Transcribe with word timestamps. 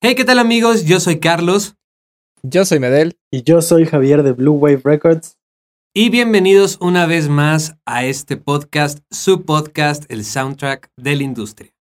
Hey, 0.00 0.14
¿qué 0.14 0.24
tal 0.24 0.38
amigos? 0.38 0.84
Yo 0.84 1.00
soy 1.00 1.18
Carlos. 1.18 1.74
Yo 2.44 2.64
soy 2.64 2.78
Medel. 2.78 3.18
Y 3.32 3.42
yo 3.42 3.60
soy 3.60 3.84
Javier 3.84 4.22
de 4.22 4.30
Blue 4.30 4.52
Wave 4.52 4.82
Records. 4.84 5.38
Y 5.92 6.08
bienvenidos 6.10 6.78
una 6.80 7.04
vez 7.04 7.28
más 7.28 7.74
a 7.84 8.04
este 8.04 8.36
podcast, 8.36 9.00
su 9.10 9.44
podcast, 9.44 10.04
el 10.08 10.24
soundtrack 10.24 10.92
de 10.96 11.16
la 11.16 11.24
industria. 11.24 11.74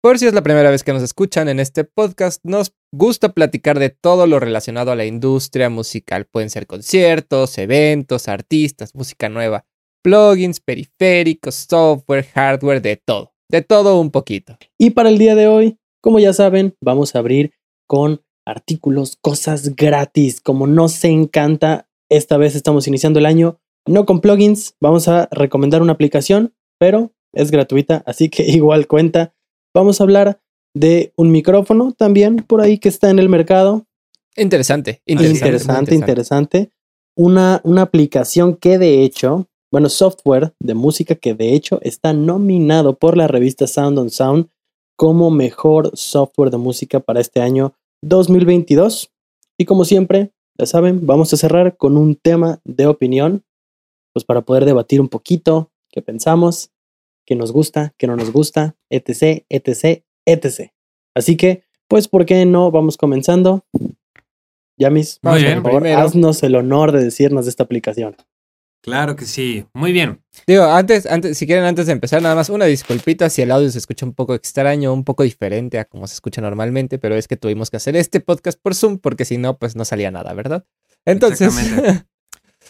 Por 0.00 0.20
si 0.20 0.28
es 0.28 0.34
la 0.34 0.44
primera 0.44 0.70
vez 0.70 0.84
que 0.84 0.92
nos 0.92 1.02
escuchan 1.02 1.48
en 1.48 1.58
este 1.58 1.82
podcast, 1.82 2.44
nos 2.44 2.76
gusta 2.92 3.32
platicar 3.32 3.80
de 3.80 3.90
todo 3.90 4.28
lo 4.28 4.38
relacionado 4.38 4.92
a 4.92 4.96
la 4.96 5.04
industria 5.04 5.68
musical. 5.68 6.26
Pueden 6.26 6.48
ser 6.48 6.68
conciertos, 6.68 7.58
eventos, 7.58 8.28
artistas, 8.28 8.94
música 8.94 9.28
nueva, 9.28 9.66
plugins, 10.04 10.60
periféricos, 10.60 11.56
software, 11.56 12.24
hardware, 12.36 12.80
de 12.80 13.02
todo. 13.04 13.34
De 13.48 13.62
todo 13.62 14.00
un 14.00 14.12
poquito. 14.12 14.56
Y 14.78 14.90
para 14.90 15.08
el 15.08 15.18
día 15.18 15.34
de 15.34 15.48
hoy, 15.48 15.79
como 16.00 16.18
ya 16.18 16.32
saben, 16.32 16.74
vamos 16.80 17.14
a 17.14 17.18
abrir 17.18 17.52
con 17.86 18.22
artículos, 18.46 19.16
cosas 19.20 19.74
gratis. 19.76 20.40
Como 20.40 20.66
nos 20.66 21.04
encanta, 21.04 21.88
esta 22.10 22.36
vez 22.36 22.54
estamos 22.54 22.88
iniciando 22.88 23.18
el 23.18 23.26
año 23.26 23.58
no 23.86 24.06
con 24.06 24.20
plugins, 24.20 24.76
vamos 24.80 25.08
a 25.08 25.28
recomendar 25.32 25.82
una 25.82 25.92
aplicación, 25.92 26.54
pero 26.78 27.12
es 27.32 27.50
gratuita, 27.50 28.02
así 28.06 28.28
que 28.28 28.42
igual 28.48 28.86
cuenta. 28.86 29.34
Vamos 29.74 30.00
a 30.00 30.04
hablar 30.04 30.40
de 30.74 31.12
un 31.16 31.30
micrófono 31.30 31.92
también 31.92 32.36
por 32.36 32.60
ahí 32.60 32.78
que 32.78 32.88
está 32.88 33.10
en 33.10 33.18
el 33.18 33.28
mercado. 33.28 33.86
Interesante, 34.36 35.02
interesante, 35.06 35.46
interesante. 35.46 35.94
interesante. 35.94 36.70
Una, 37.16 37.60
una 37.64 37.82
aplicación 37.82 38.56
que 38.56 38.78
de 38.78 39.02
hecho, 39.02 39.48
bueno, 39.72 39.88
software 39.88 40.54
de 40.60 40.74
música 40.74 41.14
que 41.14 41.34
de 41.34 41.54
hecho 41.54 41.80
está 41.82 42.12
nominado 42.12 42.96
por 42.98 43.16
la 43.16 43.26
revista 43.26 43.66
Sound 43.66 43.98
on 43.98 44.10
Sound 44.10 44.48
como 45.00 45.30
mejor 45.30 45.96
software 45.96 46.50
de 46.50 46.58
música 46.58 47.00
para 47.00 47.20
este 47.20 47.40
año 47.40 47.72
2022. 48.02 49.10
Y 49.58 49.64
como 49.64 49.86
siempre, 49.86 50.32
ya 50.58 50.66
saben, 50.66 51.06
vamos 51.06 51.32
a 51.32 51.38
cerrar 51.38 51.78
con 51.78 51.96
un 51.96 52.16
tema 52.16 52.60
de 52.66 52.86
opinión, 52.86 53.42
pues 54.12 54.26
para 54.26 54.42
poder 54.42 54.66
debatir 54.66 55.00
un 55.00 55.08
poquito 55.08 55.70
qué 55.90 56.02
pensamos, 56.02 56.70
qué 57.24 57.34
nos 57.34 57.50
gusta, 57.50 57.94
qué 57.96 58.06
no 58.08 58.14
nos 58.14 58.30
gusta, 58.30 58.76
etc, 58.90 59.42
etc, 59.48 60.04
etc. 60.26 60.70
Así 61.16 61.34
que, 61.38 61.64
pues, 61.88 62.06
¿por 62.06 62.26
qué 62.26 62.44
no? 62.44 62.70
Vamos 62.70 62.98
comenzando. 62.98 63.64
Yamis, 64.78 65.18
Muy 65.22 65.40
bien, 65.40 65.62
por 65.62 65.72
favor, 65.72 65.88
haznos 65.88 66.42
el 66.42 66.56
honor 66.56 66.92
de 66.92 67.02
decirnos 67.02 67.46
de 67.46 67.50
esta 67.52 67.62
aplicación. 67.62 68.16
Claro 68.82 69.14
que 69.14 69.26
sí, 69.26 69.66
muy 69.74 69.92
bien. 69.92 70.22
Digo, 70.46 70.64
antes, 70.64 71.04
antes, 71.04 71.36
si 71.36 71.46
quieren, 71.46 71.64
antes 71.64 71.86
de 71.86 71.92
empezar, 71.92 72.22
nada 72.22 72.34
más 72.34 72.48
una 72.48 72.64
disculpita 72.64 73.28
si 73.28 73.42
el 73.42 73.50
audio 73.50 73.70
se 73.70 73.78
escucha 73.78 74.06
un 74.06 74.14
poco 74.14 74.34
extraño, 74.34 74.92
un 74.94 75.04
poco 75.04 75.22
diferente 75.22 75.78
a 75.78 75.84
como 75.84 76.06
se 76.06 76.14
escucha 76.14 76.40
normalmente, 76.40 76.98
pero 76.98 77.14
es 77.14 77.28
que 77.28 77.36
tuvimos 77.36 77.70
que 77.70 77.76
hacer 77.76 77.94
este 77.96 78.20
podcast 78.20 78.58
por 78.60 78.74
Zoom 78.74 78.98
porque 78.98 79.24
si 79.26 79.36
no, 79.36 79.58
pues 79.58 79.76
no 79.76 79.84
salía 79.84 80.10
nada, 80.10 80.32
¿verdad? 80.32 80.64
Entonces. 81.04 81.52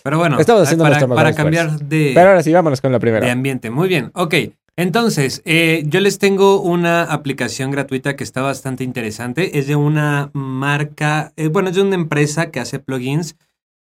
Pero 0.02 0.18
bueno, 0.18 0.38
estamos 0.38 0.62
haciendo 0.62 0.84
para, 0.84 1.06
para 1.06 1.34
cambiar 1.34 1.78
de. 1.78 2.12
Pero 2.14 2.30
ahora 2.30 2.42
sí, 2.42 2.52
vámonos 2.52 2.80
con 2.80 2.90
la 2.92 2.98
primera. 2.98 3.26
De 3.26 3.32
ambiente. 3.32 3.70
Muy 3.70 3.88
bien, 3.88 4.10
ok. 4.14 4.34
Entonces, 4.76 5.42
eh, 5.44 5.82
yo 5.84 6.00
les 6.00 6.18
tengo 6.18 6.62
una 6.62 7.02
aplicación 7.02 7.70
gratuita 7.70 8.16
que 8.16 8.24
está 8.24 8.40
bastante 8.40 8.82
interesante. 8.82 9.58
Es 9.58 9.66
de 9.66 9.76
una 9.76 10.30
marca, 10.32 11.32
eh, 11.36 11.48
bueno, 11.48 11.68
es 11.68 11.76
de 11.76 11.82
una 11.82 11.96
empresa 11.96 12.50
que 12.50 12.60
hace 12.60 12.78
plugins. 12.78 13.36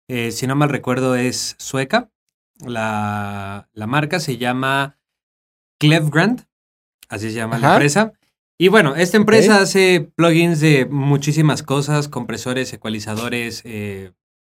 Eh, 0.08 0.32
si 0.32 0.46
no 0.46 0.56
mal 0.56 0.70
recuerdo, 0.70 1.14
es 1.14 1.54
sueca. 1.58 2.10
La, 2.64 3.68
marca 3.74 4.20
se 4.20 4.36
llama 4.36 4.98
Clevgrand, 5.78 6.46
así 7.08 7.30
se 7.30 7.36
llama 7.36 7.58
la 7.58 7.72
empresa. 7.72 8.12
Y 8.58 8.68
bueno, 8.68 8.96
esta 8.96 9.16
empresa 9.16 9.60
hace 9.60 10.10
plugins 10.16 10.60
de 10.60 10.86
muchísimas 10.86 11.62
cosas, 11.62 12.08
compresores, 12.08 12.72
ecualizadores, 12.72 13.62
eh, 13.64 14.12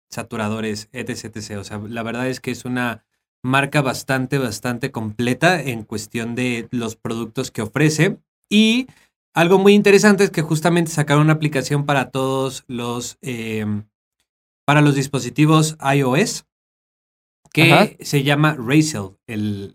saturadores, 0.09 0.89
etc, 0.91 1.25
etc. 1.25 1.57
O 1.57 1.63
sea, 1.63 1.77
la 1.77 2.03
verdad 2.03 2.27
es 2.27 2.41
que 2.41 2.51
es 2.51 2.65
una 2.65 3.05
marca 3.41 3.81
bastante, 3.81 4.37
bastante 4.37 4.91
completa 4.91 5.61
en 5.61 5.83
cuestión 5.83 6.35
de 6.35 6.67
los 6.71 6.97
productos 6.97 7.51
que 7.51 7.61
ofrece. 7.61 8.17
Y 8.49 8.87
algo 9.33 9.57
muy 9.57 9.73
interesante 9.73 10.25
es 10.25 10.31
que 10.31 10.41
justamente 10.41 10.91
sacaron 10.91 11.23
una 11.23 11.33
aplicación 11.33 11.85
para 11.85 12.11
todos 12.11 12.65
los, 12.67 13.17
eh, 13.21 13.65
para 14.65 14.81
los 14.81 14.95
dispositivos 14.95 15.77
iOS 15.95 16.45
que 17.53 17.97
se 18.01 18.23
llama 18.23 18.57
Razel, 18.57 19.15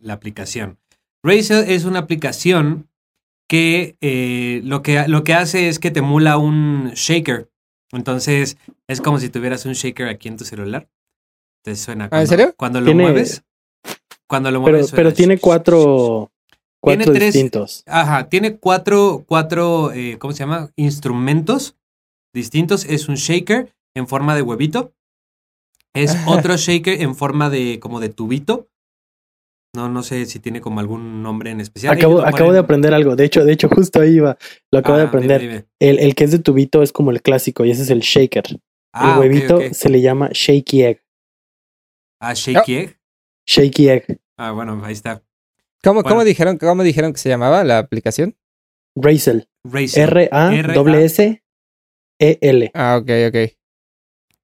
la 0.03 0.13
aplicación. 0.13 0.79
Razel 1.23 1.71
es 1.71 1.85
una 1.85 2.01
aplicación 2.01 2.89
que, 3.49 3.97
eh, 4.01 4.61
lo 4.65 4.83
que 4.83 5.09
lo 5.09 5.25
que 5.25 5.35
hace 5.35 5.69
es 5.69 5.79
que 5.79 5.91
te 5.91 6.01
emula 6.01 6.37
un 6.37 6.91
shaker. 6.95 7.51
Entonces, 7.93 8.59
es 8.87 9.01
como 9.01 9.19
si 9.19 9.31
tuvieras 9.31 9.65
un 9.65 9.73
shaker 9.73 10.09
aquí 10.09 10.29
en 10.29 10.37
tu 10.37 10.45
celular. 10.45 10.89
Te 11.65 11.75
suena 11.75 12.05
¿Ah, 12.05 12.09
cuando, 12.09 12.23
¿En 12.23 12.29
serio? 12.29 12.55
Cuando 12.57 12.81
lo 12.81 12.95
mueves. 12.95 13.43
Cuando 14.29 14.51
lo 14.51 14.61
mueves. 14.61 14.93
Pero, 14.93 15.15
tiene 15.15 15.39
cuatro, 15.39 16.31
cuatro 16.81 17.13
distintos. 17.15 17.85
Ajá, 17.87 18.29
tiene 18.29 18.57
cuatro, 18.57 19.25
cuatro 19.27 19.93
eh, 19.93 20.19
¿cómo 20.19 20.33
se 20.33 20.41
llama? 20.41 20.71
Instrumentos 20.77 21.77
distintos. 22.35 22.85
Es 22.85 23.09
un 23.09 23.15
shaker 23.15 23.73
en 23.95 24.07
forma 24.07 24.35
de 24.35 24.43
huevito. 24.43 24.93
Es 26.03 26.17
otro 26.27 26.57
shaker 26.57 27.01
en 27.01 27.15
forma 27.15 27.51
de 27.51 27.79
como 27.81 28.01
de 28.01 28.09
tubito. 28.09 28.71
No, 29.75 29.89
no 29.89 30.03
sé 30.03 30.25
si 30.27 30.39
tiene 30.41 30.61
como 30.61 30.81
algún 30.81 31.23
nombre 31.23 31.51
en 31.51 31.61
especial. 31.61 31.95
Acabo, 31.95 32.23
acabo 32.23 32.53
de 32.53 32.59
aprender 32.59 32.95
algo. 32.95 33.17
De 33.17 33.25
hecho, 33.25 33.45
de 33.45 33.53
hecho, 33.53 33.69
justo 33.69 34.01
ahí 34.01 34.17
iba. 34.17 34.39
Lo 34.73 34.79
acabo 34.79 34.97
de 34.97 35.05
ah, 35.05 35.09
aprender. 35.09 35.67
El, 35.79 35.99
el, 35.99 36.15
que 36.15 36.25
es 36.25 36.31
de 36.31 36.39
tubito 36.39 36.83
es 36.83 36.91
como 36.93 37.11
el 37.11 37.21
clásico 37.21 37.65
y 37.65 37.71
ese 37.71 37.83
es 37.83 37.91
el 37.91 38.01
shaker. 38.01 38.45
el 38.49 38.61
ah, 38.93 39.19
huevito 39.19 39.61
se 39.73 39.91
le 39.91 40.01
llama 40.01 40.31
shaky 40.33 40.83
egg. 40.85 41.05
Ah, 42.21 42.33
shaky 42.35 42.77
egg. 42.77 42.99
Shaky 43.47 43.89
egg. 43.89 44.21
Ah, 44.39 44.53
bueno, 44.53 44.81
ahí 44.85 44.93
está. 44.93 45.23
¿Cómo, 45.83 46.03
¿cómo, 46.03 46.25
dijeron, 46.25 46.59
¿Cómo 46.59 46.83
dijeron 46.83 47.13
que 47.13 47.19
se 47.19 47.29
llamaba 47.29 47.63
la 47.63 47.79
aplicación? 47.79 48.37
Razel. 48.97 49.49
R-A-S-E-L. 49.65 51.41
Ah, 52.75 52.99
ok, 53.01 53.11
ok. 53.29 53.58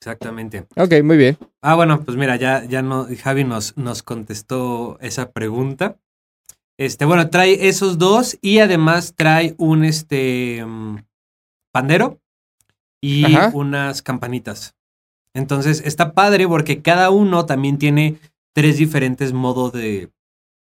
Exactamente. 0.04 0.66
Ok, 0.76 1.02
muy 1.02 1.16
bien. 1.16 1.38
Ah, 1.62 1.76
bueno, 1.76 2.02
pues 2.02 2.18
mira, 2.18 2.36
ya, 2.36 2.62
ya 2.64 2.82
no, 2.82 3.06
Javi 3.22 3.44
nos, 3.44 3.74
nos 3.78 4.02
contestó 4.02 4.98
esa 5.00 5.32
pregunta. 5.32 5.96
Este, 6.76 7.06
bueno, 7.06 7.30
trae 7.30 7.68
esos 7.68 7.96
dos 7.96 8.36
y 8.42 8.58
además 8.58 9.14
trae 9.16 9.54
un 9.56 9.82
este 9.82 10.62
mm, 10.62 10.98
pandero 11.72 12.20
y 13.00 13.34
unas 13.54 14.02
campanitas. 14.02 14.74
Entonces 15.32 15.82
está 15.86 16.12
padre 16.12 16.46
porque 16.46 16.82
cada 16.82 17.08
uno 17.08 17.46
también 17.46 17.78
tiene 17.78 18.18
tres 18.52 18.76
diferentes 18.76 19.32
modos 19.32 19.72
de 19.72 20.10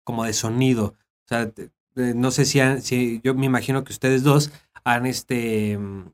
como 0.03 0.23
de 0.23 0.33
sonido. 0.33 0.93
O 1.25 1.27
sea, 1.27 1.51
no 1.95 2.29
sé 2.29 2.45
si, 2.45 2.59
si 2.81 3.21
yo 3.23 3.33
me 3.33 3.47
imagino 3.47 3.83
que 3.83 3.93
ustedes 3.93 4.21
dos 4.21 4.51
han 4.83 5.07
este 5.07 5.79
mm, 5.79 6.11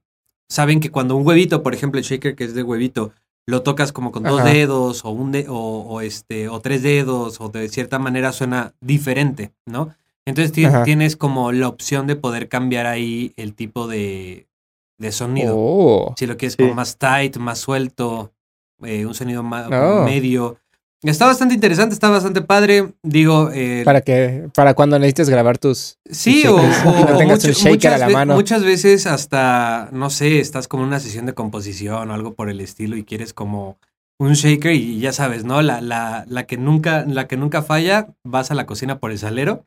saben 0.50 0.80
que 0.80 0.92
cuando 0.92 1.16
un 1.16 1.26
huevito, 1.26 1.64
por 1.64 1.74
ejemplo, 1.74 2.00
el 2.00 2.06
shaker 2.06 2.36
que 2.36 2.44
es 2.44 2.54
de 2.54 2.64
huevito, 2.64 3.12
lo 3.46 3.64
tocas 3.64 3.94
como 3.94 4.12
con 4.12 4.24
dos 4.24 4.44
dedos 4.44 5.06
o 5.06 5.10
un 5.10 5.32
de, 5.32 5.46
o, 5.48 6.02
este 6.02 6.50
o 6.50 6.60
tres 6.60 6.84
dedos 6.84 7.40
o 7.40 7.50
de 7.50 7.70
cierta 7.70 7.98
manera 7.98 8.34
suena 8.34 8.74
diferente, 8.82 9.54
¿no? 9.66 9.96
Entonces 10.26 10.52
tienes 10.84 11.16
como 11.16 11.54
la 11.54 11.70
opción 11.70 12.06
de 12.06 12.18
poder 12.18 12.50
cambiar 12.50 12.86
ahí 12.86 13.32
el 13.38 13.54
tipo 13.54 13.88
de, 13.88 14.48
de 14.98 15.12
sonido. 15.14 15.56
Oh. 15.58 16.14
Si 16.18 16.26
lo 16.26 16.36
quieres 16.36 16.58
como 16.58 16.74
más 16.74 16.98
tight, 16.98 17.38
más 17.38 17.60
suelto, 17.60 18.34
eh, 18.84 19.06
un 19.06 19.14
sonido 19.14 19.44
más 19.44 19.68
oh. 19.72 20.04
medio. 20.04 20.58
Está 21.04 21.28
bastante 21.28 21.54
interesante, 21.54 21.94
está 21.94 22.10
bastante 22.10 22.42
padre. 22.42 22.94
Digo. 23.04 23.52
Eh, 23.54 23.84
para 23.86 24.02
que, 24.02 24.50
para 24.56 24.74
cuando 24.74 24.98
necesites 24.98 25.30
grabar 25.30 25.58
tus. 25.58 26.00
Sí, 26.10 26.46
o, 26.48 26.58
no 26.58 27.18
tengas 27.18 27.44
un 27.44 27.52
shaker 27.52 27.94
a 27.94 27.98
la 27.98 28.10
mano. 28.10 28.34
Muchas 28.34 28.64
veces 28.64 29.06
hasta, 29.06 29.90
no 29.92 30.10
sé, 30.10 30.40
estás 30.40 30.68
como 30.68 30.84
en 30.84 30.90
una 30.90 31.00
sesión 31.00 31.26
de 31.26 31.34
composición 31.34 32.10
o 32.10 32.14
algo 32.14 32.34
por 32.34 32.50
el 32.50 32.62
estilo 32.62 32.98
y 32.98 33.04
quieres 33.04 33.34
como 33.34 33.78
un 34.20 34.34
shaker 34.34 34.74
y 34.74 35.00
ya 35.00 35.14
sabes, 35.14 35.44
¿no? 35.44 35.62
La, 35.62 35.82
la, 35.82 36.26
la 36.28 36.48
que 36.48 36.58
nunca, 36.58 37.06
la 37.08 37.28
que 37.28 37.38
nunca 37.38 37.62
falla, 37.62 38.08
vas 38.24 38.50
a 38.50 38.56
la 38.56 38.66
cocina 38.66 39.00
por 39.00 39.12
el 39.12 39.20
salero. 39.20 39.66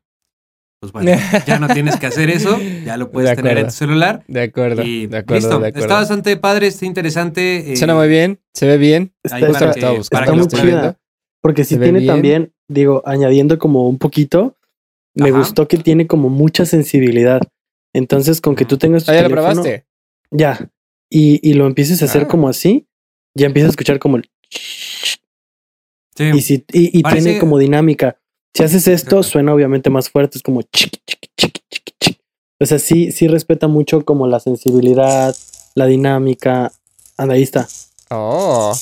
Pues 0.81 0.93
bueno, 0.93 1.13
ya 1.47 1.59
no 1.59 1.69
tienes 1.69 1.99
que 1.99 2.07
hacer 2.07 2.31
eso, 2.31 2.59
ya 2.85 2.97
lo 2.97 3.11
puedes 3.11 3.37
tener 3.37 3.59
en 3.59 3.67
tu 3.67 3.73
celular. 3.73 4.25
De 4.27 4.43
acuerdo. 4.43 4.83
Y 4.83 5.07
de 5.07 5.19
acuerdo, 5.19 5.61
listo. 5.61 5.79
Está 5.79 5.95
bastante 5.95 6.37
padre, 6.39 6.69
está 6.69 6.87
interesante. 6.87 7.73
Eh, 7.73 7.77
Suena 7.77 7.95
muy 7.95 8.09
bien, 8.09 8.41
se 8.55 8.67
ve 8.67 8.79
bien. 8.79 9.13
Está, 9.23 9.39
está, 9.39 10.33
muy 10.33 10.47
chida. 10.49 10.97
Porque 11.41 11.65
si 11.65 11.79
tiene 11.79 12.05
también, 12.07 12.53
digo, 12.69 13.03
añadiendo 13.07 13.59
como 13.59 13.89
un 13.89 13.99
poquito, 13.99 14.57
me 15.15 15.31
gustó 15.31 15.69
que 15.69 15.79
tiene 15.79 16.07
como 16.07 16.29
mucha 16.29 16.67
sensibilidad. 16.67 17.41
Entonces, 17.93 18.41
con 18.41 18.55
que 18.55 18.65
tú 18.65 18.79
tengas 18.79 19.05
tu 19.05 19.13
¿Ah, 19.13 19.17
ya 19.17 19.23
lo 19.23 19.31
probaste? 19.31 19.87
Ya. 20.31 20.71
Y, 21.11 21.41
y 21.49 21.55
lo 21.55 21.67
empieces 21.67 22.03
a 22.03 22.05
hacer 22.05 22.23
ah. 22.23 22.29
como 22.29 22.49
así, 22.49 22.87
ya 23.35 23.47
empiezas 23.47 23.69
a 23.69 23.73
escuchar 23.73 23.99
como 23.99 24.19
el... 24.19 24.31
Sí. 26.17 26.31
Y, 26.35 26.41
si, 26.43 26.65
y, 26.73 27.03
tiene 27.03 27.39
como 27.39 27.59
dinámica. 27.59 28.21
Si 28.55 28.63
haces 28.63 28.87
esto, 28.89 29.23
suena 29.23 29.55
obviamente 29.55 29.91
más 29.91 30.11
fuerte, 30.11 30.39
es 30.39 30.43
como 30.43 30.63
chiqui, 30.63 31.01
chiqui, 31.07 31.29
chiqui, 31.37 31.63
chiqui, 31.71 32.21
O 32.61 32.67
sea, 32.67 32.79
sí, 32.79 33.11
sí 33.11 33.27
respeta 33.27 33.69
mucho 33.69 34.05
como 34.05 34.27
la 34.27 34.39
sensibilidad, 34.41 35.35
la 35.75 35.87
dinámica. 35.87 36.73
Anda, 37.17 37.35
ahí 37.35 37.43
está. 37.43 37.69
Oh. 38.11 38.75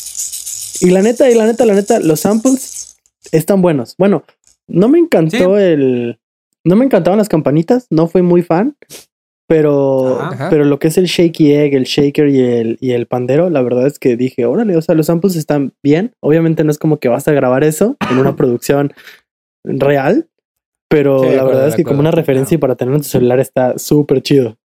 Y 0.80 0.90
la 0.90 1.02
neta, 1.02 1.30
y 1.30 1.34
la 1.34 1.46
neta, 1.46 1.64
la 1.64 1.74
neta, 1.74 2.00
los 2.00 2.20
samples 2.20 2.96
están 3.32 3.62
buenos. 3.62 3.94
Bueno, 3.98 4.24
no 4.66 4.88
me 4.88 4.98
encantó 4.98 5.58
el. 5.58 6.18
No 6.64 6.76
me 6.76 6.84
encantaban 6.84 7.18
las 7.18 7.28
campanitas, 7.28 7.86
no 7.90 8.08
fui 8.08 8.22
muy 8.22 8.42
fan. 8.42 8.76
Pero, 9.48 10.20
Ajá. 10.20 10.50
pero 10.50 10.66
lo 10.66 10.78
que 10.78 10.88
es 10.88 10.98
el 10.98 11.06
shaky 11.06 11.54
egg, 11.54 11.74
el 11.74 11.84
shaker 11.84 12.28
y 12.28 12.40
el, 12.40 12.76
y 12.82 12.90
el 12.90 13.06
pandero, 13.06 13.48
la 13.48 13.62
verdad 13.62 13.86
es 13.86 13.98
que 13.98 14.14
dije, 14.14 14.44
órale, 14.44 14.76
o 14.76 14.82
sea, 14.82 14.94
los 14.94 15.06
samples 15.06 15.36
están 15.36 15.72
bien. 15.82 16.12
Obviamente 16.20 16.64
no 16.64 16.70
es 16.70 16.76
como 16.76 16.98
que 16.98 17.08
vas 17.08 17.28
a 17.28 17.32
grabar 17.32 17.64
eso 17.64 17.96
en 18.10 18.18
una 18.18 18.36
producción 18.36 18.92
real, 19.64 20.28
pero 20.90 21.20
Sí 21.20 21.34
la 21.34 21.44
verdad 21.44 21.68
es 21.68 21.76
que 21.76 21.84
como 21.84 22.00
una 22.00 22.10
referencia 22.10 22.56
y 22.56 22.58
para 22.58 22.74
tener 22.74 22.94
en 22.94 23.00
tu 23.00 23.08
celular 23.08 23.40
está 23.40 23.78
súper 23.78 24.20
chido. 24.22 24.58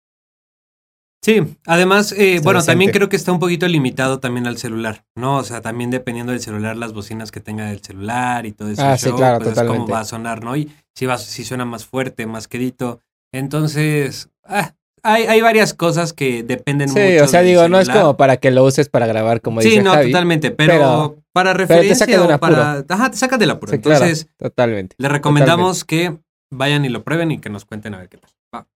Sí, 1.24 1.42
además, 1.66 2.12
eh, 2.18 2.42
bueno, 2.44 2.62
también 2.62 2.92
creo 2.92 3.08
que 3.08 3.16
está 3.16 3.32
un 3.32 3.40
poquito 3.40 3.66
limitado 3.66 4.20
también 4.20 4.46
al 4.46 4.58
celular, 4.58 5.06
¿no? 5.16 5.38
O 5.38 5.44
sea, 5.44 5.62
también 5.62 5.90
dependiendo 5.90 6.34
del 6.34 6.42
celular, 6.42 6.76
las 6.76 6.92
bocinas 6.92 7.32
que 7.32 7.40
tenga 7.40 7.68
del 7.68 7.82
celular 7.82 8.46
y 8.46 8.52
todo 8.52 8.68
eso. 8.70 8.82
Ah, 8.86 8.98
sí, 8.98 9.10
claro, 9.10 9.40
totalmente. 9.40 9.80
cómo 9.80 9.88
va 9.88 10.02
a 10.02 10.06
sonar, 10.06 10.44
¿no? 10.44 10.58
Y 10.58 10.70
si, 10.94 11.06
va, 11.06 11.18
si 11.18 11.46
suena 11.46 11.64
más 11.64 11.86
fuerte, 11.86 12.26
más 12.28 12.50
quedito. 12.50 13.00
Entonces, 13.32 14.32
ah, 14.44 14.74
hay, 15.02 15.24
hay 15.24 15.40
varias 15.40 15.74
cosas 15.74 16.12
que 16.12 16.44
dependen 16.44 16.90
mucho. 16.90 17.00
Sí, 17.02 17.18
o 17.20 17.28
sea, 17.28 17.42
digo, 17.42 17.70
no 17.70 17.80
es 17.80 17.90
como 17.90 18.18
para 18.18 18.36
que 18.36 18.52
lo 18.52 18.66
uses 18.66 18.90
para 18.90 19.08
grabar, 19.08 19.40
como 19.40 19.62
Sí, 19.62 19.70
dice 19.70 19.82
no, 19.82 19.92
Javi. 19.94 20.12
totalmente, 20.12 20.52
pero, 20.52 20.74
pero- 20.74 21.24
para 21.32 21.54
te 21.54 21.58
referencia 21.60 21.96
saca 22.06 22.12
de 22.12 22.34
o 22.34 22.40
para... 22.40 22.86
Ajá, 22.90 23.12
te 23.12 23.16
saca 23.16 23.38
apuro. 23.38 23.72
Sí, 23.72 23.80
claro, 23.80 24.04
Entonces, 24.04 24.28
totalmente. 24.38 24.98
les 25.00 25.10
recomendamos 25.10 25.86
que 25.86 26.18
vayan 26.52 26.84
y 26.84 26.90
lo 26.90 27.06
prueben 27.06 27.32
y 27.32 27.40
que 27.40 27.50
nos 27.50 27.64
cuenten 27.64 27.94
a 27.94 28.00
ver 28.00 28.10
qué 28.10 28.18
tal. 28.18 28.30
Va. 28.54 28.68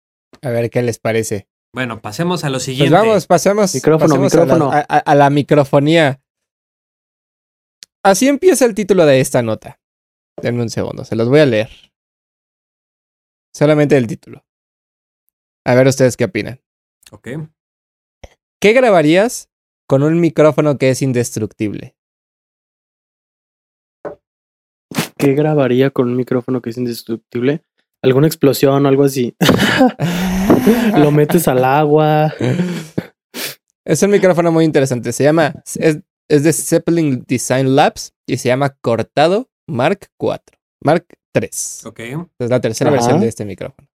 A 0.41 0.49
ver 0.49 0.69
qué 0.69 0.81
les 0.81 0.97
parece. 0.97 1.45
Bueno, 1.77 2.01
pasemos 2.01 2.43
a 2.43 2.49
lo 2.49 2.53
Pues 2.55 2.63
siguiente. 2.63 2.91
vamos, 2.91 3.27
pasemos, 3.27 3.75
Micrófono, 3.75 4.09
pasemos 4.15 4.33
a 4.33 4.37
la- 4.37 4.43
micrófono. 4.45 4.71
A, 4.71 4.79
a- 4.79 4.97
a 4.97 5.13
la 5.13 5.29
microfonía. 5.29 6.19
Así 8.03 8.27
empieza 8.27 8.65
el 8.65 8.73
título 8.73 9.05
de 9.05 9.19
esta 9.19 9.43
nota. 9.43 9.79
Denme 10.41 10.63
un 10.63 10.71
segundo, 10.71 11.05
se 11.05 11.15
los 11.15 11.29
voy 11.29 11.39
a 11.41 11.45
leer. 11.45 11.69
Solamente 13.53 13.95
el 13.95 14.07
título. 14.07 14.43
A 15.67 15.75
ver 15.75 15.85
ustedes 15.85 16.17
qué 16.17 16.25
opinan. 16.25 16.59
Ok. 17.11 17.27
¿Qué 18.59 18.73
grabarías 18.73 19.51
con 19.87 20.01
un 20.01 20.19
micrófono 20.19 20.79
que 20.79 20.89
es 20.89 21.03
indestructible? 21.03 21.95
¿Qué 25.19 25.33
grabaría 25.35 25.91
con 25.91 26.07
un 26.07 26.15
micrófono 26.15 26.59
que 26.59 26.71
es 26.71 26.77
indestructible? 26.79 27.63
¿Alguna 28.07 28.27
explosión 28.27 28.85
o 28.85 28.87
algo 28.87 29.03
así? 29.03 29.35
Lo 30.97 31.11
metes 31.11 31.45
al 31.49 31.65
agua. 31.65 32.33
Es 33.83 34.01
un 34.01 34.11
micrófono 34.11 34.49
muy 34.49 34.63
interesante. 34.63 35.11
Se 35.11 35.25
llama. 35.25 35.61
Es, 35.75 35.99
es 36.29 36.43
de 36.43 36.53
Zeppelin 36.53 37.25
Design 37.27 37.75
Labs 37.75 38.13
y 38.25 38.37
se 38.37 38.47
llama 38.47 38.69
Cortado 38.79 39.49
Mark 39.67 40.09
IV. 40.17 40.39
Mark 40.81 41.05
III. 41.35 41.49
Ok. 41.85 41.99
Es 42.39 42.49
la 42.49 42.61
tercera 42.61 42.89
Ajá. 42.91 42.97
versión 42.97 43.19
de 43.19 43.27
este 43.27 43.43
micrófono. 43.43 43.89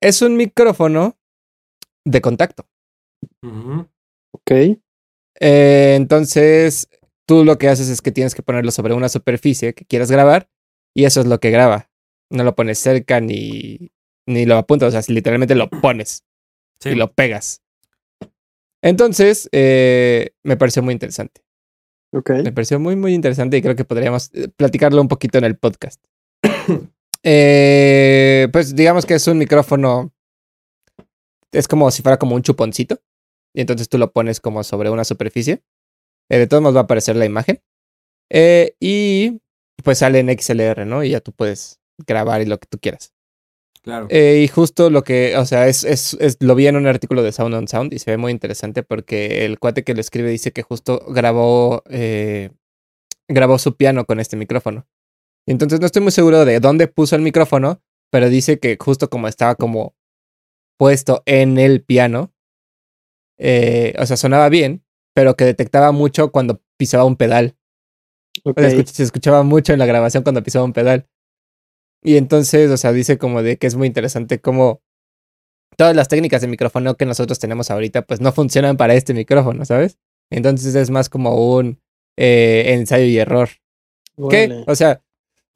Es 0.00 0.22
un 0.22 0.36
micrófono 0.36 1.18
de 2.04 2.20
contacto. 2.20 2.68
Ok. 4.32 4.50
Eh, 5.40 5.94
entonces, 5.96 6.88
tú 7.26 7.44
lo 7.44 7.58
que 7.58 7.68
haces 7.68 7.88
es 7.88 8.00
que 8.00 8.12
tienes 8.12 8.36
que 8.36 8.42
ponerlo 8.42 8.70
sobre 8.70 8.94
una 8.94 9.08
superficie 9.08 9.74
que 9.74 9.84
quieras 9.84 10.08
grabar 10.08 10.48
y 10.94 11.04
eso 11.04 11.20
es 11.20 11.26
lo 11.26 11.40
que 11.40 11.50
graba. 11.50 11.90
No 12.30 12.44
lo 12.44 12.54
pones 12.54 12.78
cerca 12.78 13.20
ni, 13.20 13.90
ni 14.26 14.46
lo 14.46 14.56
apuntas, 14.56 14.88
o 14.88 14.90
sea, 14.92 15.02
si 15.02 15.12
literalmente 15.12 15.54
lo 15.54 15.68
pones 15.70 16.24
Sí. 16.80 16.90
y 16.90 16.94
lo 16.94 17.12
pegas. 17.12 17.62
Entonces, 18.82 19.48
eh, 19.52 20.32
me 20.42 20.56
pareció 20.56 20.82
muy 20.82 20.92
interesante. 20.92 21.42
Ok. 22.12 22.30
Me 22.44 22.52
pareció 22.52 22.78
muy, 22.78 22.96
muy 22.96 23.14
interesante 23.14 23.56
y 23.56 23.62
creo 23.62 23.74
que 23.76 23.84
podríamos 23.84 24.30
eh, 24.34 24.48
platicarlo 24.48 25.00
un 25.00 25.08
poquito 25.08 25.38
en 25.38 25.44
el 25.44 25.56
podcast. 25.56 26.02
Eh, 27.26 28.48
pues 28.52 28.76
digamos 28.76 29.06
que 29.06 29.14
es 29.14 29.26
un 29.28 29.38
micrófono. 29.38 30.12
Es 31.52 31.66
como 31.68 31.90
si 31.90 32.02
fuera 32.02 32.18
como 32.18 32.34
un 32.34 32.42
chuponcito. 32.42 33.00
Y 33.54 33.62
entonces 33.62 33.88
tú 33.88 33.96
lo 33.96 34.12
pones 34.12 34.40
como 34.42 34.62
sobre 34.62 34.90
una 34.90 35.04
superficie. 35.04 35.62
Eh, 36.28 36.36
de 36.36 36.46
todos 36.46 36.62
modos 36.62 36.76
va 36.76 36.80
a 36.80 36.82
aparecer 36.84 37.16
la 37.16 37.24
imagen. 37.24 37.62
Eh, 38.30 38.76
y 38.78 39.40
pues 39.82 39.98
sale 40.00 40.18
en 40.18 40.28
XLR, 40.38 40.84
¿no? 40.84 41.02
Y 41.02 41.12
ya 41.12 41.20
tú 41.20 41.32
puedes 41.32 41.80
grabar 42.06 42.42
y 42.42 42.46
lo 42.46 42.58
que 42.58 42.66
tú 42.68 42.78
quieras. 42.78 43.12
Claro. 43.82 44.06
Eh, 44.08 44.40
y 44.42 44.48
justo 44.48 44.88
lo 44.88 45.04
que, 45.04 45.36
o 45.36 45.44
sea, 45.44 45.68
es, 45.68 45.84
es, 45.84 46.14
es- 46.20 46.38
lo 46.40 46.54
vi 46.54 46.66
en 46.66 46.76
un 46.76 46.86
artículo 46.86 47.22
de 47.22 47.32
Sound 47.32 47.54
on 47.54 47.68
Sound 47.68 47.92
y 47.92 47.98
se 47.98 48.10
ve 48.10 48.16
muy 48.16 48.32
interesante 48.32 48.82
porque 48.82 49.44
el 49.44 49.58
cuate 49.58 49.84
que 49.84 49.94
lo 49.94 50.00
escribe 50.00 50.30
dice 50.30 50.52
que 50.52 50.62
justo 50.62 51.04
grabó, 51.08 51.82
eh, 51.90 52.50
grabó 53.28 53.58
su 53.58 53.76
piano 53.76 54.06
con 54.06 54.20
este 54.20 54.36
micrófono. 54.36 54.86
Y 55.46 55.52
entonces 55.52 55.80
no 55.80 55.86
estoy 55.86 56.00
muy 56.02 56.12
seguro 56.12 56.46
de 56.46 56.60
dónde 56.60 56.88
puso 56.88 57.14
el 57.16 57.20
micrófono, 57.22 57.82
pero 58.10 58.30
dice 58.30 58.58
que 58.58 58.78
justo 58.80 59.10
como 59.10 59.28
estaba 59.28 59.54
como 59.54 59.94
puesto 60.78 61.22
en 61.26 61.58
el 61.58 61.82
piano, 61.84 62.32
eh, 63.38 63.94
o 63.98 64.06
sea, 64.06 64.16
sonaba 64.16 64.48
bien, 64.48 64.82
pero 65.14 65.36
que 65.36 65.44
detectaba 65.44 65.92
mucho 65.92 66.32
cuando 66.32 66.62
pisaba 66.78 67.04
un 67.04 67.16
pedal. 67.16 67.56
O 68.44 68.52
sea, 68.54 68.70
se 68.86 69.02
escuchaba 69.02 69.42
mucho 69.42 69.72
en 69.72 69.78
la 69.78 69.86
grabación 69.86 70.22
cuando 70.22 70.42
pisaba 70.42 70.64
un 70.64 70.72
pedal. 70.72 71.06
Y 72.04 72.16
entonces, 72.18 72.70
o 72.70 72.76
sea, 72.76 72.92
dice 72.92 73.16
como 73.18 73.42
de 73.42 73.56
que 73.56 73.66
es 73.66 73.74
muy 73.76 73.86
interesante 73.86 74.38
cómo 74.38 74.82
todas 75.76 75.96
las 75.96 76.08
técnicas 76.08 76.42
de 76.42 76.48
micrófono 76.48 76.96
que 76.96 77.06
nosotros 77.06 77.38
tenemos 77.38 77.70
ahorita, 77.70 78.02
pues 78.02 78.20
no 78.20 78.30
funcionan 78.30 78.76
para 78.76 78.94
este 78.94 79.14
micrófono, 79.14 79.64
¿sabes? 79.64 79.98
Entonces 80.30 80.74
es 80.74 80.90
más 80.90 81.08
como 81.08 81.56
un 81.56 81.80
eh, 82.16 82.64
ensayo 82.74 83.04
y 83.06 83.18
error. 83.18 83.48
¿Qué? 84.30 84.44
Órale. 84.44 84.64
O 84.66 84.74
sea, 84.76 85.02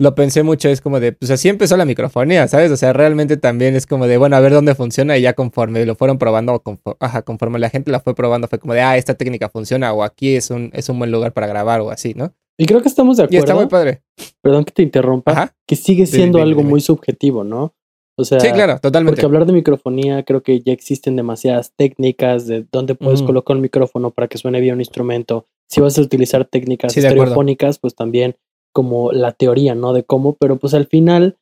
lo 0.00 0.14
pensé 0.14 0.42
mucho, 0.42 0.68
es 0.68 0.80
como 0.80 1.00
de, 1.00 1.12
pues 1.12 1.30
así 1.30 1.48
empezó 1.48 1.76
la 1.76 1.84
microfonía, 1.84 2.48
¿sabes? 2.48 2.70
O 2.70 2.76
sea, 2.76 2.92
realmente 2.92 3.36
también 3.36 3.76
es 3.76 3.86
como 3.86 4.06
de, 4.06 4.16
bueno, 4.16 4.36
a 4.36 4.40
ver 4.40 4.52
dónde 4.52 4.74
funciona 4.74 5.16
y 5.18 5.22
ya 5.22 5.34
conforme 5.34 5.84
lo 5.84 5.96
fueron 5.96 6.18
probando, 6.18 6.54
o 6.54 6.62
confo- 6.62 6.96
ajá, 7.00 7.22
conforme 7.22 7.58
la 7.58 7.68
gente 7.70 7.90
la 7.90 8.00
fue 8.00 8.14
probando, 8.14 8.48
fue 8.48 8.58
como 8.58 8.74
de, 8.74 8.80
ah, 8.80 8.96
esta 8.96 9.14
técnica 9.14 9.48
funciona 9.48 9.92
o 9.92 10.02
aquí 10.02 10.36
es 10.36 10.50
un, 10.50 10.70
es 10.72 10.88
un 10.88 10.98
buen 10.98 11.10
lugar 11.12 11.32
para 11.32 11.46
grabar 11.46 11.80
o 11.80 11.90
así, 11.90 12.14
¿no? 12.14 12.32
Y 12.58 12.66
creo 12.66 12.82
que 12.82 12.88
estamos 12.88 13.16
de 13.16 13.28
Y 13.30 13.36
está 13.36 13.54
muy 13.54 13.64
acuerdo. 13.64 13.68
padre. 13.68 14.02
Perdón 14.42 14.64
que 14.64 14.72
te 14.72 14.82
interrumpa. 14.82 15.32
Ajá. 15.32 15.56
Que 15.66 15.76
sigue 15.76 16.06
siendo 16.06 16.38
dime, 16.38 16.48
algo 16.50 16.60
dime. 16.60 16.70
muy 16.70 16.80
subjetivo, 16.80 17.44
¿no? 17.44 17.74
O 18.16 18.24
sea, 18.24 18.40
Sí, 18.40 18.50
claro, 18.50 18.80
totalmente. 18.80 19.14
Porque 19.16 19.26
hablar 19.26 19.46
de 19.46 19.52
microfonía, 19.52 20.24
creo 20.24 20.42
que 20.42 20.60
ya 20.60 20.72
existen 20.72 21.14
demasiadas 21.14 21.72
técnicas 21.76 22.48
de 22.48 22.66
dónde 22.72 22.96
puedes 22.96 23.20
Ujú. 23.20 23.28
colocar 23.28 23.54
un 23.56 23.62
micrófono 23.62 24.10
para 24.10 24.26
que 24.26 24.38
suene 24.38 24.60
bien 24.60 24.74
un 24.74 24.80
instrumento. 24.80 25.46
Si 25.68 25.80
vas 25.80 25.96
a 25.98 26.02
utilizar 26.02 26.44
técnicas 26.46 26.92
Sí, 26.92 26.98
acuerdo. 27.00 27.14
estereofónicas, 27.22 27.78
pues 27.78 27.94
también 27.94 28.34
como 28.74 29.12
la 29.12 29.32
teoría, 29.32 29.76
¿no? 29.76 29.92
De 29.92 30.02
cómo, 30.02 30.34
pero 30.34 30.56
pues 30.58 30.74
al 30.74 30.86
final, 30.88 31.36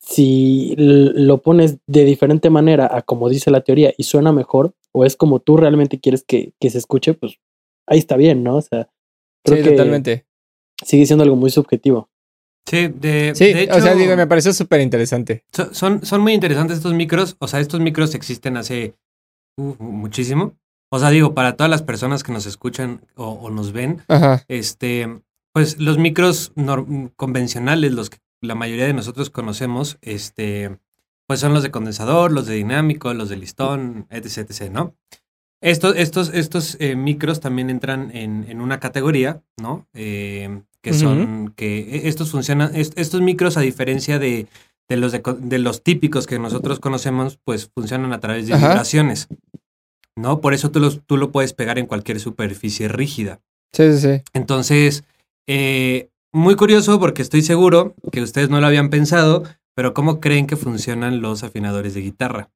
si 0.00 0.74
lo 0.76 1.38
pones 1.42 1.78
de 1.86 2.04
diferente 2.04 2.50
manera 2.50 2.88
a 2.90 3.02
como 3.02 3.28
dice 3.28 3.50
la 3.52 3.60
teoría 3.60 3.92
y 3.96 4.04
suena 4.04 4.32
mejor, 4.32 4.74
o 4.92 5.04
es 5.04 5.16
como 5.16 5.38
tú 5.38 5.56
realmente 5.56 6.00
quieres 6.00 6.24
que, 6.24 6.52
que 6.60 6.70
se 6.70 6.78
escuche, 6.78 7.14
pues 7.14 7.38
ahí 7.86 7.98
está 7.98 8.16
bien, 8.16 8.42
¿no? 8.42 8.56
O 8.56 8.62
sea, 8.62 8.88
creo 9.44 9.58
Sí, 9.58 9.62
que 9.64 9.70
totalmente. 9.70 10.24
Sigue 10.84 11.06
siendo 11.06 11.24
algo 11.24 11.36
muy 11.36 11.50
subjetivo. 11.50 12.08
Sí, 12.68 12.88
de, 12.88 13.32
Sí, 13.34 13.52
de 13.52 13.62
hecho, 13.62 13.76
o 13.76 13.80
sea, 13.80 13.94
digo, 13.94 14.14
me 14.16 14.26
pareció 14.26 14.52
súper 14.52 14.80
interesante. 14.82 15.44
so- 15.52 15.72
son, 15.72 16.04
son 16.04 16.20
muy 16.20 16.34
interesantes 16.34 16.76
estos 16.76 16.92
micros. 16.94 17.36
O 17.38 17.48
sea, 17.48 17.60
estos 17.60 17.80
micros 17.80 18.14
existen 18.14 18.56
hace 18.58 18.94
uh, 19.56 19.74
muchísimo. 19.82 20.52
O 20.90 20.98
sea, 20.98 21.10
digo, 21.10 21.34
para 21.34 21.56
todas 21.56 21.70
las 21.70 21.82
personas 21.82 22.22
que 22.22 22.32
nos 22.32 22.46
escuchan 22.46 23.00
o, 23.14 23.28
o 23.30 23.50
nos 23.50 23.72
ven, 23.72 24.02
Ajá. 24.08 24.44
este, 24.48 25.20
pues 25.52 25.78
los 25.78 25.98
micros 25.98 26.52
convencionales, 27.16 27.92
los 27.92 28.10
que 28.10 28.18
la 28.42 28.54
mayoría 28.54 28.86
de 28.86 28.92
nosotros 28.94 29.30
conocemos, 29.30 29.98
este, 30.02 30.78
pues 31.26 31.40
son 31.40 31.52
los 31.54 31.62
de 31.62 31.70
condensador, 31.70 32.32
los 32.32 32.46
de 32.46 32.54
dinámico, 32.54 33.12
los 33.14 33.28
de 33.28 33.36
listón, 33.36 34.06
etc, 34.10 34.38
etc, 34.50 34.70
¿no? 34.70 34.94
Estos, 35.60 35.96
estos, 35.96 36.30
estos 36.34 36.76
eh, 36.80 36.94
micros 36.94 37.40
también 37.40 37.68
entran 37.70 38.14
en, 38.14 38.46
en 38.48 38.60
una 38.60 38.78
categoría, 38.78 39.42
¿no? 39.60 39.88
Eh, 39.92 40.62
que 40.82 40.92
son, 40.92 41.52
que 41.56 41.78
e- 41.80 42.08
estos 42.08 42.30
funcionan, 42.30 42.74
est- 42.76 42.96
estos 42.98 43.20
micros 43.20 43.56
a 43.56 43.60
diferencia 43.62 44.18
de, 44.20 44.46
de 44.88 44.96
los 44.96 45.10
de, 45.12 45.58
los 45.58 45.82
típicos 45.82 46.26
que 46.28 46.38
nosotros 46.38 46.78
conocemos, 46.78 47.38
pues 47.44 47.70
funcionan 47.74 48.12
a 48.12 48.20
través 48.20 48.46
de 48.46 48.54
Ajá. 48.54 48.68
vibraciones, 48.68 49.26
¿no? 50.16 50.40
Por 50.40 50.54
eso 50.54 50.70
tú, 50.70 50.78
los, 50.78 51.04
tú 51.04 51.16
lo 51.16 51.32
puedes 51.32 51.52
pegar 51.54 51.78
en 51.78 51.86
cualquier 51.86 52.20
superficie 52.20 52.86
rígida. 52.86 53.40
Sí, 53.72 53.92
sí, 53.92 53.98
sí. 53.98 54.22
Entonces, 54.34 55.02
eh, 55.48 56.08
muy 56.32 56.54
curioso 56.54 57.00
porque 57.00 57.22
estoy 57.22 57.42
seguro 57.42 57.94
que 58.12 58.22
ustedes 58.22 58.48
no 58.48 58.60
lo 58.60 58.66
habían 58.68 58.90
pensado, 58.90 59.42
pero 59.74 59.92
¿cómo 59.92 60.20
creen 60.20 60.46
que 60.46 60.56
funcionan 60.56 61.20
los 61.20 61.42
afinadores 61.42 61.94
de 61.94 62.00
guitarra? 62.02 62.50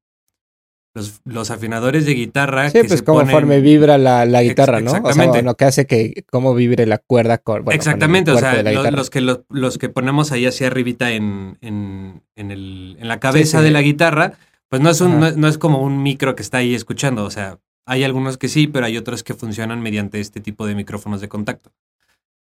Los, 0.95 1.23
los 1.25 1.51
afinadores 1.51 2.05
de 2.05 2.13
guitarra 2.13 2.67
Sí, 2.69 2.75
que 2.83 2.85
pues 2.85 2.99
se 3.01 3.05
ponen- 3.07 3.63
vibra 3.63 3.97
la, 3.97 4.27
la 4.27 4.43
Ex- 4.43 4.51
guitarra, 4.51 4.81
¿no? 4.81 4.89
O 4.89 4.91
sea, 4.91 4.99
exactamente. 4.99 5.39
bueno, 5.39 5.55
que 5.55 5.65
hace 5.65 5.87
que 5.87 6.25
cómo 6.31 6.55
vibre 6.55 6.85
la 6.87 6.99
cuerda 6.99 7.39
con, 7.39 7.65
bueno, 7.65 7.65
con 7.65 7.73
el 7.73 7.79
Exactamente, 7.79 8.31
o 8.31 8.39
sea, 8.39 8.63
lo- 8.63 8.91
los, 8.91 9.09
que, 9.09 9.23
los, 9.23 9.41
los 9.49 9.79
que 9.79 9.89
ponemos 9.89 10.33
ahí 10.33 10.45
hacia 10.45 10.67
arribita 10.67 11.13
en, 11.13 11.57
en, 11.63 12.23
en, 12.37 12.51
el, 12.51 12.97
en 13.01 13.09
la 13.09 13.21
cabeza 13.21 13.59
sí. 13.61 13.65
de 13.65 13.71
la 13.71 13.81
guitarra, 13.81 14.35
pues 14.69 14.83
no 14.83 14.91
es, 14.91 15.01
un, 15.01 15.19
no, 15.19 15.31
no 15.33 15.49
es 15.49 15.57
como 15.57 15.81
un 15.83 16.03
micro 16.03 16.35
que 16.37 16.43
está 16.43 16.59
ahí 16.59 16.75
escuchando. 16.75 17.25
O 17.25 17.31
sea, 17.31 17.59
hay 17.87 18.05
algunos 18.05 18.37
que 18.37 18.49
sí, 18.49 18.67
pero 18.67 18.85
hay 18.85 18.99
otros 18.99 19.23
que 19.23 19.33
funcionan 19.33 19.81
mediante 19.81 20.21
este 20.21 20.41
tipo 20.41 20.67
de 20.67 20.75
micrófonos 20.75 21.23
de 21.23 21.29
contacto. 21.29 21.73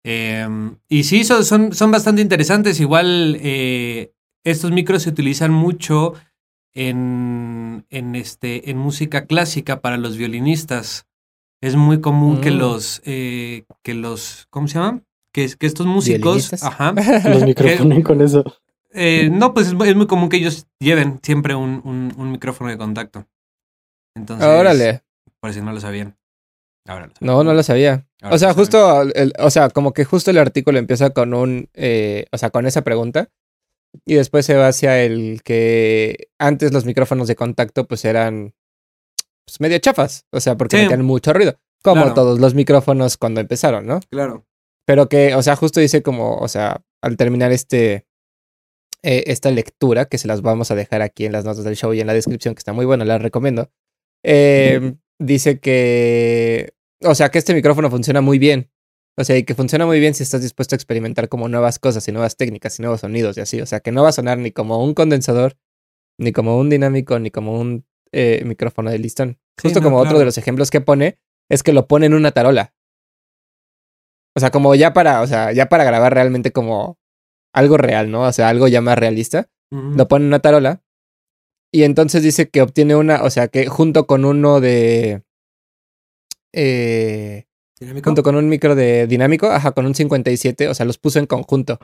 Em, 0.03 0.75
y 0.89 1.03
sí, 1.05 1.23
son, 1.23 1.45
son, 1.45 1.73
son 1.73 1.91
bastante 1.91 2.21
interesantes. 2.21 2.79
Igual 2.79 3.37
eh, 3.41 4.11
estos 4.43 4.71
micros 4.71 5.03
se 5.03 5.09
utilizan 5.09 5.51
mucho 5.51 6.13
en, 6.73 7.85
en, 7.89 8.15
este, 8.15 8.69
en 8.71 8.77
música 8.77 9.25
clásica 9.25 9.81
para 9.81 9.97
los 9.97 10.17
violinistas. 10.17 11.07
Es 11.61 11.75
muy 11.75 12.01
común 12.01 12.41
que 12.41 12.51
Mm. 12.51 12.57
los, 12.57 13.01
eh, 13.05 13.63
que 13.83 13.93
los, 13.93 14.47
¿cómo 14.49 14.67
se 14.67 14.75
llama? 14.79 15.01
Que, 15.33 15.49
que 15.57 15.65
estos 15.65 15.85
músicos, 15.87 16.51
ajá, 16.63 16.93
Los 17.29 17.43
micrófonos 17.45 18.03
con 18.03 18.21
eso. 18.21 18.43
eh, 18.91 19.29
no, 19.31 19.53
pues 19.53 19.67
es 19.67 19.73
muy, 19.73 19.89
es 19.89 19.95
muy 19.95 20.05
común 20.07 20.29
que 20.29 20.37
ellos 20.37 20.67
lleven 20.79 21.19
siempre 21.23 21.55
un, 21.55 21.81
un- 21.85 22.13
un 22.17 22.31
micrófono 22.31 22.69
de 22.69 22.77
contacto. 22.77 23.25
Entonces, 24.15 24.45
Órale. 24.47 25.03
por 25.39 25.53
si 25.53 25.61
no 25.61 25.71
lo 25.71 25.79
sabían. 25.79 26.17
Ahora 26.85 27.07
lo. 27.07 27.13
No, 27.21 27.43
no 27.45 27.53
lo 27.53 27.63
sabía. 27.63 28.05
Ahora 28.21 28.35
O 28.35 28.37
sea, 28.37 28.53
justo, 28.53 29.01
el- 29.03 29.33
o 29.39 29.49
sea, 29.49 29.69
como 29.69 29.93
que 29.93 30.03
justo 30.05 30.29
el 30.31 30.37
artículo 30.37 30.77
empieza 30.79 31.11
con 31.11 31.33
un, 31.33 31.69
eh, 31.73 32.25
o 32.31 32.37
sea, 32.37 32.49
con 32.49 32.65
esa 32.65 32.81
pregunta 32.83 33.29
y 34.05 34.15
después 34.15 34.45
se 34.45 34.55
va 34.55 34.67
hacia 34.67 35.01
el 35.03 35.41
que 35.43 36.29
antes 36.39 36.73
los 36.73 36.85
micrófonos 36.85 37.27
de 37.27 37.35
contacto 37.35 37.85
pues 37.87 38.05
eran 38.05 38.53
pues, 39.45 39.59
medio 39.61 39.77
chafas, 39.79 40.25
o 40.31 40.39
sea, 40.39 40.55
porque 40.57 40.77
Sí. 40.77 40.83
metían 40.83 41.03
mucho 41.05 41.33
ruido, 41.33 41.59
como 41.83 42.01
Claro. 42.01 42.13
todos 42.15 42.39
los 42.39 42.53
micrófonos 42.55 43.17
cuando 43.17 43.41
empezaron, 43.41 43.85
¿no? 43.85 43.99
Claro. 44.09 44.45
Pero 44.85 45.07
que, 45.09 45.35
o 45.35 45.41
sea, 45.43 45.55
justo 45.55 45.79
dice 45.79 46.01
como, 46.01 46.37
o 46.37 46.47
sea, 46.47 46.81
al 47.01 47.17
terminar 47.17 47.51
este, 47.51 48.05
eh, 49.03 49.23
esta 49.27 49.51
lectura, 49.51 50.05
que 50.05 50.17
se 50.17 50.27
las 50.27 50.41
vamos 50.41 50.71
a 50.71 50.75
dejar 50.75 51.01
aquí 51.01 51.25
en 51.25 51.33
las 51.33 51.43
notas 51.45 51.63
del 51.65 51.75
show 51.75 51.93
y 51.93 51.99
en 52.01 52.07
la 52.07 52.13
descripción, 52.13 52.55
que 52.55 52.59
está 52.59 52.73
muy 52.73 52.85
buena, 52.85 53.03
la 53.05 53.17
recomiendo, 53.17 53.69
eh, 54.25 54.93
dice 55.19 55.59
que, 55.59 56.73
o 57.03 57.13
sea, 57.15 57.29
que 57.29 57.37
este 57.39 57.53
micrófono 57.53 57.89
funciona 57.89 58.21
muy 58.21 58.39
bien. 58.39 58.69
O 59.15 59.23
sea, 59.23 59.37
y 59.37 59.43
que 59.43 59.53
funciona 59.53 59.85
muy 59.85 59.99
bien 59.99 60.13
si 60.13 60.23
estás 60.23 60.41
dispuesto 60.41 60.73
a 60.73 60.77
experimentar 60.77 61.29
como 61.29 61.47
nuevas 61.47 61.77
cosas 61.77 62.07
y 62.07 62.11
nuevas 62.11 62.35
técnicas 62.35 62.79
y 62.79 62.81
nuevos 62.81 63.01
sonidos 63.01 63.37
y 63.37 63.41
así. 63.41 63.61
O 63.61 63.65
sea, 63.65 63.79
que 63.79 63.91
no 63.91 64.03
va 64.03 64.09
a 64.09 64.13
sonar 64.13 64.39
ni 64.39 64.51
como 64.51 64.83
un 64.83 64.93
condensador, 64.93 65.55
ni 66.17 66.31
como 66.31 66.57
un 66.57 66.69
dinámico, 66.69 67.19
ni 67.19 67.29
como 67.29 67.59
un 67.59 67.85
eh, 68.11 68.41
micrófono 68.45 68.89
de 68.89 68.97
listón. 68.97 69.39
Sí, 69.57 69.67
Justo 69.67 69.81
no, 69.81 69.85
como 69.85 69.97
otro 69.99 70.17
de 70.17 70.25
los 70.25 70.37
ejemplos 70.37 70.71
que 70.71 70.81
pone 70.81 71.19
es 71.49 71.61
que 71.61 71.73
lo 71.73 71.87
pone 71.87 72.07
en 72.07 72.15
una 72.15 72.31
tarola. 72.31 72.73
O 74.35 74.39
sea, 74.39 74.49
como 74.49 74.73
ya 74.73 74.93
para, 74.93 75.21
o 75.21 75.27
sea, 75.27 75.51
ya 75.51 75.69
para 75.69 75.83
grabar 75.83 76.13
realmente 76.13 76.51
como 76.51 76.97
algo 77.53 77.77
real, 77.77 78.09
¿no? 78.09 78.23
O 78.23 78.33
sea, 78.33 78.49
algo 78.49 78.67
ya 78.67 78.81
más 78.81 78.97
realista. 78.97 79.49
Lo 79.69 80.07
pone 80.07 80.25
en 80.25 80.27
una 80.27 80.39
tarola. 80.39 80.83
Y 81.71 81.81
entonces 81.81 82.21
dice 82.21 82.47
que 82.47 82.61
obtiene 82.61 82.95
una, 82.95 83.23
o 83.23 83.31
sea, 83.31 83.47
que 83.47 83.65
junto 83.65 84.05
con 84.05 84.25
uno 84.25 84.59
de. 84.61 85.23
Eh, 86.53 87.45
¿Dinámico? 87.83 88.09
junto 88.09 88.23
con 88.23 88.35
un 88.35 88.49
micro 88.49 88.75
de 88.75 89.07
dinámico, 89.07 89.47
ajá, 89.47 89.71
con 89.71 89.85
un 89.85 89.93
57, 89.95 90.67
o 90.67 90.73
sea, 90.73 90.85
los 90.85 90.97
puso 90.97 91.19
en 91.19 91.25
conjunto. 91.25 91.79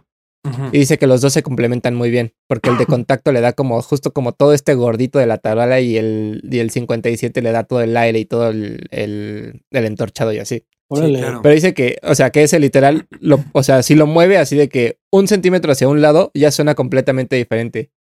Y 0.71 0.79
dice 0.79 0.97
que 0.97 1.05
los 1.05 1.19
dos 1.19 1.33
se 1.33 1.43
complementan 1.43 1.95
muy 1.95 2.09
bien, 2.09 2.33
porque 2.47 2.69
el 2.69 2.77
de 2.77 2.85
contacto 2.87 3.31
le 3.33 3.41
da 3.41 3.51
como, 3.53 3.81
justo 3.81 4.13
como 4.13 4.31
todo 4.31 4.53
este 4.53 4.73
gordito 4.73 5.19
de 5.19 5.25
la 5.27 5.37
tarola 5.37 5.81
y 5.81 5.97
el, 5.97 6.41
y 6.49 6.59
el 6.59 6.71
57 6.71 7.41
le 7.41 7.51
da 7.51 7.65
todo 7.65 7.81
el 7.81 7.95
aire 7.97 8.19
y 8.19 8.25
todo 8.25 8.49
el, 8.49 8.87
el, 8.91 9.61
el 9.69 9.85
entorchado 9.85 10.31
y 10.31 10.39
así. 10.39 10.63
Claro. 10.89 11.41
Pero 11.43 11.53
dice 11.53 11.73
que, 11.75 11.99
o 12.01 12.15
sea, 12.15 12.31
que 12.31 12.41
ese 12.41 12.57
literal, 12.59 13.05
lo, 13.19 13.43
o 13.51 13.61
sea, 13.61 13.83
si 13.83 13.93
lo 13.93 14.07
mueve 14.07 14.37
así 14.37 14.55
de 14.55 14.69
que 14.69 14.97
un 15.11 15.27
centímetro 15.27 15.71
hacia 15.71 15.87
un 15.87 16.01
lado 16.01 16.31
ya 16.33 16.49
suena 16.51 16.73
completamente 16.73 17.35
diferente. 17.35 17.91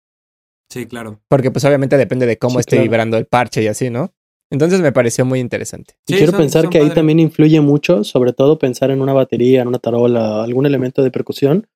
Sí, 0.71 0.85
claro. 0.87 1.19
Porque 1.27 1.51
pues 1.51 1.65
obviamente 1.65 1.97
depende 1.97 2.25
de 2.25 2.37
cómo 2.37 2.55
Sí, 2.55 2.61
esté 2.61 2.75
claro. 2.77 2.83
vibrando 2.83 3.17
el 3.17 3.25
parche 3.25 3.61
y 3.61 3.67
así, 3.67 3.89
¿no? 3.89 4.13
Entonces 4.51 4.81
me 4.81 4.91
pareció 4.91 5.25
muy 5.25 5.39
interesante. 5.39 5.93
Y 6.07 6.13
quiero 6.15 6.31
son- 6.31 6.41
pensar 6.41 6.63
son 6.63 6.71
que 6.71 6.79
ahí 6.79 6.85
también 6.95 7.19
influye 7.19 7.61
mucho, 7.61 8.03
sobre 8.03 8.33
todo 8.33 8.57
pensar 8.57 8.89
en 8.91 9.01
una 9.01 9.13
batería, 9.13 9.61
en 9.61 9.67
una 9.67 9.79
tarola, 9.79 10.43
algún 10.43 10.65
elemento 10.65 11.03
de 11.03 11.11
percusión. 11.11 11.67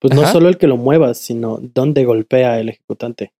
Pues 0.00 0.14
no 0.14 0.22
solo 0.32 0.48
el 0.48 0.56
que 0.56 0.66
lo 0.66 0.76
muevas, 0.76 1.18
sino 1.18 1.58
dónde 1.60 2.04
golpea 2.04 2.58
el 2.60 2.70
ejecutante. 2.70 3.32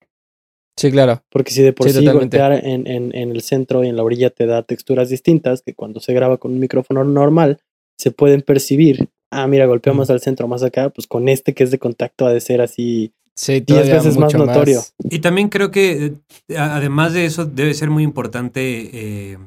Sí, 0.77 0.91
claro. 0.91 1.23
Porque 1.31 1.53
si 1.53 1.63
de 1.63 1.73
por 1.73 1.87
Sí, 1.89 1.93
golpear 2.21 2.65
en, 2.65 2.87
en- 2.87 3.15
en 3.15 3.31
el 3.31 3.41
centro 3.43 3.85
y 3.85 3.89
en 3.89 3.97
la 3.97 4.03
orilla 4.03 4.31
te 4.31 4.47
da 4.47 4.63
texturas 4.63 5.09
distintas, 5.09 5.63
que 5.63 5.75
cuando 5.75 6.01
se 6.01 6.13
graba 6.13 6.39
con 6.39 6.53
un 6.53 6.59
micrófono 6.59 7.05
normal 7.05 7.61
se 7.99 8.11
pueden 8.11 8.43
percibir. 8.43 9.09
Ah, 9.31 9.47
mira, 9.47 9.67
golpea 9.67 9.93
más 9.93 10.11
al 10.11 10.21
centro, 10.21 10.49
más 10.49 10.63
acá, 10.63 10.91
pues 10.91 11.07
con 11.07 11.29
este 11.29 11.55
que 11.55 11.65
es 11.65 11.71
de 11.71 11.79
contacto 11.79 12.27
ha 12.27 12.33
de 12.33 12.41
ser 12.41 12.61
así. 12.61 13.13
Sí, 13.41 13.53
Diez 13.55 13.65
todavía 13.67 13.95
veces 13.95 14.19
más 14.19 14.35
mucho 14.35 14.45
notorio. 14.45 14.83
Y 15.05 15.21
también 15.21 15.49
creo 15.49 15.71
que, 15.71 16.13
eh, 16.49 16.59
además 16.59 17.15
de 17.15 17.25
eso, 17.25 17.47
debe 17.47 17.73
ser 17.73 17.89
muy 17.89 18.03
importante 18.03 18.91
eh, 18.93 19.39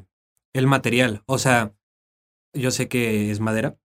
el 0.52 0.66
material. 0.66 1.22
O 1.26 1.38
sea, 1.38 1.70
yo 2.52 2.72
sé 2.72 2.88
que 2.88 3.30
es 3.30 3.38
madera, 3.38 3.76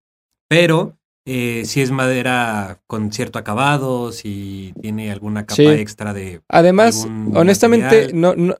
pero 0.49 0.97
eh, 1.27 1.61
si 1.65 1.81
es 1.83 1.91
madera 1.91 2.79
con 2.87 3.11
cierto 3.11 3.37
acabado, 3.37 4.11
si 4.11 4.73
tiene 4.81 5.11
alguna 5.11 5.41
capa 5.45 5.57
Sí. 5.57 5.67
extra 5.67 6.11
de... 6.11 6.41
Además, 6.47 7.07
honestamente, 7.35 7.85
material. 8.13 8.19
no, 8.19 8.33
no, 8.35 8.55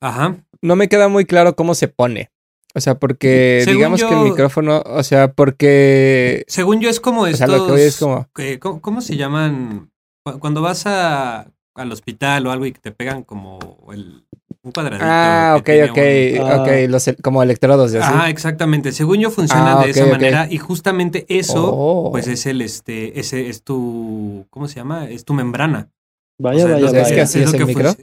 Ajá. 0.00 0.44
no 0.60 0.74
me 0.74 0.88
queda 0.88 1.06
muy 1.06 1.24
claro 1.24 1.54
cómo 1.54 1.76
se 1.76 1.86
pone. 1.86 2.30
O 2.74 2.80
sea, 2.80 2.98
porque 2.98 3.60
Según 3.64 3.76
digamos 3.78 4.02
que 4.02 4.12
el 4.12 4.20
micrófono, 4.30 4.82
o 4.84 5.02
sea, 5.04 5.32
porque... 5.34 6.44
Según 6.48 6.80
yo 6.80 6.90
es 6.90 6.98
como 6.98 7.22
O 7.22 7.26
estos... 7.26 7.38
sea, 7.38 7.46
lo 7.46 7.66
que 7.66 7.72
voy 7.72 7.80
es 7.82 7.96
como... 7.98 8.28
¿cómo, 8.60 8.80
cómo 8.80 9.00
se 9.02 9.16
llaman? 9.16 9.89
Cu- 10.32 10.38
Cuando 10.38 10.62
vas 10.62 10.86
a, 10.86 11.50
al 11.74 11.92
hospital 11.92 12.46
o 12.46 12.50
algo 12.52 12.66
y 12.66 12.72
que 12.72 12.80
te 12.80 12.92
pegan 12.92 13.22
como 13.22 13.58
el, 13.92 14.24
un 14.62 14.72
cuadradito. 14.72 15.04
Ah, 15.08 15.56
ok, 15.58 15.68
ok, 15.90 15.98
un- 15.98 16.46
Ah. 16.50 16.62
ok, 16.62 16.68
los, 16.88 17.08
el- 17.08 17.16
como 17.16 17.42
electrodos 17.42 17.92
y 17.94 17.96
así. 17.98 18.12
Ajá, 18.12 18.28
exactamente. 18.30 18.92
Según 18.92 19.18
yo 19.18 19.30
funcionan 19.30 19.78
Ah, 19.78 19.84
de 19.84 19.90
esa 19.90 20.06
manera 20.06 20.46
y 20.50 20.58
justamente 20.58 21.24
eso, 21.28 21.70
Oh. 21.72 22.10
pues 22.12 22.26
es 22.28 22.46
el, 22.46 22.60
este, 22.62 23.18
ese 23.20 23.48
es 23.48 23.62
tu, 23.62 24.46
¿cómo 24.50 24.68
se 24.68 24.76
llama? 24.76 25.08
Es 25.08 25.24
tu 25.24 25.32
membrana. 25.34 25.90
Vaya, 26.38 26.64
O 26.64 26.68
sea, 26.68 26.76
vaya, 26.76 27.00
¿Es 27.02 27.12
que 27.12 27.20
así 27.20 27.38
es 27.40 27.46
lo 27.46 27.52
el 27.52 27.58
que 27.58 27.66
micro? 27.66 27.94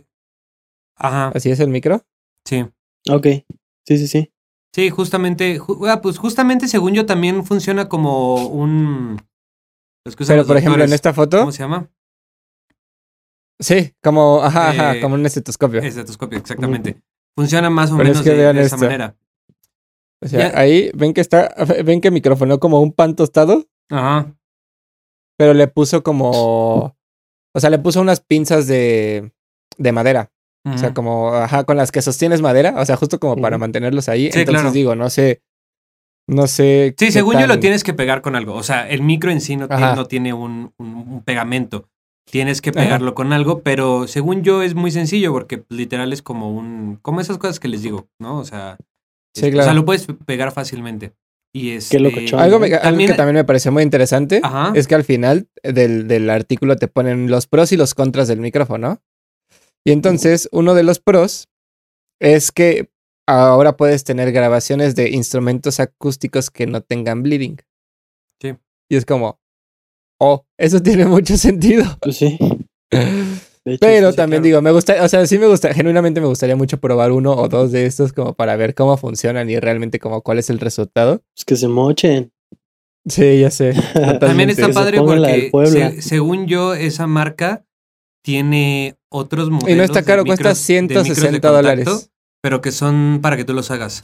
Ajá, 0.95 1.31
¿Así 1.33 1.51
es 1.51 1.59
el 1.59 1.69
micro? 1.69 2.03
sí. 2.45 2.65
Ok, 3.09 3.25
sí, 3.85 3.97
sí, 3.97 4.07
sí. 4.07 4.31
Sí, 4.73 4.89
justamente, 4.89 5.59
ju- 5.59 5.87
ah, 5.89 6.01
pues 6.01 6.17
justamente 6.17 6.67
según 6.67 6.93
yo 6.93 7.05
también 7.05 7.45
funciona 7.45 7.87
como 7.87 8.47
un... 8.47 9.17
los 10.05 10.15
Pero 10.15 10.35
los 10.37 10.47
por 10.47 10.57
ejemplo, 10.57 10.83
en 10.83 10.91
esta 10.93 11.13
foto, 11.13 11.39
¿Cómo 11.39 11.51
se 11.53 11.59
llama? 11.63 11.89
Sí, 13.59 13.93
como, 14.03 14.41
ajá, 14.43 14.69
ajá, 14.69 14.95
Eh, 14.97 15.01
como 15.01 15.15
un 15.15 15.25
estetoscopio. 15.25 15.81
Estetoscopio, 15.81 16.37
exactamente. 16.39 17.01
Funciona 17.35 17.69
más 17.69 17.91
o 17.91 17.97
Pero 17.97 18.09
es 18.09 18.15
menos 18.17 18.23
que 18.23 18.33
de, 18.33 18.61
esa 18.63 18.77
manera. 18.77 19.15
O 20.23 20.27
sea, 20.27 20.51
ya- 20.51 20.59
ahí 20.59 20.89
ven 20.95 21.13
que 21.13 21.21
está, 21.21 21.53
ven 21.85 22.01
que 22.01 22.09
microfonó 22.11 22.59
como 22.59 22.81
un 22.81 22.91
pan 22.91 23.15
tostado, 23.15 23.65
Ajá. 23.91 24.33
pero 25.37 25.53
le 25.53 25.67
puso 25.67 26.01
como, 26.01 26.95
o 27.53 27.59
sea, 27.59 27.69
le 27.69 27.77
puso 27.79 28.01
unas 28.01 28.19
pinzas 28.21 28.65
de, 28.67 29.31
de 29.77 29.91
madera. 29.91 30.31
O 30.65 30.77
sea, 30.77 30.93
como, 30.93 31.33
ajá, 31.33 31.63
con 31.63 31.77
las 31.77 31.93
que 31.93 32.01
sostienes 32.01 32.41
madera, 32.41 32.73
o 32.77 32.83
sea, 32.85 32.97
justo 32.97 33.21
como 33.21 33.37
para 33.37 33.57
mantenerlos 33.57 34.09
ahí. 34.09 34.23
Sí, 34.33 34.39
Entonces 34.39 34.63
claro. 34.63 34.71
digo, 34.73 34.95
no 34.95 35.09
sé, 35.09 35.41
no 36.27 36.45
sé. 36.47 36.93
Sí, 36.97 37.09
según 37.13 37.39
yo 37.39 37.47
lo 37.47 37.57
tienes 37.61 37.85
que 37.85 37.93
pegar 37.93 38.21
con 38.21 38.35
algo. 38.35 38.53
O 38.53 38.63
sea, 38.63 38.89
el 38.89 39.01
micro 39.01 39.31
en 39.31 39.39
sí 39.39 39.55
no, 39.55 39.69
tiene, 39.69 39.83
Ajá. 39.85 39.95
no 39.95 40.05
tiene 40.07 40.33
un, 40.33 40.73
un- 40.77 40.95
un 41.09 41.23
pegamento. 41.23 41.87
Tienes 42.29 42.61
que 42.61 42.71
Ajá. 42.71 42.79
pegarlo 42.81 43.15
con 43.15 43.31
algo, 43.31 43.61
pero 43.61 44.07
según 44.07 44.43
yo 44.43 44.61
es 44.61 44.75
muy 44.75 44.91
sencillo 44.91 45.31
porque 45.31 45.63
literal 45.69 46.11
es 46.11 46.21
como 46.21 46.51
un... 46.53 46.99
Como 47.01 47.21
esas 47.21 47.37
cosas 47.37 47.59
que 47.59 47.67
les 47.69 47.81
digo, 47.83 48.07
¿no? 48.19 48.37
O 48.39 48.43
sea... 48.45 48.77
Sí, 49.33 49.45
este, 49.45 49.47
O 49.49 49.51
claro. 49.51 49.65
sea, 49.65 49.73
lo 49.73 49.85
puedes 49.85 50.07
pegar 50.25 50.51
fácilmente. 50.51 51.13
Y 51.55 51.71
es... 51.71 51.89
Qué 51.89 51.99
locochón. 51.99 52.39
Algo, 52.39 52.59
me- 52.59 52.67
algo 52.67 52.81
También- 52.81 53.11
que 53.11 53.15
también 53.15 53.35
me 53.35 53.43
pareció 53.45 53.71
muy 53.71 53.83
interesante 53.83 54.41
Ajá. 54.43 54.73
es 54.75 54.87
que 54.87 54.95
al 54.95 55.03
final 55.05 55.47
del, 55.63 56.07
del 56.07 56.29
artículo 56.29 56.75
te 56.75 56.87
ponen 56.89 57.29
los 57.31 57.47
pros 57.47 57.71
y 57.71 57.77
los 57.77 57.93
contras 57.93 58.27
del 58.27 58.41
micrófono. 58.41 59.01
Y 59.85 59.91
entonces, 59.91 60.49
uno 60.51 60.73
de 60.73 60.83
los 60.83 60.99
pros 60.99 61.47
es 62.19 62.51
que 62.51 62.89
ahora 63.25 63.77
puedes 63.77 64.03
tener 64.03 64.33
grabaciones 64.33 64.95
de 64.95 65.09
instrumentos 65.11 65.79
acústicos 65.79 66.49
que 66.51 66.67
no 66.67 66.81
tengan 66.81 67.23
bleeding. 67.23 67.57
Sí. 68.41 68.55
Y 68.89 68.97
es 68.97 69.05
como, 69.05 69.39
oh, 70.19 70.45
eso 70.57 70.81
tiene 70.81 71.05
mucho 71.05 71.37
sentido. 71.37 71.85
Pues 72.01 72.17
sí. 72.17 72.37
Hecho, 73.69 73.79
Pero 73.81 74.11
sí, 74.11 74.15
también 74.15 74.41
claro. 74.41 74.47
digo, 74.47 74.61
me 74.61 74.71
gusta, 74.71 75.03
o 75.03 75.09
sea, 75.09 75.27
sí 75.27 75.37
me 75.37 75.47
gusta, 75.47 75.73
genuinamente 75.73 76.21
me 76.21 76.27
gustaría 76.27 76.55
mucho 76.55 76.79
probar 76.79 77.11
uno 77.11 77.33
o 77.33 77.49
dos 77.49 77.73
de 77.73 77.85
estos 77.85 78.13
como 78.13 78.33
para 78.33 78.55
ver 78.55 78.73
cómo 78.73 78.95
funcionan 78.95 79.49
y 79.49 79.59
realmente 79.59 79.99
como 79.99 80.21
cuál 80.21 80.39
es 80.39 80.49
el 80.49 80.59
resultado. 80.59 81.21
Pues 81.35 81.43
que 81.45 81.55
se 81.57 81.67
mochen. 81.67 82.31
Sí, 83.09 83.41
ya 83.41 83.51
sé. 83.51 83.73
También 84.21 84.49
está 84.49 84.69
padre 84.69 84.99
porque 85.01 85.51
se- 85.65 86.01
según 86.01 86.47
yo 86.47 86.75
esa 86.75 87.07
marca 87.07 87.65
tiene 88.23 88.95
otros 89.09 89.49
modelos 89.49 89.69
Y 89.69 89.75
no 89.75 89.83
está 89.83 90.03
caro, 90.03 90.23
cuesta 90.25 90.51
micros- 90.51 90.67
de 90.67 90.81
micros 90.83 91.03
de 91.07 91.13
160 91.15 91.31
contacto, 91.49 91.53
dólares. 91.55 92.11
Pero 92.41 92.61
que 92.61 92.71
son 92.71 93.19
para 93.21 93.35
que 93.35 93.43
tú 93.43 93.53
los 93.53 93.69
hagas. 93.71 94.01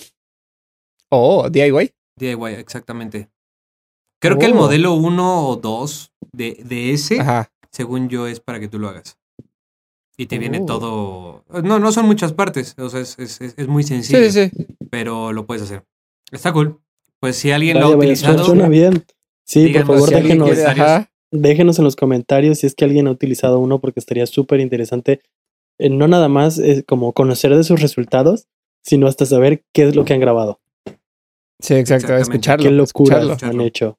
Oh, 1.10 1.50
DIY. 1.50 1.92
DIY, 2.20 2.54
exactamente. 2.58 3.30
Creo 4.24 4.40
que 4.40 4.46
el 4.48 4.54
Oh. 4.54 4.56
modelo 4.56 4.94
1 4.94 5.48
o 5.50 5.56
2 5.58 6.12
de, 6.32 6.58
de 6.66 6.92
ese, 6.94 7.20
Ajá. 7.20 7.52
según 7.72 8.10
yo, 8.10 8.28
es 8.28 8.40
para 8.40 8.60
que 8.60 8.68
tú 8.68 8.80
lo 8.80 8.90
hagas. 8.90 9.18
Y 10.18 10.28
te 10.28 10.38
viene 10.40 10.60
Oh. 10.62 10.66
todo. 10.66 11.44
No, 11.64 11.80
no 11.80 11.92
son 11.92 12.06
muchas 12.06 12.34
partes. 12.34 12.76
O 12.78 12.90
sea, 12.90 13.02
es, 13.02 13.18
es- 13.20 13.42
es- 13.42 13.54
es 13.58 13.68
muy 13.68 13.84
sencillo. 13.84 14.20
Sí, 14.20 14.32
sí, 14.32 14.50
sí. 14.56 14.66
Pero 14.90 15.32
lo 15.34 15.46
puedes 15.46 15.64
hacer. 15.64 15.84
Está 16.32 16.54
cool. 16.54 16.80
Pues 17.20 17.36
si 17.36 17.52
alguien 17.52 17.80
lo 17.80 17.86
ha 17.86 17.90
vaya, 17.90 17.98
utilizado. 17.98 18.44
suena 18.46 18.68
bien. 18.68 19.06
Sí, 19.46 19.70
por 19.74 19.86
favor, 19.86 20.10
si 20.10 20.16
déjenos, 20.16 20.58
Ajá. 20.60 21.10
déjenos 21.32 21.78
en 21.80 21.86
los 21.86 21.96
comentarios 21.96 22.60
si 22.60 22.68
es 22.68 22.76
que 22.76 22.86
alguien 22.86 23.08
ha 23.08 23.12
utilizado 23.12 23.60
uno, 23.60 23.80
porque 23.80 24.00
estaría 24.00 24.26
súper 24.26 24.60
interesante. 24.60 25.22
eh, 25.80 25.90
no 25.90 26.08
nada 26.08 26.30
más 26.30 26.60
eh, 26.60 26.84
como 26.88 27.14
conocer 27.14 27.54
de 27.56 27.64
sus 27.64 27.82
resultados, 27.82 28.48
sino 28.84 29.08
hasta 29.08 29.26
saber 29.26 29.64
qué 29.74 29.88
es 29.88 29.96
lo 29.96 30.06
que 30.06 30.14
han 30.14 30.20
grabado. 30.20 30.60
Sí, 31.60 31.74
exacto. 31.74 32.14
Exactamente. 32.14 32.22
Escucharlo. 32.22 32.64
qué 32.64 32.72
locuras 32.72 33.24
escucharlo. 33.24 33.62
han 33.62 33.68
hecho. 33.68 33.98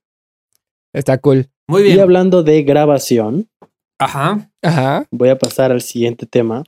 Está 0.95 1.19
cool. 1.19 1.51
Muy 1.69 1.83
Y 1.83 1.85
bien. 1.87 2.01
hablando 2.01 2.43
de 2.43 2.63
grabación, 2.63 3.51
Ajá. 3.99 4.51
Ajá. 4.63 5.07
voy 5.11 5.29
a 5.29 5.39
pasar 5.39 5.73
al 5.73 5.83
siguiente 5.83 6.25
tema, 6.27 6.65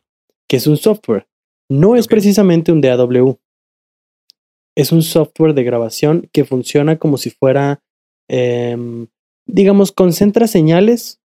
que 0.49 0.57
es 0.59 0.67
un 0.67 0.77
software. 0.77 1.27
No 1.71 1.97
es 1.97 2.07
precisamente 2.07 2.73
un 2.73 2.81
DAW. 2.81 3.39
Es 4.77 4.93
un 4.93 5.03
software 5.03 5.55
de 5.55 5.65
grabación 5.65 6.29
que 6.33 6.45
funciona 6.45 6.99
como 6.99 7.17
si 7.17 7.31
fuera, 7.31 7.81
em, 8.29 9.07
digamos, 9.47 9.91
concentra 9.93 10.47
señales 10.47 11.21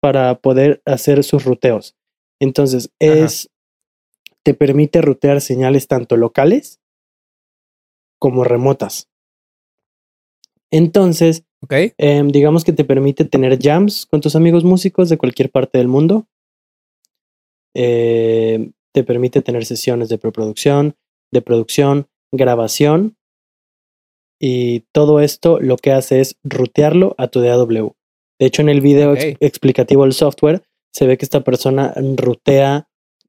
para 0.00 0.34
poder 0.40 0.82
hacer 0.84 1.22
sus 1.22 1.44
ruteos. 1.44 1.94
Entonces, 2.40 2.90
Ajá. 3.00 3.12
es, 3.24 3.50
te 4.42 4.54
permite 4.54 5.00
rutear 5.00 5.40
señales 5.40 5.86
tanto 5.86 6.16
locales 6.16 6.80
como 8.18 8.42
remotas. 8.42 9.08
Entonces, 10.70 11.44
Ok. 11.62 11.74
Em, 11.96 12.28
digamos 12.28 12.64
que 12.64 12.72
te 12.72 12.84
permite 12.84 13.24
tener 13.24 13.58
jams 13.60 14.06
con 14.06 14.20
tus 14.20 14.34
amigos 14.36 14.64
músicos 14.64 15.08
de 15.08 15.16
cualquier 15.18 15.50
parte 15.50 15.78
del 15.78 15.88
mundo. 15.88 16.26
Em, 17.74 18.72
te 18.92 19.04
permite 19.04 19.40
tener 19.42 19.64
sesiones 19.64 20.08
de 20.08 20.18
preproducción, 20.18 20.96
de 21.32 21.40
producción, 21.40 22.08
grabación. 22.32 23.16
Y 24.40 24.80
todo 24.92 25.20
esto 25.20 25.60
lo 25.60 25.76
que 25.76 25.92
hace 25.92 26.20
es 26.20 26.36
rutearlo 26.42 27.14
a 27.16 27.28
tu 27.28 27.40
DAW. 27.40 27.94
De 28.40 28.46
hecho, 28.46 28.62
en 28.62 28.68
el 28.68 28.80
video 28.80 29.14
ex- 29.14 29.36
explicativo 29.40 30.02
del 30.02 30.12
software, 30.12 30.62
se 30.92 31.06
ve 31.06 31.16
que 31.16 31.24
esta 31.24 31.42
persona 31.44 31.94
rutea 32.16 32.88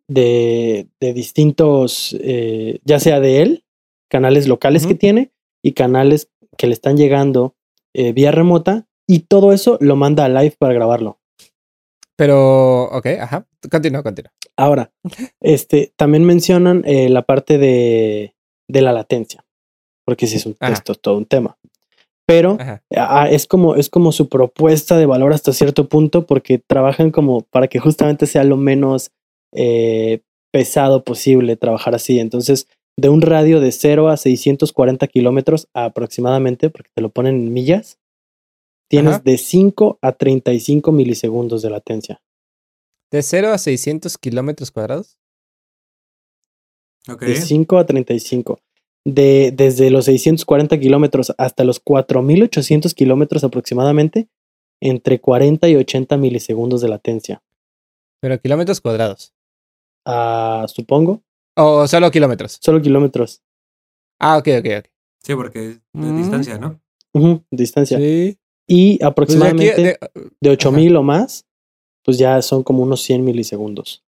de, 0.09 0.87
de 0.99 1.13
distintos, 1.13 2.17
eh, 2.19 2.79
ya 2.83 2.99
sea 2.99 3.19
de 3.19 3.41
él, 3.41 3.63
canales 4.09 4.47
locales 4.47 4.85
que 4.85 4.95
tiene 4.95 5.31
y 5.63 5.73
canales 5.73 6.29
que 6.57 6.67
le 6.67 6.73
están 6.73 6.97
llegando 6.97 7.55
eh, 7.93 8.13
vía 8.13 8.31
remota 8.31 8.87
y 9.07 9.19
todo 9.19 9.53
eso 9.53 9.77
lo 9.81 9.95
manda 9.95 10.25
a 10.25 10.29
live 10.29 10.55
para 10.57 10.73
grabarlo. 10.73 11.19
Pero, 12.15 12.83
ok, 12.85 13.07
ajá. 13.19 13.47
Continúa, 13.69 14.03
continúa. 14.03 14.31
Ahora, 14.55 14.91
este, 15.41 15.93
también 15.95 16.23
mencionan 16.25 16.83
eh, 16.85 17.09
la 17.09 17.23
parte 17.23 17.57
de, 17.57 18.35
de 18.67 18.81
la 18.81 18.91
latencia, 18.91 19.43
porque 20.05 20.27
sí 20.27 20.37
es 20.37 20.45
un 20.45 20.55
Ajá. 20.59 20.73
es 20.73 21.01
todo 21.01 21.17
un 21.17 21.25
tema. 21.25 21.57
Pero 22.25 22.57
Ajá. 22.59 22.83
ah, 22.95 23.27
es 23.29 23.47
como 23.47 23.75
es 23.75 23.89
como 23.89 24.11
su 24.11 24.29
propuesta 24.29 24.97
de 24.97 25.05
valor 25.05 25.33
hasta 25.33 25.51
cierto 25.51 25.89
punto, 25.89 26.25
porque 26.25 26.57
trabajan 26.57 27.11
como 27.11 27.41
para 27.41 27.67
que 27.67 27.79
justamente 27.79 28.27
sea 28.27 28.43
lo 28.43 28.55
menos 28.55 29.11
eh, 29.51 30.21
pesado 30.51 31.03
posible 31.03 31.57
trabajar 31.57 31.95
así. 31.95 32.19
Entonces, 32.19 32.67
de 32.97 33.09
un 33.09 33.21
radio 33.21 33.59
de 33.59 33.71
0 33.71 34.09
a 34.09 34.17
640 34.17 35.07
kilómetros 35.07 35.67
aproximadamente, 35.73 36.69
porque 36.69 36.91
te 36.93 37.01
lo 37.01 37.09
ponen 37.09 37.35
en 37.35 37.53
millas, 37.53 37.99
tienes 38.89 39.15
Ajá. 39.15 39.23
de 39.23 39.37
5 39.37 39.99
a 40.01 40.11
35 40.11 40.91
milisegundos 40.91 41.61
de 41.61 41.69
latencia. 41.69 42.21
De 43.11 43.21
0 43.21 43.51
a 43.51 43.57
600 43.57 44.17
kilómetros 44.17 44.71
cuadrados. 44.71 45.17
Ok. 47.09 47.21
De 47.21 47.35
5 47.35 47.77
a 47.77 47.85
35. 47.85 48.59
De, 49.05 49.51
desde 49.53 49.89
los 49.89 50.05
640 50.05 50.79
kilómetros 50.79 51.33
hasta 51.37 51.63
los 51.63 51.79
4800 51.79 52.93
kilómetros 52.93 53.43
aproximadamente, 53.43 54.29
entre 54.81 55.19
40 55.19 55.67
y 55.69 55.75
80 55.75 56.17
milisegundos 56.17 56.81
de 56.81 56.89
latencia. 56.89 57.43
Pero 58.21 58.39
kilómetros 58.39 58.79
cuadrados. 58.79 59.33
Ah, 60.05 60.65
supongo. 60.67 61.21
O 61.55 61.87
solo 61.87 62.09
kilómetros. 62.11 62.57
Solo 62.61 62.81
kilómetros. 62.81 63.41
Ah, 64.19 64.37
ok, 64.37 64.47
ok, 64.59 64.65
ok. 64.79 64.85
Sí, 65.23 65.35
porque 65.35 65.59
es 65.69 65.75
de 65.93 66.11
Mm. 66.11 66.17
distancia, 66.17 66.57
¿no? 66.57 66.81
Ujú, 67.13 67.43
distancia. 67.51 67.97
Sí. 67.97 68.37
Y 68.67 68.91
Pues 68.91 68.99
de 68.99 69.05
aproximadamente 69.05 69.81
de, 69.81 69.97
de- 70.41 70.49
8000 70.49 70.95
o 70.95 71.03
más, 71.03 71.45
pues 72.03 72.17
ya 72.17 72.41
son 72.41 72.63
como 72.63 72.83
unos 72.83 73.01
100 73.01 73.23
milisegundos. 73.23 74.03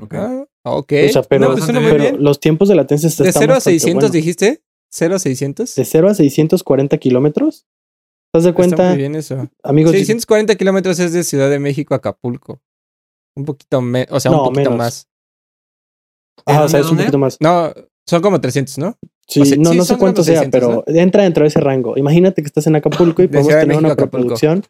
Ok. 0.00 0.14
ah, 0.14 0.44
ok. 0.64 0.92
O 1.08 1.12
sea, 1.12 1.22
pero, 1.22 1.48
No, 1.48 1.52
pues 1.56 1.66
pero 1.66 2.16
los 2.18 2.40
tiempos 2.40 2.68
de 2.68 2.74
latencia 2.76 3.08
están 3.08 3.26
¿De 3.26 3.32
0 3.32 3.52
a 3.52 3.56
bastante 3.56 3.78
600 3.78 3.94
buenos. 4.10 4.12
dijiste? 4.12 4.62
¿0 4.92 5.14
a 5.14 5.18
600? 5.18 5.74
De 5.74 5.84
0 5.84 6.08
a 6.08 6.14
640 6.14 6.96
kilómetros. 6.98 7.66
¿Te 8.32 8.38
das 8.38 8.44
de 8.44 8.50
Está 8.50 8.56
cuenta, 8.56 8.88
muy 8.88 8.96
bien 8.96 9.14
eso. 9.14 9.48
amigos? 9.62 9.92
640 9.92 10.54
kilómetros 10.56 10.98
es 10.98 11.12
de 11.12 11.22
Ciudad 11.24 11.50
de 11.50 11.58
México 11.58 11.92
a 11.94 11.98
Acapulco. 11.98 12.60
Un 13.36 13.44
poquito 13.44 13.80
menos, 13.82 14.08
o 14.10 14.20
sea, 14.20 14.30
No, 14.30 14.38
un 14.38 14.44
poquito 14.54 14.70
menos. 14.70 14.78
más. 14.78 15.08
Ah, 16.46 16.60
¿De 16.60 16.64
o 16.64 16.68
sea, 16.68 16.80
es 16.80 16.90
un 16.90 16.96
poquito 16.98 17.18
más. 17.18 17.36
No, 17.40 17.72
son 18.06 18.22
como 18.22 18.40
300, 18.40 18.78
¿no? 18.78 18.96
Sí, 19.28 19.40
O 19.40 19.44
sea, 19.44 19.56
no, 19.56 19.70
sí 19.70 19.76
no 19.76 19.84
sé 19.84 19.96
cuánto 19.96 20.22
sea, 20.24 20.40
600, 20.42 20.60
pero 20.60 20.84
entra 20.86 21.22
dentro 21.22 21.42
de 21.44 21.48
ese 21.48 21.60
rango. 21.60 21.96
Imagínate 21.96 22.42
que 22.42 22.46
estás 22.46 22.66
en 22.66 22.76
Acapulco 22.76 23.22
y 23.22 23.26
De 23.26 23.38
podemos 23.38 23.60
tener 23.60 23.76
una 23.76 23.92
Acapulco. 23.92 24.10
preproducción 24.10 24.64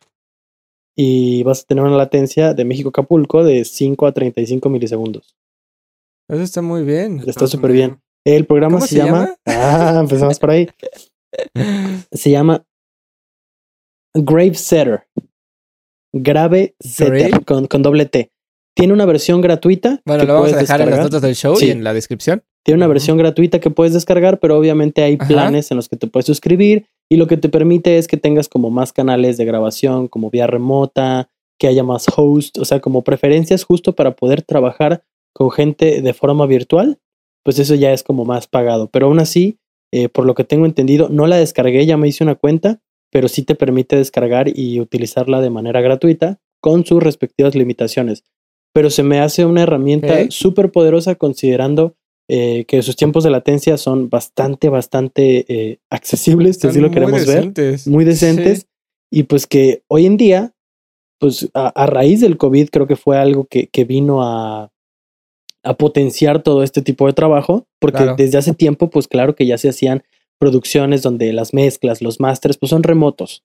y 0.96 1.42
vas 1.42 1.62
a 1.62 1.66
tener 1.66 1.82
una 1.84 1.96
latencia 1.96 2.54
de 2.54 2.64
México 2.64 2.90
Acapulco 2.90 3.42
de 3.44 3.64
5 3.64 4.06
a 4.06 4.12
35 4.12 4.68
milisegundos. 4.68 5.34
Eso 6.28 6.42
está 6.42 6.62
muy 6.62 6.82
bien. 6.82 7.22
Está 7.26 7.46
súper 7.46 7.72
bien. 7.72 8.00
El 8.24 8.46
programa 8.46 8.76
¿Cómo 8.76 8.86
se, 8.86 8.96
se 8.96 9.04
llama... 9.04 9.34
Ah, 9.46 9.98
empezamos 10.00 10.38
por 10.38 10.50
ahí. 10.50 10.68
Se 12.12 12.30
llama 12.30 12.62
Grave 14.14 14.54
Setter. 14.54 15.06
Grave 16.14 16.74
Setter 16.78 17.44
con, 17.44 17.66
con 17.66 17.82
doble 17.82 18.06
T. 18.06 18.30
Tiene 18.74 18.92
una 18.92 19.04
versión 19.04 19.40
gratuita. 19.40 20.00
Bueno, 20.06 20.24
lo 20.24 20.34
vamos 20.34 20.52
a 20.52 20.56
dejar 20.56 20.80
en 20.80 20.86
las 20.86 20.98
descargar. 20.98 21.04
notas 21.04 21.22
del 21.22 21.34
show 21.34 21.56
Sí. 21.56 21.66
y 21.66 21.70
en 21.70 21.84
la 21.84 21.92
descripción. 21.92 22.42
Tiene 22.64 22.76
una 22.76 22.86
versión 22.86 23.18
gratuita 23.18 23.60
que 23.60 23.70
puedes 23.70 23.92
descargar, 23.92 24.38
pero 24.38 24.56
obviamente 24.56 25.02
hay 25.02 25.16
Ajá. 25.18 25.26
planes 25.28 25.70
en 25.70 25.76
los 25.76 25.88
que 25.88 25.96
te 25.96 26.06
puedes 26.06 26.26
suscribir 26.26 26.86
y 27.10 27.16
lo 27.16 27.26
que 27.26 27.36
te 27.36 27.48
permite 27.48 27.98
es 27.98 28.06
que 28.08 28.16
tengas 28.16 28.48
como 28.48 28.70
más 28.70 28.92
canales 28.92 29.36
de 29.36 29.44
grabación, 29.44 30.08
como 30.08 30.30
vía 30.30 30.46
remota, 30.46 31.28
que 31.58 31.66
haya 31.66 31.82
más 31.84 32.06
host, 32.16 32.58
o 32.58 32.64
sea, 32.64 32.80
como 32.80 33.02
preferencias 33.02 33.64
justo 33.64 33.94
para 33.94 34.16
poder 34.16 34.42
trabajar 34.42 35.02
con 35.34 35.50
gente 35.50 36.00
de 36.00 36.14
forma 36.14 36.46
virtual, 36.46 36.98
pues 37.44 37.58
eso 37.58 37.74
ya 37.74 37.92
es 37.92 38.02
como 38.02 38.24
más 38.24 38.46
pagado. 38.46 38.88
Pero 38.90 39.06
aún 39.06 39.18
así, 39.18 39.58
eh, 39.92 40.08
por 40.08 40.24
lo 40.24 40.34
que 40.34 40.44
tengo 40.44 40.64
entendido, 40.66 41.08
no 41.10 41.26
la 41.26 41.36
descargué, 41.36 41.84
ya 41.84 41.96
me 41.96 42.08
hice 42.08 42.24
una 42.24 42.36
cuenta, 42.36 42.80
pero 43.10 43.28
sí 43.28 43.42
te 43.42 43.54
permite 43.54 43.96
descargar 43.96 44.48
y 44.48 44.80
utilizarla 44.80 45.40
de 45.40 45.50
manera 45.50 45.80
gratuita 45.82 46.40
con 46.60 46.86
sus 46.86 47.02
respectivas 47.02 47.54
limitaciones. 47.54 48.24
Pero 48.72 48.90
se 48.90 49.02
me 49.02 49.20
hace 49.20 49.44
una 49.44 49.62
herramienta 49.62 50.14
Ok. 50.24 50.30
súper 50.30 50.70
poderosa 50.72 51.14
considerando 51.14 51.94
eh, 52.28 52.64
que 52.66 52.80
sus 52.82 52.96
tiempos 52.96 53.24
de 53.24 53.30
latencia 53.30 53.76
son 53.76 54.08
bastante, 54.08 54.68
bastante 54.68 55.44
eh, 55.48 55.78
accesibles, 55.90 56.56
si 56.58 56.80
lo 56.80 56.90
queremos 56.90 57.26
ver, 57.26 57.52
decentes. 57.52 57.86
muy 57.86 58.04
decentes, 58.04 58.60
Sí. 58.60 58.66
y 59.10 59.22
pues 59.24 59.46
que 59.46 59.82
hoy 59.88 60.06
en 60.06 60.16
día, 60.16 60.54
pues 61.18 61.50
a, 61.52 61.68
a 61.68 61.86
raíz 61.86 62.20
del 62.20 62.38
COVID 62.38 62.68
creo 62.70 62.86
que 62.86 62.96
fue 62.96 63.18
algo 63.18 63.44
que, 63.44 63.66
que 63.66 63.84
vino 63.84 64.22
a, 64.22 64.70
a 65.64 65.74
potenciar 65.74 66.42
todo 66.42 66.62
este 66.62 66.80
tipo 66.80 67.06
de 67.06 67.12
trabajo, 67.12 67.66
porque 67.80 67.98
Claro. 67.98 68.14
desde 68.16 68.38
hace 68.38 68.54
tiempo, 68.54 68.88
pues 68.88 69.08
claro 69.08 69.34
que 69.34 69.44
ya 69.46 69.58
se 69.58 69.68
hacían 69.68 70.02
producciones 70.38 71.02
donde 71.02 71.32
las 71.32 71.52
mezclas, 71.52 72.00
los 72.02 72.18
masters, 72.20 72.56
pues 72.56 72.70
son 72.70 72.82
remotos, 72.82 73.44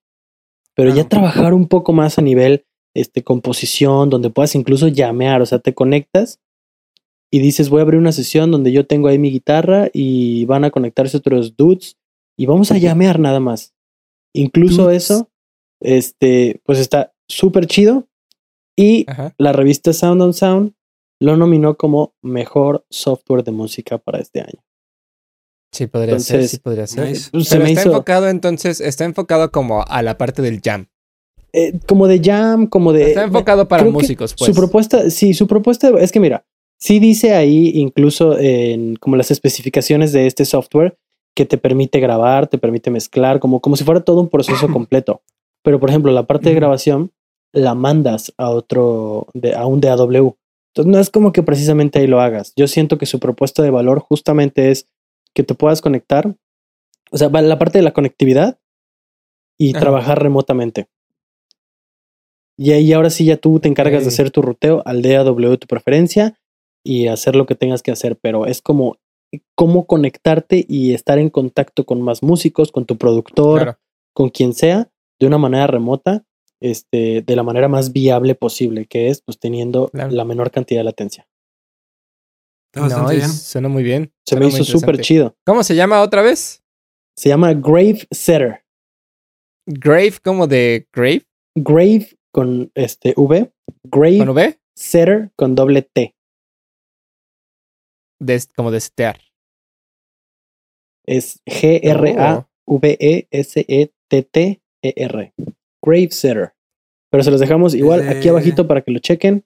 pero 0.76 0.94
ya 0.96 1.10
trabajar 1.10 1.54
un 1.54 1.68
poco 1.68 1.92
más 1.94 2.18
a 2.18 2.22
nivel 2.22 2.66
este, 2.98 3.24
composición, 3.24 4.10
donde 4.10 4.30
puedas 4.30 4.56
incluso 4.56 4.88
llamear, 4.88 5.42
o 5.42 5.46
sea, 5.46 5.60
te 5.60 5.74
conectas 5.74 6.40
y 7.32 7.40
dices, 7.40 7.70
voy 7.70 7.80
a 7.80 7.84
abrir 7.84 8.00
una 8.00 8.12
sesión 8.12 8.52
donde 8.52 8.72
yo 8.72 8.86
tengo 8.88 9.08
ahí 9.08 9.20
mi 9.20 9.32
guitarra 9.32 9.90
y 9.94 10.46
van 10.46 10.64
a 10.64 10.72
conectarse 10.72 11.18
otros 11.18 11.56
dudes 11.56 11.98
y 12.38 12.46
vamos 12.46 12.72
a 12.72 12.78
llamear 12.78 13.20
nada 13.20 13.40
más. 13.40 13.74
Incluso 14.34 14.86
Dudes. 14.86 15.04
eso, 15.04 15.30
este, 15.82 16.62
pues 16.64 16.80
está 16.80 17.14
súper 17.28 17.68
chido 17.68 18.08
y 18.78 19.06
Ajá. 19.10 19.34
la 19.38 19.52
revista 19.52 19.92
Sound 19.94 20.22
on 20.22 20.34
Sound 20.34 20.74
lo 21.20 21.36
nominó 21.36 21.76
como 21.78 22.14
mejor 22.22 22.86
software 22.90 23.44
de 23.44 23.52
música 23.52 23.98
para 23.98 24.20
este 24.20 24.42
año. 24.42 24.64
Sí, 25.74 25.88
podría 25.88 26.20
ser, 26.20 26.36
Entonces, 26.38 26.52
sí 26.52 26.58
podría 26.60 26.88
ser. 26.88 27.10
nice. 27.10 27.30
Pues, 27.32 27.48
se 27.48 27.56
Pero 27.56 27.66
me 27.66 27.72
está 27.72 27.82
hizo 27.82 27.90
enfocado 27.92 28.30
entonces, 28.30 28.80
está 28.80 29.06
enfocado 29.06 29.52
como 29.52 29.84
a 29.84 30.02
la 30.02 30.18
parte 30.18 30.42
del 30.42 30.62
jam. 30.62 30.88
Eh, 31.54 31.80
como 31.88 32.08
de 32.08 32.20
jam, 32.20 32.68
como 32.68 32.94
de... 32.94 33.10
Está 33.10 33.24
enfocado 33.24 33.68
para 33.68 33.84
músicos, 33.86 34.36
pues. 34.38 34.48
Su 34.48 34.56
propuesta, 34.56 35.10
sí, 35.10 35.34
su 35.34 35.48
propuesta 35.48 35.90
es 36.00 36.12
que 36.12 36.20
mira, 36.20 36.46
sí 36.80 37.00
dice 37.00 37.34
ahí 37.34 37.72
incluso 37.76 38.38
en 38.38 38.96
como 38.98 39.16
las 39.16 39.32
especificaciones 39.32 40.12
de 40.12 40.28
este 40.28 40.46
software 40.46 40.98
que 41.36 41.46
te 41.46 41.58
permite 41.58 42.00
grabar, 42.00 42.48
te 42.48 42.58
permite 42.58 42.90
mezclar, 42.90 43.40
como, 43.40 43.60
como 43.60 43.76
si 43.76 43.84
fuera 43.84 44.02
todo 44.02 44.22
un 44.22 44.30
proceso 44.30 44.68
completo. 44.74 45.22
Pero 45.64 45.80
por 45.80 45.90
ejemplo, 45.90 46.12
la 46.12 46.28
parte 46.28 46.50
de 46.50 46.56
grabación 46.56 47.12
la 47.54 47.76
mandas 47.76 48.34
a 48.38 48.50
otro, 48.50 49.28
de, 49.34 49.56
a 49.56 49.66
un 49.66 49.82
DAW. 49.82 50.36
Entonces 50.74 50.92
no 50.92 51.00
es 51.00 51.10
como 51.10 51.32
que 51.32 51.44
precisamente 51.44 52.00
ahí 52.00 52.08
lo 52.08 52.22
hagas. 52.22 52.54
Yo 52.56 52.68
siento 52.68 52.98
que 52.98 53.06
su 53.06 53.20
propuesta 53.20 53.64
de 53.64 53.72
valor 53.72 54.00
justamente 54.00 54.72
es 54.72 54.88
que 55.34 55.44
te 55.44 55.56
puedas 55.56 55.82
conectar, 55.82 56.36
o 57.12 57.18
sea, 57.18 57.30
la 57.30 57.60
parte 57.60 57.80
de 57.80 57.84
la 57.84 57.94
conectividad 57.94 58.60
y 59.58 59.72
Ajá. 59.72 59.80
trabajar 59.80 60.22
remotamente. 60.22 60.88
Y 62.58 62.72
ahí 62.72 62.92
ahora 62.94 63.10
sí 63.10 63.26
ya 63.26 63.38
tú 63.38 63.60
te 63.60 63.68
encargas 63.68 64.04
de 64.04 64.10
hacer 64.10 64.32
tu 64.32 64.42
ruteo, 64.42 64.82
aldea 64.86 65.24
W 65.24 65.50
de 65.52 65.58
tu 65.58 65.68
preferencia 65.68 66.38
y 66.84 67.08
hacer 67.08 67.36
lo 67.36 67.46
que 67.46 67.56
tengas 67.56 67.84
que 67.84 67.92
hacer, 67.92 68.18
pero 68.22 68.46
es 68.46 68.62
como 68.62 68.98
cómo 69.56 69.86
conectarte 69.86 70.66
y 70.68 70.94
estar 70.94 71.20
en 71.20 71.30
contacto 71.30 71.86
con 71.86 72.02
más 72.02 72.24
músicos, 72.24 72.72
con 72.72 72.86
tu 72.86 72.98
productor, 72.98 73.62
Claro. 73.62 73.80
con 74.16 74.30
quien 74.30 74.54
sea, 74.54 74.90
de 75.20 75.28
una 75.28 75.38
manera 75.38 75.68
remota, 75.68 76.24
este, 76.62 77.22
de 77.22 77.36
la 77.36 77.44
manera 77.44 77.68
más 77.68 77.92
viable 77.92 78.34
posible, 78.36 78.86
que 78.86 79.10
es 79.10 79.22
pues 79.22 79.38
teniendo 79.38 79.90
Claro. 79.90 80.12
la 80.12 80.24
menor 80.26 80.50
cantidad 80.50 80.80
de 80.80 80.86
latencia. 80.86 81.28
Bien. 82.74 83.30
Suena 83.30 83.70
muy 83.70 83.84
bien. 83.84 84.12
Se 84.26 84.36
suena 84.36 84.46
me 84.48 84.52
hizo 84.54 84.64
súper 84.64 85.00
chido. 85.02 85.36
¿Cómo 85.46 85.64
se 85.64 85.76
llama 85.76 86.02
otra 86.02 86.22
vez? 86.22 86.64
Se 87.18 87.30
llama 87.30 87.54
Grave 87.54 88.08
Setter. 88.12 88.64
Grave, 89.68 90.14
como 90.24 90.48
de 90.48 90.88
Grave, 90.94 91.24
Grave 91.56 92.08
con 92.38 92.72
este 92.76 93.16
V, 93.18 93.52
Grave 93.84 94.20
con 94.20 94.30
V, 94.30 94.60
Setter 94.76 95.32
con 95.36 95.56
doble 95.56 95.82
T. 95.82 96.16
de, 98.22 98.44
como 98.56 98.70
de 98.70 98.80
setear. 98.80 99.20
Es 101.08 101.42
G 101.46 101.80
R 101.82 102.16
A 102.20 102.48
V 102.68 102.98
E 103.00 103.28
E 103.32 103.90
E. 104.84 105.34
Grave 105.84 106.12
Setter. 106.12 106.54
Pero 107.10 107.24
se 107.24 107.32
los 107.32 107.40
dejamos 107.40 107.74
igual 107.74 108.08
aquí 108.08 108.30
abajito 108.30 108.68
para 108.68 108.84
que 108.84 108.92
lo 108.92 109.00
chequen. 109.00 109.44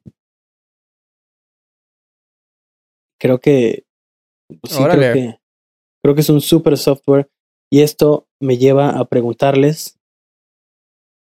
Creo 3.21 3.39
que 3.39 3.85
sí, 4.65 4.83
creo 4.83 5.13
que 5.13 5.39
creo 6.03 6.15
que 6.15 6.21
es 6.21 6.29
un 6.29 6.41
super 6.41 6.77
software 6.77 7.31
y 7.71 7.83
esto 7.83 8.27
me 8.41 8.57
lleva 8.57 8.99
a 8.99 9.05
preguntarles, 9.05 9.97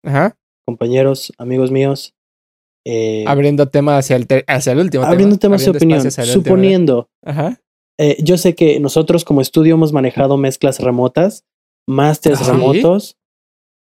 Ajá. 0.04 0.38
Compañeros, 0.66 1.32
amigos 1.38 1.72
míos, 1.72 2.14
eh, 2.88 3.26
Abriendo 3.28 3.68
tema 3.68 3.98
hacia 3.98 4.16
el, 4.16 4.28
hacia 4.46 4.74
el 4.74 4.80
último 4.80 5.04
abriendo 5.04 5.38
tema. 5.38 5.58
temas 5.58 5.62
de 5.66 5.70
abriendo 5.70 5.98
opinión, 5.98 6.00
el 6.02 6.06
último, 6.08 6.34
suponiendo. 6.34 7.10
Eh, 7.98 8.18
yo 8.22 8.38
sé 8.38 8.54
que 8.54 8.80
nosotros 8.80 9.26
como 9.26 9.42
estudio 9.42 9.74
hemos 9.74 9.92
manejado 9.92 10.38
mezclas 10.38 10.80
remotas, 10.80 11.46
masters 11.88 12.42
Ah, 12.42 12.46
¿sí? 12.46 12.52
remotos, 12.52 13.18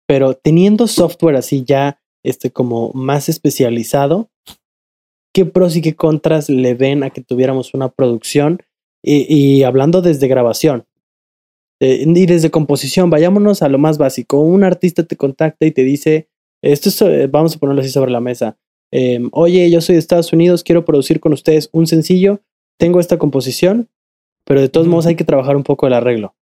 pero 0.08 0.36
teniendo 0.36 0.88
software 0.88 1.36
así 1.36 1.63
ya 1.65 2.00
este 2.24 2.52
como 2.52 2.91
más 2.93 3.28
especializado, 3.28 4.30
¿qué 5.34 5.46
pros 5.46 5.76
y 5.76 5.82
qué 5.82 5.96
contras 5.96 6.50
le 6.50 6.74
ven 6.74 7.04
a 7.04 7.10
que 7.10 7.22
tuviéramos 7.22 7.74
una 7.74 7.89
producción? 7.89 8.62
Y, 9.04 9.26
y 9.34 9.63
hablando 9.63 10.02
desde 10.02 10.30
grabación 10.30 10.86
eh, 11.82 12.06
y 12.08 12.26
desde 12.26 12.52
composición, 12.52 13.10
vayámonos 13.10 13.62
a 13.62 13.67
lo 13.67 13.80
más 13.80 13.98
básico. 13.98 14.39
Un 14.39 14.63
artista 14.63 15.04
te 15.04 15.17
contacta 15.17 15.65
y 15.65 15.72
te 15.72 15.84
dice, 15.84 16.30
esto 16.71 16.89
es, 16.89 17.02
eh, 17.02 17.28
vamos 17.28 17.56
a 17.56 17.60
ponerlo 17.60 17.82
así 17.82 17.91
sobre 17.91 18.12
la 18.12 18.19
mesa. 18.19 18.58
eh, 18.91 19.19
Oye, 19.32 19.69
yo 19.69 19.82
soy 19.82 19.93
de 19.93 19.99
Estados 19.99 20.34
Unidos, 20.34 20.63
quiero 20.63 20.86
producir 20.86 21.19
con 21.19 21.34
ustedes 21.34 21.69
un 21.71 21.88
sencillo, 21.88 22.41
tengo 22.78 22.99
esta 22.99 23.17
composición, 23.17 23.89
pero 24.45 24.62
de 24.62 24.69
todos 24.69 24.88
modos 24.88 25.06
hay 25.06 25.15
que 25.15 25.23
trabajar 25.23 25.56
un 25.56 25.63
poco 25.63 25.88
el 25.88 25.93
arreglo. 25.93 26.36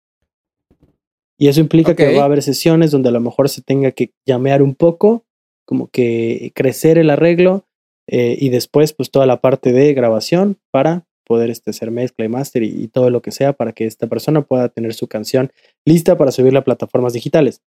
Y 1.38 1.48
eso 1.48 1.62
implica 1.62 1.96
que 1.96 2.16
va 2.16 2.24
a 2.24 2.26
haber 2.26 2.44
sesiones 2.44 2.92
donde 2.92 3.10
a 3.10 3.14
lo 3.14 3.22
mejor 3.22 3.48
se 3.48 3.62
tenga 3.62 3.92
que 3.92 4.12
llamear 4.26 4.62
un 4.62 4.76
poco, 4.76 5.24
como 5.66 5.88
que 5.88 6.52
crecer 6.54 6.98
el 6.98 7.10
arreglo 7.10 7.66
eh, 8.08 8.36
y 8.40 8.50
después 8.50 8.92
pues 8.92 9.10
toda 9.10 9.26
la 9.26 9.40
parte 9.40 9.72
de 9.72 9.94
grabación 9.94 10.58
para 10.72 11.06
poder 11.26 11.50
este, 11.50 11.70
hacer 11.70 11.92
mezcla 11.92 12.26
y 12.26 12.28
master 12.28 12.64
y, 12.64 12.84
y 12.84 12.88
todo 12.88 13.10
lo 13.10 13.22
que 13.22 13.32
sea 13.32 13.54
para 13.54 13.72
que 13.72 13.86
esta 13.86 14.08
persona 14.08 14.42
pueda 14.42 14.68
tener 14.68 14.94
su 14.94 15.08
canción 15.08 15.52
lista 15.86 16.18
para 16.18 16.32
subirla 16.32 16.60
a 16.60 16.64
plataformas 16.64 17.14
digitales. 17.14 17.62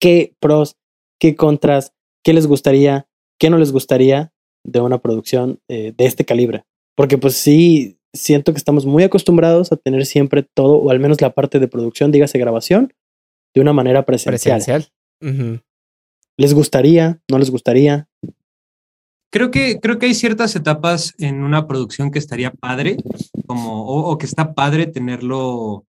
¿Qué 0.00 0.34
pros, 0.40 0.76
qué 1.20 1.36
contras, 1.36 1.92
qué 2.24 2.32
les 2.32 2.46
gustaría, 2.46 3.06
qué 3.38 3.50
no 3.50 3.58
les 3.58 3.70
gustaría 3.70 4.32
de 4.64 4.80
una 4.80 4.98
producción 4.98 5.60
eh, 5.68 5.92
de 5.96 6.06
este 6.06 6.24
calibre? 6.24 6.64
Porque 6.96 7.18
pues 7.18 7.34
sí, 7.34 7.98
siento 8.12 8.52
que 8.52 8.58
estamos 8.58 8.86
muy 8.86 9.04
acostumbrados 9.04 9.70
a 9.70 9.76
tener 9.76 10.06
siempre 10.06 10.42
todo, 10.42 10.78
o 10.78 10.90
al 10.90 10.98
menos 10.98 11.20
la 11.20 11.34
parte 11.34 11.60
de 11.60 11.68
producción, 11.68 12.10
dígase 12.10 12.38
grabación, 12.38 12.92
de 13.54 13.60
una 13.60 13.72
manera 13.72 14.04
presencial. 14.04 14.60
Presencial. 15.20 15.62
¿Les 16.36 16.54
gustaría? 16.54 17.20
¿No 17.30 17.38
les 17.38 17.50
gustaría? 17.50 18.08
Creo 19.32 19.50
que, 19.50 19.78
creo 19.78 19.98
que 19.98 20.06
hay 20.06 20.14
ciertas 20.14 20.56
etapas 20.56 21.14
en 21.18 21.44
una 21.44 21.68
producción 21.68 22.10
que 22.10 22.18
estaría 22.18 22.50
padre, 22.50 22.96
como, 23.46 23.84
o, 23.84 24.10
o 24.10 24.18
que 24.18 24.26
está 24.26 24.54
padre 24.54 24.86
tenerlo 24.86 25.84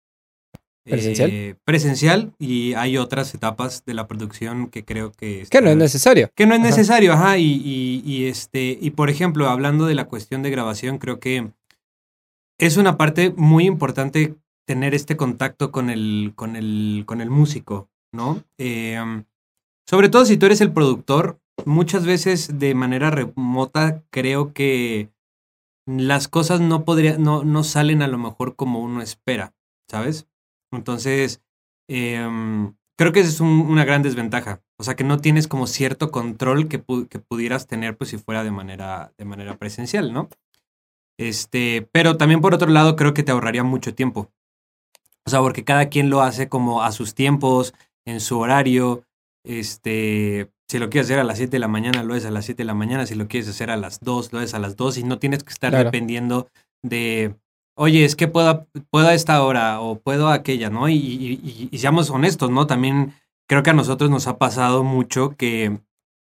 eh, 0.86 0.90
¿Presencial? 0.90 1.58
presencial, 1.64 2.32
y 2.38 2.74
hay 2.74 2.96
otras 2.96 3.34
etapas 3.34 3.84
de 3.84 3.94
la 3.94 4.06
producción 4.08 4.68
que 4.68 4.84
creo 4.84 5.12
que... 5.12 5.46
Que 5.50 5.60
no 5.60 5.70
es 5.70 5.76
necesario. 5.76 6.30
Que 6.34 6.46
no 6.46 6.54
es 6.54 6.60
Ajá. 6.60 6.68
necesario, 6.68 7.12
ajá, 7.12 7.38
y, 7.38 7.44
y, 7.44 8.02
y 8.04 8.26
este, 8.26 8.78
y 8.80 8.90
por 8.90 9.10
ejemplo, 9.10 9.48
hablando 9.48 9.86
de 9.86 9.94
la 9.94 10.06
cuestión 10.06 10.42
de 10.42 10.50
grabación, 10.50 10.98
creo 10.98 11.20
que 11.20 11.52
es 12.58 12.76
una 12.76 12.96
parte 12.96 13.32
muy 13.36 13.66
importante 13.66 14.36
tener 14.66 14.94
este 14.94 15.16
contacto 15.16 15.72
con 15.72 15.90
el, 15.90 16.32
con 16.34 16.56
el, 16.56 17.04
con 17.06 17.20
el 17.20 17.30
músico, 17.30 17.88
¿no? 18.12 18.42
Eh, 18.58 18.98
sobre 19.88 20.08
todo 20.08 20.24
si 20.24 20.36
tú 20.36 20.46
eres 20.46 20.60
el 20.60 20.72
productor, 20.72 21.40
muchas 21.64 22.06
veces 22.06 22.58
de 22.58 22.74
manera 22.74 23.10
remota 23.10 24.02
creo 24.10 24.52
que 24.52 25.10
las 25.86 26.28
cosas 26.28 26.60
no 26.60 26.84
podría, 26.84 27.18
no, 27.18 27.42
no 27.42 27.64
salen 27.64 28.02
a 28.02 28.08
lo 28.08 28.18
mejor 28.18 28.54
como 28.54 28.80
uno 28.80 29.02
espera, 29.02 29.54
¿sabes? 29.90 30.28
Entonces, 30.72 31.40
em, 31.88 32.74
creo 32.96 33.12
que 33.12 33.20
esa 33.20 33.28
es 33.30 33.40
un- 33.40 33.66
una 33.68 33.84
gran 33.84 34.02
desventaja. 34.02 34.62
O 34.78 34.84
sea, 34.84 34.94
que 34.96 35.04
no 35.04 35.18
tienes 35.18 35.48
como 35.48 35.66
cierto 35.66 36.10
control 36.10 36.68
que, 36.68 36.84
pu- 36.84 37.08
que 37.08 37.18
pudieras 37.18 37.66
tener 37.66 37.96
pues 37.96 38.10
si 38.10 38.18
fuera 38.18 38.44
de 38.44 38.50
manera, 38.50 39.12
de 39.18 39.24
manera 39.24 39.56
presencial, 39.58 40.12
¿no? 40.12 40.28
Este, 41.18 41.88
pero 41.92 42.16
también 42.16 42.40
por 42.40 42.54
otro 42.54 42.68
lado 42.70 42.96
creo 42.96 43.12
que 43.14 43.22
te 43.22 43.32
ahorraría 43.32 43.62
mucho 43.64 43.94
tiempo. 43.94 44.30
O 45.26 45.30
sea, 45.30 45.40
porque 45.40 45.64
cada 45.64 45.88
quien 45.90 46.08
lo 46.08 46.22
hace 46.22 46.48
como 46.48 46.82
a 46.82 46.92
sus 46.92 47.14
tiempos, 47.14 47.74
en 48.06 48.20
su 48.20 48.38
horario. 48.38 49.04
Este, 49.44 50.50
si 50.68 50.78
lo 50.78 50.88
quieres 50.88 51.06
hacer 51.08 51.18
a 51.18 51.24
las 51.24 51.36
7 51.38 51.52
de 51.52 51.58
la 51.58 51.68
mañana, 51.68 52.02
lo 52.02 52.14
es 52.14 52.24
a 52.24 52.30
las 52.30 52.46
7 52.46 52.62
de 52.62 52.66
la 52.66 52.74
mañana. 52.74 53.06
Si 53.06 53.14
lo 53.14 53.28
quieres 53.28 53.48
hacer 53.48 53.70
a 53.70 53.76
las 53.76 54.00
2, 54.00 54.32
lo 54.32 54.40
es 54.40 54.54
a 54.54 54.58
las 54.58 54.76
2. 54.76 54.96
Y 54.96 55.04
no 55.04 55.18
tienes 55.18 55.44
que 55.44 55.52
estar 55.52 55.70
Claro. 55.72 55.84
dependiendo 55.84 56.48
de, 56.82 57.36
oye, 57.80 58.04
es 58.04 58.14
que 58.16 58.28
puedo, 58.28 58.66
puedo 58.90 59.08
a 59.08 59.14
esta 59.14 59.42
hora 59.42 59.80
o 59.80 59.98
puedo 59.98 60.28
a 60.28 60.34
aquella, 60.34 60.68
¿no? 60.70 60.88
Y, 60.88 60.96
y- 61.72 61.78
seamos 61.78 62.10
honestos, 62.10 62.50
¿no? 62.50 62.66
También 62.66 63.14
creo 63.48 63.62
que 63.62 63.70
a 63.70 63.74
nosotros 63.74 64.10
nos 64.10 64.26
ha 64.26 64.38
pasado 64.38 64.84
mucho 64.84 65.30
que, 65.36 65.80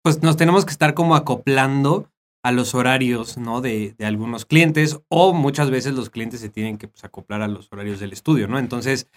pues, 0.03 0.23
nos 0.23 0.37
tenemos 0.37 0.65
que 0.65 0.73
estar 0.73 0.95
como 0.95 1.17
acoplando 1.17 2.09
a 2.45 2.53
los 2.53 2.75
horarios, 2.75 3.39
¿no? 3.39 3.61
De, 3.61 3.95
de 3.99 4.07
algunos 4.07 4.45
clientes 4.45 5.01
o 5.09 5.33
muchas 5.33 5.71
veces 5.71 5.95
los 5.95 6.11
clientes 6.11 6.41
se 6.41 6.49
tienen 6.51 6.79
que 6.79 6.89
pues, 6.89 7.03
acoplar 7.05 7.43
a 7.43 7.49
los 7.49 7.73
horarios 7.73 7.99
del 8.01 8.13
estudio, 8.13 8.47
¿no? 8.47 8.59
Entonces, 8.59 9.09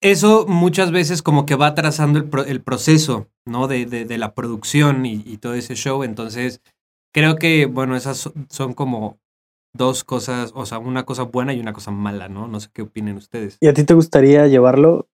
eso 0.00 0.46
muchas 0.46 0.92
veces 0.92 1.22
como 1.22 1.44
que 1.46 1.56
va 1.56 1.74
trazando 1.74 2.18
el, 2.18 2.26
pro- 2.28 2.44
el 2.44 2.60
proceso, 2.60 3.26
¿no? 3.46 3.66
De, 3.68 3.86
de- 3.86 4.18
la 4.18 4.34
producción 4.34 5.06
y, 5.06 5.22
y 5.26 5.38
todo 5.38 5.54
ese 5.54 5.74
show. 5.74 6.02
Entonces, 6.04 6.60
creo 7.12 7.36
que, 7.36 7.66
bueno, 7.66 7.96
esas 7.96 8.18
so- 8.18 8.34
son 8.48 8.74
como 8.74 9.18
dos 9.78 10.04
cosas, 10.04 10.52
o 10.54 10.66
sea, 10.66 10.78
una 10.78 11.04
cosa 11.06 11.22
buena 11.22 11.54
y 11.54 11.60
una 11.60 11.72
cosa 11.72 11.90
mala, 11.90 12.28
¿no? 12.28 12.46
No 12.48 12.60
sé 12.60 12.68
qué 12.74 12.82
opinen 12.82 13.16
ustedes. 13.16 13.56
¿Y 13.60 13.68
a 13.68 13.72
ti 13.74 13.84
te 13.84 13.94
gustaría 13.94 14.46
llevarlo? 14.46 15.08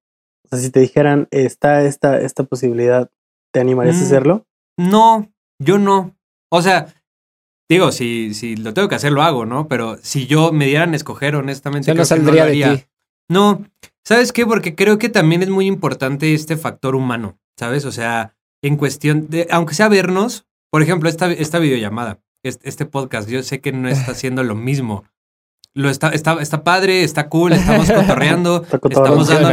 O 0.45 0.49
sea, 0.49 0.59
si 0.59 0.71
te 0.71 0.81
dijeran, 0.81 1.29
está 1.31 1.83
esta, 1.85 2.21
esta 2.21 2.43
posibilidad, 2.43 3.11
¿te 3.53 3.61
animarías 3.61 3.97
a 3.99 4.01
Mm. 4.01 4.05
hacerlo? 4.07 4.47
No, 4.77 5.31
yo 5.61 5.79
no. 5.79 6.17
O 6.51 6.61
sea, 6.63 6.93
digo, 7.71 7.93
si, 7.93 8.35
si 8.35 8.57
lo 8.57 8.75
tengo 8.75 8.89
que 8.89 8.97
hacer, 8.97 9.13
lo 9.13 9.23
hago, 9.23 9.47
¿no? 9.47 9.69
Pero 9.69 9.97
si 10.03 10.27
yo 10.27 10.51
me 10.53 10.67
dieran 10.67 10.93
a 10.93 10.97
escoger, 10.97 11.37
honestamente, 11.37 11.93
no 11.95 12.01
que 12.01 12.05
saldría 12.07 12.31
lo 12.45 12.51
de 12.51 12.65
haría. 12.65 12.77
ti. 12.77 12.85
No, 13.31 13.65
¿sabes 14.05 14.33
qué? 14.33 14.45
Porque 14.47 14.75
creo 14.75 14.99
que 14.99 15.09
también 15.09 15.43
es 15.43 15.49
muy 15.51 15.67
importante 15.67 16.35
este 16.35 16.57
factor 16.57 16.95
humano, 16.97 17.39
¿sabes? 17.59 17.85
O 17.85 17.93
sea, 17.93 18.35
en 18.63 18.77
cuestión 18.77 19.29
de, 19.31 19.47
aunque 19.51 19.75
sea 19.75 19.89
vernos, 19.89 20.47
por 20.71 20.83
ejemplo, 20.83 21.09
esta, 21.09 21.31
esta 21.33 21.59
videollamada, 21.59 22.21
este, 22.45 22.87
podcast, 22.87 23.29
yo 23.29 23.43
sé 23.43 23.61
que 23.61 23.73
no 23.73 23.89
está 23.89 24.13
haciendo 24.13 24.43
lo 24.45 24.55
mismo. 24.55 25.05
Lo 25.77 25.91
está, 25.91 26.11
está, 26.11 26.35
está 26.41 26.63
padre, 26.63 27.03
está 27.03 27.29
cool, 27.29 27.53
estamos 27.53 27.91
cotorreando, 27.93 28.65
estamos 28.91 29.29
dando 29.29 29.51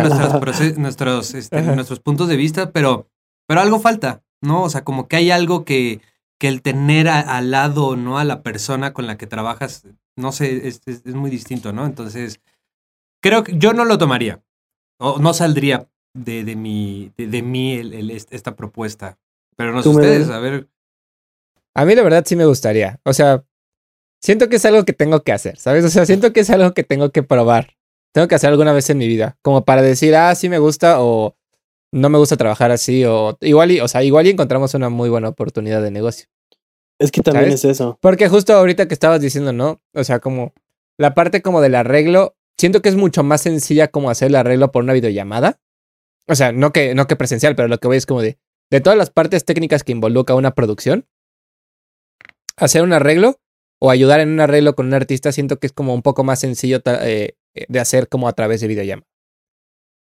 nuestros, 0.77 1.33
este, 1.33 1.61
nuestros 1.63 1.99
puntos 1.99 2.27
de 2.27 2.37
vista, 2.37 2.71
pero, 2.71 3.07
pero 3.47 3.61
algo 3.61 3.79
falta, 3.79 4.21
¿no? 4.41 4.61
O 4.63 4.69
sea, 4.69 4.83
como 4.83 5.07
que 5.07 5.15
hay 5.15 5.31
algo 5.31 5.65
que, 5.65 6.01
que 6.39 6.47
el 6.47 6.61
tener 6.61 7.07
a- 7.09 7.19
al 7.37 7.49
lado, 7.49 7.95
¿no? 7.95 8.19
A 8.19 8.23
la 8.23 8.43
persona 8.43 8.93
con 8.93 9.07
la 9.07 9.17
que 9.17 9.25
trabajas, 9.25 9.87
no 10.15 10.31
sé, 10.31 10.67
es, 10.67 10.81
es- 10.85 11.01
es 11.05 11.15
muy 11.15 11.31
distinto, 11.31 11.73
¿no? 11.73 11.87
Entonces, 11.87 12.39
creo 13.23 13.43
que 13.43 13.57
yo 13.57 13.73
no 13.73 13.83
lo 13.85 13.97
tomaría. 13.97 14.43
O 14.99 15.17
no 15.17 15.33
saldría 15.33 15.89
de, 16.13 16.43
de 16.43 16.55
mi, 16.55 17.11
de, 17.17 17.25
de 17.25 17.41
mí 17.41 17.73
el- 17.73 17.93
el- 17.95 18.11
est- 18.11 18.31
esta 18.31 18.55
propuesta. 18.55 19.17
Pero 19.55 19.71
no 19.73 19.81
sé 19.81 19.89
ustedes, 19.89 20.29
a 20.29 20.39
ver. 20.39 20.69
A 21.73 21.85
mí 21.85 21.95
la 21.95 22.03
verdad 22.03 22.23
sí 22.25 22.35
me 22.35 22.45
gustaría. 22.45 22.99
O 23.03 23.13
sea, 23.13 23.43
siento 24.21 24.49
que 24.49 24.57
es 24.57 24.65
algo 24.65 24.85
que 24.85 24.93
tengo 24.93 25.23
que 25.23 25.31
hacer, 25.31 25.57
¿sabes? 25.57 25.83
O 25.85 25.89
sea, 25.89 26.05
siento 26.05 26.33
que 26.33 26.41
es 26.41 26.49
algo 26.49 26.73
que 26.73 26.83
tengo 26.83 27.11
que 27.11 27.23
probar. 27.23 27.75
Tengo 28.13 28.27
que 28.27 28.35
hacer 28.35 28.49
alguna 28.49 28.73
vez 28.73 28.89
en 28.89 28.97
mi 28.97 29.07
vida, 29.07 29.37
como 29.41 29.63
para 29.63 29.81
decir, 29.81 30.15
ah, 30.15 30.35
sí 30.35 30.49
me 30.49 30.59
gusta 30.59 31.01
o 31.01 31.37
no 31.93 32.09
me 32.09 32.17
gusta 32.17 32.37
trabajar 32.37 32.71
así 32.71 33.05
o 33.05 33.37
igual 33.41 33.71
y, 33.71 33.79
o 33.79 33.87
sea, 33.87 34.03
igual 34.03 34.27
y 34.27 34.31
encontramos 34.31 34.73
una 34.73 34.89
muy 34.89 35.09
buena 35.09 35.29
oportunidad 35.29 35.81
de 35.81 35.91
negocio. 35.91 36.27
Es 36.99 37.11
que 37.11 37.21
también 37.21 37.45
¿Sabes? 37.45 37.65
es 37.65 37.71
eso. 37.71 37.97
Porque 38.01 38.29
justo 38.29 38.53
ahorita 38.53 38.87
que 38.87 38.93
estabas 38.93 39.21
diciendo, 39.21 39.53
¿no? 39.53 39.81
O 39.93 40.03
sea, 40.03 40.19
como 40.19 40.53
la 40.97 41.13
parte 41.13 41.41
como 41.41 41.61
del 41.61 41.75
arreglo, 41.75 42.35
siento 42.57 42.81
que 42.81 42.89
es 42.89 42.95
mucho 42.95 43.23
más 43.23 43.41
sencilla 43.41 43.87
como 43.87 44.09
hacer 44.09 44.27
el 44.27 44.35
arreglo 44.35 44.71
por 44.71 44.83
una 44.83 44.93
videollamada. 44.93 45.59
O 46.27 46.35
sea, 46.35 46.51
no 46.51 46.71
que, 46.71 46.93
no 46.93 47.07
que 47.07 47.15
presencial, 47.15 47.55
pero 47.55 47.67
lo 47.67 47.79
que 47.79 47.87
voy 47.87 47.97
es 47.97 48.05
como 48.05 48.21
de, 48.21 48.37
de 48.69 48.81
todas 48.81 48.97
las 48.97 49.09
partes 49.09 49.45
técnicas 49.45 49.83
que 49.83 49.91
involucra 49.91 50.35
una 50.35 50.53
producción, 50.53 51.07
hacer 52.57 52.83
un 52.83 52.93
arreglo 52.93 53.39
o 53.79 53.89
ayudar 53.89 54.19
en 54.19 54.29
un 54.29 54.39
arreglo 54.39 54.75
con 54.75 54.87
un 54.87 54.93
artista, 54.93 55.31
siento 55.31 55.59
que 55.59 55.67
es 55.67 55.73
como 55.73 55.93
un 55.93 56.01
poco 56.01 56.23
más 56.23 56.39
sencillo 56.39 56.81
ta- 56.81 57.07
eh, 57.07 57.35
de 57.67 57.79
hacer 57.79 58.07
como 58.07 58.27
a 58.27 58.33
través 58.33 58.61
de 58.61 58.67
videollamada. 58.67 59.07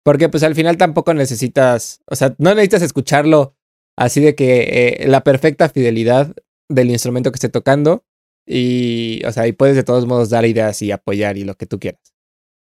Porque 0.04 0.28
pues 0.28 0.42
al 0.42 0.54
final 0.54 0.76
tampoco 0.76 1.14
necesitas, 1.14 2.00
o 2.06 2.16
sea, 2.16 2.34
no 2.38 2.50
necesitas 2.50 2.82
escucharlo 2.82 3.54
así 3.96 4.20
de 4.20 4.34
que 4.34 4.98
eh, 5.02 5.06
la 5.06 5.22
perfecta 5.22 5.68
fidelidad 5.68 6.34
del 6.68 6.90
instrumento 6.90 7.30
que 7.30 7.36
esté 7.36 7.48
tocando 7.48 8.04
y, 8.46 9.22
o 9.24 9.30
sea, 9.32 9.46
y 9.46 9.52
puedes 9.52 9.76
de 9.76 9.84
todos 9.84 10.06
modos 10.06 10.30
dar 10.30 10.44
ideas 10.44 10.82
y 10.82 10.90
apoyar 10.90 11.36
y 11.38 11.44
lo 11.44 11.54
que 11.54 11.66
tú 11.66 11.78
quieras. 11.78 12.14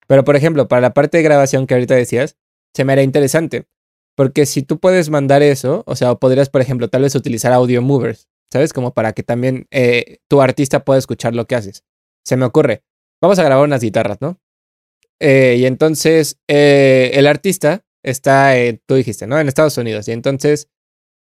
Pero, 0.06 0.24
por 0.24 0.36
ejemplo, 0.36 0.68
para 0.68 0.82
la 0.82 0.92
parte 0.92 1.16
de 1.16 1.22
grabación 1.22 1.66
que 1.66 1.72
ahorita 1.74 1.94
decías, 1.94 2.36
se 2.74 2.84
me 2.84 2.92
hará 2.92 3.02
interesante. 3.02 3.66
Porque 4.14 4.44
si 4.44 4.62
tú 4.62 4.78
puedes 4.78 5.08
mandar 5.08 5.42
eso, 5.42 5.84
o 5.86 5.96
sea, 5.96 6.14
podrías, 6.16 6.50
por 6.50 6.60
ejemplo, 6.60 6.88
tal 6.88 7.00
vez 7.02 7.14
utilizar 7.14 7.52
audio 7.52 7.80
movers, 7.80 8.28
¿sabes? 8.52 8.72
Como 8.72 8.92
para 8.92 9.12
que 9.12 9.22
también 9.22 9.66
eh, 9.70 10.18
tu 10.28 10.42
artista 10.42 10.84
pueda 10.84 10.98
escuchar 10.98 11.34
lo 11.34 11.46
que 11.46 11.54
haces. 11.56 11.84
Se 12.24 12.36
me 12.36 12.44
ocurre, 12.44 12.84
vamos 13.20 13.38
a 13.38 13.44
grabar 13.44 13.64
unas 13.64 13.80
guitarras, 13.80 14.20
¿no? 14.20 14.38
Eh, 15.24 15.56
y 15.60 15.66
entonces 15.66 16.40
eh, 16.48 17.12
el 17.14 17.28
artista 17.28 17.84
está, 18.02 18.54
tú 18.86 18.96
dijiste, 18.96 19.28
¿no? 19.28 19.38
En 19.38 19.46
Estados 19.46 19.78
Unidos. 19.78 20.08
Y 20.08 20.12
entonces 20.12 20.68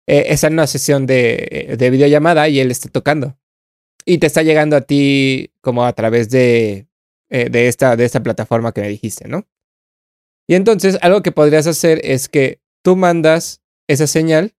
eh, 0.07 0.25
está 0.29 0.47
en 0.47 0.53
una 0.53 0.65
sesión 0.65 1.05
de, 1.05 1.75
de 1.77 1.89
videollamada 1.91 2.49
y 2.49 2.59
él 2.59 2.71
está 2.71 2.89
tocando. 2.89 3.37
Y 4.03 4.17
te 4.17 4.25
está 4.25 4.41
llegando 4.41 4.75
a 4.75 4.81
ti 4.81 5.53
como 5.61 5.85
a 5.85 5.93
través 5.93 6.31
de, 6.31 6.87
de, 7.29 7.67
esta, 7.67 7.95
de 7.95 8.05
esta 8.05 8.23
plataforma 8.23 8.71
que 8.71 8.81
me 8.81 8.89
dijiste, 8.89 9.27
¿no? 9.27 9.47
Y 10.47 10.55
entonces 10.55 10.97
algo 11.01 11.21
que 11.21 11.31
podrías 11.31 11.67
hacer 11.67 12.01
es 12.03 12.27
que 12.27 12.59
tú 12.83 12.95
mandas 12.95 13.61
esa 13.87 14.07
señal 14.07 14.55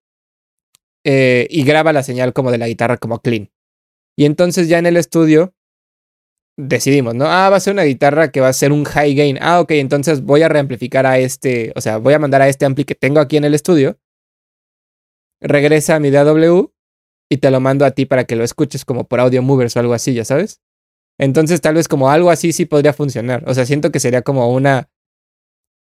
eh, 1.05 1.47
y 1.51 1.65
graba 1.65 1.93
la 1.93 2.03
señal 2.03 2.33
como 2.33 2.51
de 2.51 2.59
la 2.59 2.69
guitarra 2.69 2.97
como 2.97 3.21
clean. 3.21 3.51
Y 4.17 4.25
entonces 4.25 4.69
ya 4.69 4.79
en 4.79 4.87
el 4.87 4.97
estudio 4.97 5.55
decidimos, 6.57 7.15
¿no? 7.15 7.27
Ah, 7.27 7.49
va 7.51 7.57
a 7.57 7.61
ser 7.61 7.73
una 7.73 7.85
guitarra 7.85 8.31
que 8.31 8.41
va 8.41 8.49
a 8.49 8.53
ser 8.53 8.73
un 8.73 8.85
high 8.85 9.15
gain. 9.15 9.38
Ah, 9.41 9.61
ok, 9.61 9.73
entonces 9.73 10.23
voy 10.23 10.43
a 10.43 10.49
reamplificar 10.49 11.07
a 11.07 11.19
este, 11.19 11.73
o 11.77 11.81
sea, 11.81 11.97
voy 11.97 12.15
a 12.15 12.19
mandar 12.19 12.43
a 12.43 12.49
este 12.49 12.65
ampli 12.67 12.85
que 12.85 12.95
tengo 12.95 13.21
aquí 13.21 13.37
en 13.37 13.45
el 13.45 13.55
estudio. 13.55 13.99
Regresa 15.41 15.97
a 15.97 16.01
mi 16.01 16.11
DAW 16.11 16.73
y 17.29 17.38
te 17.38 17.51
lo 17.51 17.61
mando 17.61 17.85
a 17.85 17.93
ti 17.93 18.07
para 18.07 18.25
que 18.25 18.37
lo 18.37 18.45
escuches 18.45 18.85
como 18.85 19.05
por 19.05 19.19
audio 19.21 19.43
movers 19.43 19.77
o 19.77 19.81
algo 19.81 19.95
así, 19.95 20.15
ya 20.15 20.25
sabes. 20.25 20.61
Entonces 21.19 21.61
tal 21.61 21.75
vez 21.75 21.88
como 21.88 22.11
algo 22.11 22.31
así 22.31 22.53
sí 22.53 22.67
podría 22.67 22.93
funcionar. 22.93 23.43
O 23.47 23.55
sea, 23.55 23.67
siento 23.67 23.91
que 23.91 24.01
sería 24.01 24.23
como 24.23 24.53
una... 24.53 24.91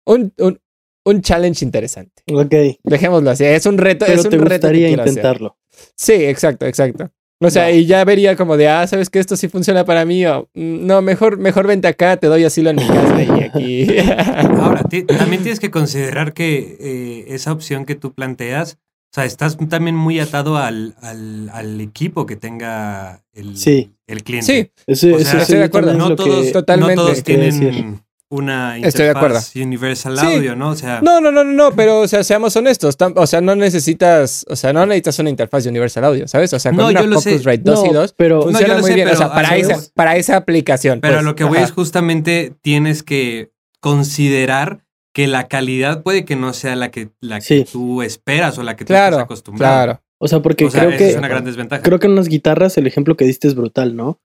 Un, 0.07 0.33
un, 0.39 0.61
un 1.05 1.23
challenge 1.23 1.65
interesante. 1.65 2.23
Ok. 2.33 2.55
Dejémoslo 2.85 3.31
así. 3.31 3.45
Es 3.45 3.67
un 3.67 3.79
reto. 3.79 4.07
Pero 4.07 4.19
es 4.21 4.25
un 4.25 4.31
te 4.31 4.37
reto 4.39 4.49
que 4.49 4.55
gustaría 4.57 4.87
hacer. 4.89 4.99
intentarlo. 5.09 5.57
Sí, 5.97 6.13
exacto, 6.13 6.67
exacto. 6.67 7.11
O 7.43 7.49
sea, 7.49 7.71
y 7.73 7.87
ya 7.87 8.05
vería 8.05 8.37
como 8.37 8.59
de, 8.59 8.69
ah, 8.69 8.87
¿sabes 8.87 9.09
que 9.09 9.19
esto 9.19 9.35
sí 9.35 9.49
funciona 9.49 9.87
para 9.87 10.05
mí? 10.05 10.27
O, 10.27 10.43
"Mm, 10.53 10.87
no, 10.87 11.01
mejor, 11.01 11.39
mejor 11.39 11.67
vente 11.67 11.89
acá, 11.89 12.19
te 12.19 12.27
doy 12.27 12.45
asilo 12.45 12.69
en 12.69 12.77
mi 12.77 12.87
casa 12.87 13.23
y 13.23 13.43
aquí. 13.45 13.87
Ahora, 14.61 14.83
también 15.17 15.43
tienes 15.43 15.59
que 15.59 15.71
considerar 15.71 16.35
que 16.35 16.77
eh, 16.79 17.25
esa 17.35 17.53
opción 17.53 17.87
que 17.87 17.95
tú 17.95 18.13
planteas, 18.13 18.75
o 18.75 19.15
sea, 19.15 19.25
estás 19.25 19.57
también 19.71 19.97
muy 19.97 20.21
atado 20.21 20.59
al, 20.59 20.95
al, 21.01 21.49
al 21.55 21.81
equipo 21.81 22.27
que 22.27 22.37
tenga 22.37 23.25
el, 23.33 23.57
Sí. 23.57 23.91
el 24.07 24.23
cliente. 24.23 24.47
sí, 24.47 24.71
Eso, 24.87 25.17
O 25.17 25.19
sea, 25.21 25.31
sí 25.31 25.37
estoy 25.39 25.57
de 25.61 25.65
acuerdo. 25.65 25.89
también 25.93 26.05
es 26.05 26.11
No 26.11 26.17
todos, 26.17 26.53
Totalmente. 26.53 26.95
no 26.97 27.03
todos 27.05 27.25
tienen 27.25 28.03
una 28.33 28.79
Estoy 28.79 29.07
de 29.07 29.11
acuerdo. 29.11 29.39
interfaz 29.39 29.57
Universal 29.57 30.17
Sí. 30.19 30.27
Audio, 30.27 30.55
¿no? 30.57 30.71
O 30.71 30.77
sea, 30.77 31.01
No, 31.03 31.21
no, 31.21 31.33
no, 31.33 31.43
no, 31.43 31.53
no, 31.53 31.73
pero, 31.75 32.01
o 32.01 32.09
sea, 32.09 32.23
seamos 32.23 32.55
honestos. 32.57 32.97
tam- 32.97 33.13
O 33.17 33.27
sea, 33.27 33.41
no 33.41 33.57
necesitas, 33.57 34.47
o 34.49 34.55
sea, 34.57 34.73
no 34.73 34.87
necesitas 34.87 35.19
una 35.19 35.31
interfaz 35.31 35.65
de 35.65 35.71
Universal 35.71 36.05
Audio, 36.05 36.29
¿sabes? 36.29 36.53
O 36.53 36.59
sea, 36.61 36.71
con 36.71 36.79
No, 36.79 36.89
una 36.89 37.01
yo 37.01 37.07
lo 37.09 37.21
sé. 37.21 37.31
Focusrite 37.33 37.63
2 37.65 37.85
y 37.85 37.89
No, 37.89 38.01
2 38.01 38.13
pero- 38.17 38.37
No, 38.37 38.43
funciona 38.45 38.69
yo 38.69 38.75
lo 38.75 38.81
muy 38.83 38.91
sé, 38.91 38.95
bien. 38.95 39.09
o 39.09 39.11
pero 39.11 39.19
sea, 39.19 39.33
para 39.35 39.57
esa, 39.57 39.79
para 39.95 40.17
esa 40.17 40.37
aplicación. 40.37 41.01
pero 41.01 41.15
pues, 41.15 41.25
lo 41.25 41.35
que 41.35 41.45
voy 41.45 41.59
es 41.59 41.73
justamente 41.73 42.55
tienes 42.63 43.03
que 43.03 43.51
considerar 43.81 44.85
que 45.13 45.27
la 45.27 45.49
calidad 45.49 46.03
puede 46.05 46.25
que 46.25 46.37
no 46.37 46.53
sea 46.53 46.77
la 46.77 46.91
que, 46.93 47.11
la 47.21 47.41
que 47.41 47.45
Sí. 47.45 47.67
tú 47.71 48.03
esperas 48.03 48.57
o 48.59 48.63
la 48.63 48.77
que 48.77 48.85
tú 48.85 48.89
Claro, 48.93 49.17
estás 49.17 49.25
acostumbrado. 49.25 49.75
claro. 49.75 50.03
O 50.19 50.29
sea, 50.29 50.41
porque 50.41 50.67
O 50.67 50.71
sea, 50.71 50.87
creo 50.87 50.97
que 50.99 51.11
es 51.11 51.17
una 51.17 51.29
gran 51.29 51.45
desventaja. 51.45 51.83
creo 51.83 51.99
que 51.99 52.07
en 52.07 52.13
unas 52.13 52.29
guitarras 52.29 52.77
el 52.79 52.87
ejemplo 52.87 53.17
que 53.17 53.25
diste 53.25 53.49
es 53.49 53.55
brutal, 53.57 53.97
¿no? 53.97 54.21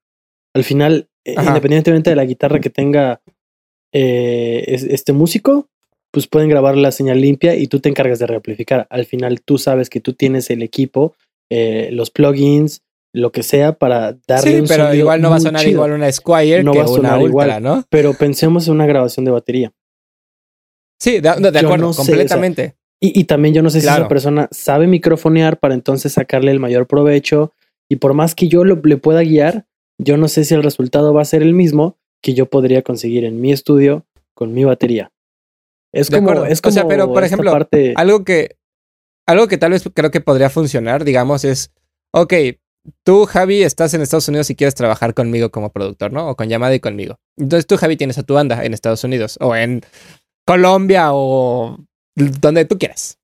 Al 0.53 0.63
final, 0.63 1.09
eh, 1.25 1.33
Ajá. 1.37 1.47
independientemente 1.47 2.09
de 2.11 2.15
la 2.15 2.25
guitarra 2.25 2.59
que 2.59 2.69
tenga 2.69 3.21
eh, 3.97 4.63
es- 4.67 4.83
este 4.83 5.13
músico, 5.13 5.69
pues 6.11 6.27
pueden 6.27 6.49
grabar 6.49 6.75
la 6.75 6.91
señal 6.91 7.21
limpia 7.21 7.55
y 7.55 7.67
tú 7.67 7.79
te 7.79 7.87
encargas 7.87 8.19
de 8.19 8.27
reamplificar. 8.27 8.87
Al 8.89 9.05
final 9.05 9.41
tú 9.41 9.57
sabes 9.57 9.89
que 9.89 10.01
tú 10.01 10.11
tienes 10.13 10.49
el 10.49 10.61
equipo, 10.63 11.15
eh, 11.49 11.89
los 11.93 12.11
plugins, 12.11 12.81
lo 13.13 13.31
que 13.31 13.43
sea 13.43 13.73
para 13.77 14.17
darle 14.27 14.51
Sí, 14.51 14.59
un 14.59 14.67
pero 14.67 14.83
sonido 14.85 15.01
igual 15.03 15.21
no 15.21 15.29
va 15.29 15.37
a 15.37 15.39
sonar 15.39 15.61
chido. 15.61 15.71
igual 15.75 15.91
una 15.93 16.11
Squire 16.11 16.63
No 16.63 16.73
que 16.73 16.79
va 16.79 16.83
a 16.85 16.87
una 16.89 16.95
sonar 16.95 17.13
Ultra, 17.21 17.27
igual. 17.29 17.63
¿no? 17.63 17.83
Pero 17.89 18.13
pensemos 18.13 18.67
en 18.67 18.73
una 18.73 18.85
grabación 18.85 19.23
de 19.25 19.31
batería. 19.31 19.71
Sí, 20.99 21.19
de, 21.19 21.29
acuerdo, 21.29 21.77
no 21.77 21.93
sé, 21.93 22.01
o 22.01 22.03
sea, 22.05 22.13
completamente. 22.13 22.75
Y, 23.01 23.19
y 23.19 23.23
también 23.25 23.53
yo 23.53 23.61
no 23.61 23.69
sé 23.69 23.79
si 23.81 23.87
esa 23.87 24.07
persona 24.07 24.47
sabe 24.51 24.87
microfonear 24.87 25.59
para 25.59 25.73
entonces 25.73 26.13
sacarle 26.13 26.51
el 26.51 26.59
mayor 26.59 26.87
provecho. 26.87 27.53
Y 27.89 27.97
por 27.97 28.13
más 28.13 28.33
que 28.35 28.47
yo 28.47 28.63
lo- 28.63 28.81
le 28.83 28.97
pueda 28.97 29.21
guiar, 29.21 29.65
yo 29.97 30.17
no 30.17 30.27
sé 30.27 30.43
si 30.45 30.53
el 30.53 30.63
resultado 30.63 31.13
va 31.13 31.21
a 31.21 31.25
ser 31.25 31.41
el 31.43 31.53
mismo 31.53 31.97
que 32.25 32.33
yo 32.33 32.47
podría 32.47 32.81
conseguir 32.81 33.23
en 33.23 33.39
mi 33.39 33.51
estudio 33.51 34.03
con 34.33 34.51
mi 34.51 34.63
batería. 34.63 35.11
Es 35.93 36.09
De 36.09 36.17
como, 36.17 36.31
acuerdo. 36.31 36.47
es 36.51 36.59
O 36.65 36.71
sea, 36.71 36.81
como 36.81 36.89
pero, 36.89 37.13
por 37.13 37.23
ejemplo, 37.23 37.51
parte- 37.51 37.93
Algo 37.95 38.23
que, 38.23 38.55
algo 39.27 39.47
que 39.47 39.59
tal 39.59 39.69
vez 39.73 39.83
creo 39.93 40.09
que 40.09 40.21
podría 40.21 40.49
funcionar, 40.49 41.03
digamos, 41.05 41.45
es, 41.45 41.71
ok, 42.11 42.33
tú, 43.03 43.25
Javi, 43.27 43.61
estás 43.61 43.93
en 43.93 44.01
Estados 44.01 44.27
Unidos 44.27 44.49
y 44.49 44.55
quieres 44.55 44.73
trabajar 44.73 45.13
conmigo 45.13 45.51
como 45.51 45.71
productor, 45.71 46.11
¿no? 46.11 46.27
O 46.29 46.35
con 46.35 46.49
llamada 46.49 46.73
y 46.73 46.79
conmigo. 46.79 47.19
Entonces 47.37 47.67
tú, 47.67 47.77
Javi, 47.77 47.95
tienes 47.95 48.17
a 48.17 48.23
tu 48.23 48.33
banda 48.33 48.65
en 48.65 48.73
Estados 48.73 49.03
Unidos 49.03 49.37
o 49.39 49.55
en 49.55 49.81
Colombia 50.47 51.09
o 51.13 51.77
donde 52.15 52.65
tú 52.65 52.79
quieras, 52.79 53.19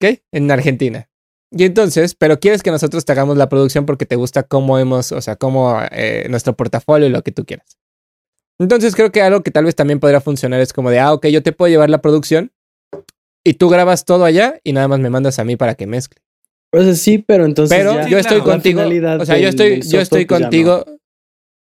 ¿ok? 0.00 0.20
En 0.32 0.48
Argentina. 0.52 1.08
Y 1.50 1.64
entonces, 1.64 2.14
pero 2.14 2.38
quieres 2.38 2.62
que 2.62 2.70
nosotros 2.70 3.04
te 3.04 3.10
hagamos 3.10 3.36
la 3.36 3.48
producción 3.48 3.86
porque 3.86 4.06
te 4.06 4.14
gusta 4.14 4.44
cómo 4.44 4.78
hemos, 4.78 5.10
o 5.10 5.20
sea, 5.20 5.34
cómo 5.34 5.80
eh, 5.90 6.28
nuestro 6.30 6.54
portafolio 6.56 7.08
y 7.08 7.10
lo 7.10 7.22
que 7.22 7.32
tú 7.32 7.44
quieras. 7.44 7.76
Entonces 8.58 8.94
creo 8.94 9.12
que 9.12 9.22
algo 9.22 9.42
que 9.42 9.50
tal 9.50 9.64
vez 9.64 9.74
también 9.74 10.00
podría 10.00 10.20
funcionar 10.20 10.60
es 10.60 10.72
como 10.72 10.90
de, 10.90 10.98
ah, 10.98 11.12
ok, 11.12 11.26
yo 11.26 11.42
te 11.42 11.52
puedo 11.52 11.68
llevar 11.68 11.90
la 11.90 12.00
producción 12.00 12.52
y 13.44 13.54
tú 13.54 13.68
grabas 13.68 14.04
todo 14.04 14.24
allá 14.24 14.60
y 14.64 14.72
nada 14.72 14.88
más 14.88 14.98
me 14.98 15.10
mandas 15.10 15.38
a 15.38 15.44
mí 15.44 15.56
para 15.56 15.74
que 15.74 15.86
mezcle. 15.86 16.20
o 16.72 16.82
sea, 16.82 16.94
sí, 16.94 17.18
pero 17.18 17.44
entonces 17.44 17.76
Pero 17.76 17.94
ya 17.94 18.08
yo 18.08 18.18
estoy 18.18 18.40
claro. 18.40 18.52
contigo. 18.52 18.82
O 19.20 19.26
sea, 19.26 19.38
yo 19.38 19.48
estoy, 19.48 19.82
yo 19.82 20.00
estoy 20.00 20.26
pues 20.26 20.40
contigo. 20.40 20.84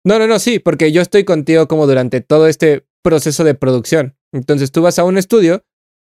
No, 0.04 0.18
no, 0.18 0.26
no, 0.26 0.38
sí, 0.38 0.58
porque 0.58 0.90
yo 0.90 1.00
estoy 1.00 1.24
contigo 1.24 1.68
como 1.68 1.86
durante 1.86 2.20
todo 2.20 2.48
este 2.48 2.84
proceso 3.02 3.44
de 3.44 3.54
producción. 3.54 4.16
Entonces 4.32 4.72
tú 4.72 4.82
vas 4.82 4.98
a 4.98 5.04
un 5.04 5.18
estudio 5.18 5.64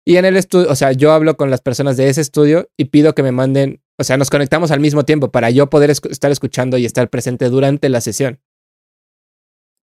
y 0.06 0.16
en 0.16 0.24
el 0.24 0.36
estudio, 0.36 0.70
o 0.70 0.76
sea, 0.76 0.92
yo 0.92 1.12
hablo 1.12 1.36
con 1.36 1.50
las 1.50 1.60
personas 1.60 1.96
de 1.96 2.08
ese 2.08 2.20
estudio 2.20 2.70
y 2.76 2.86
pido 2.86 3.14
que 3.14 3.22
me 3.22 3.32
manden, 3.32 3.82
o 3.98 4.04
sea, 4.04 4.16
nos 4.16 4.30
conectamos 4.30 4.70
al 4.70 4.80
mismo 4.80 5.04
tiempo 5.04 5.30
para 5.30 5.50
yo 5.50 5.68
poder 5.70 5.90
estar 5.90 6.30
escuchando 6.30 6.78
y 6.78 6.84
estar 6.84 7.08
presente 7.10 7.48
durante 7.48 7.88
la 7.88 8.00
sesión. 8.00 8.40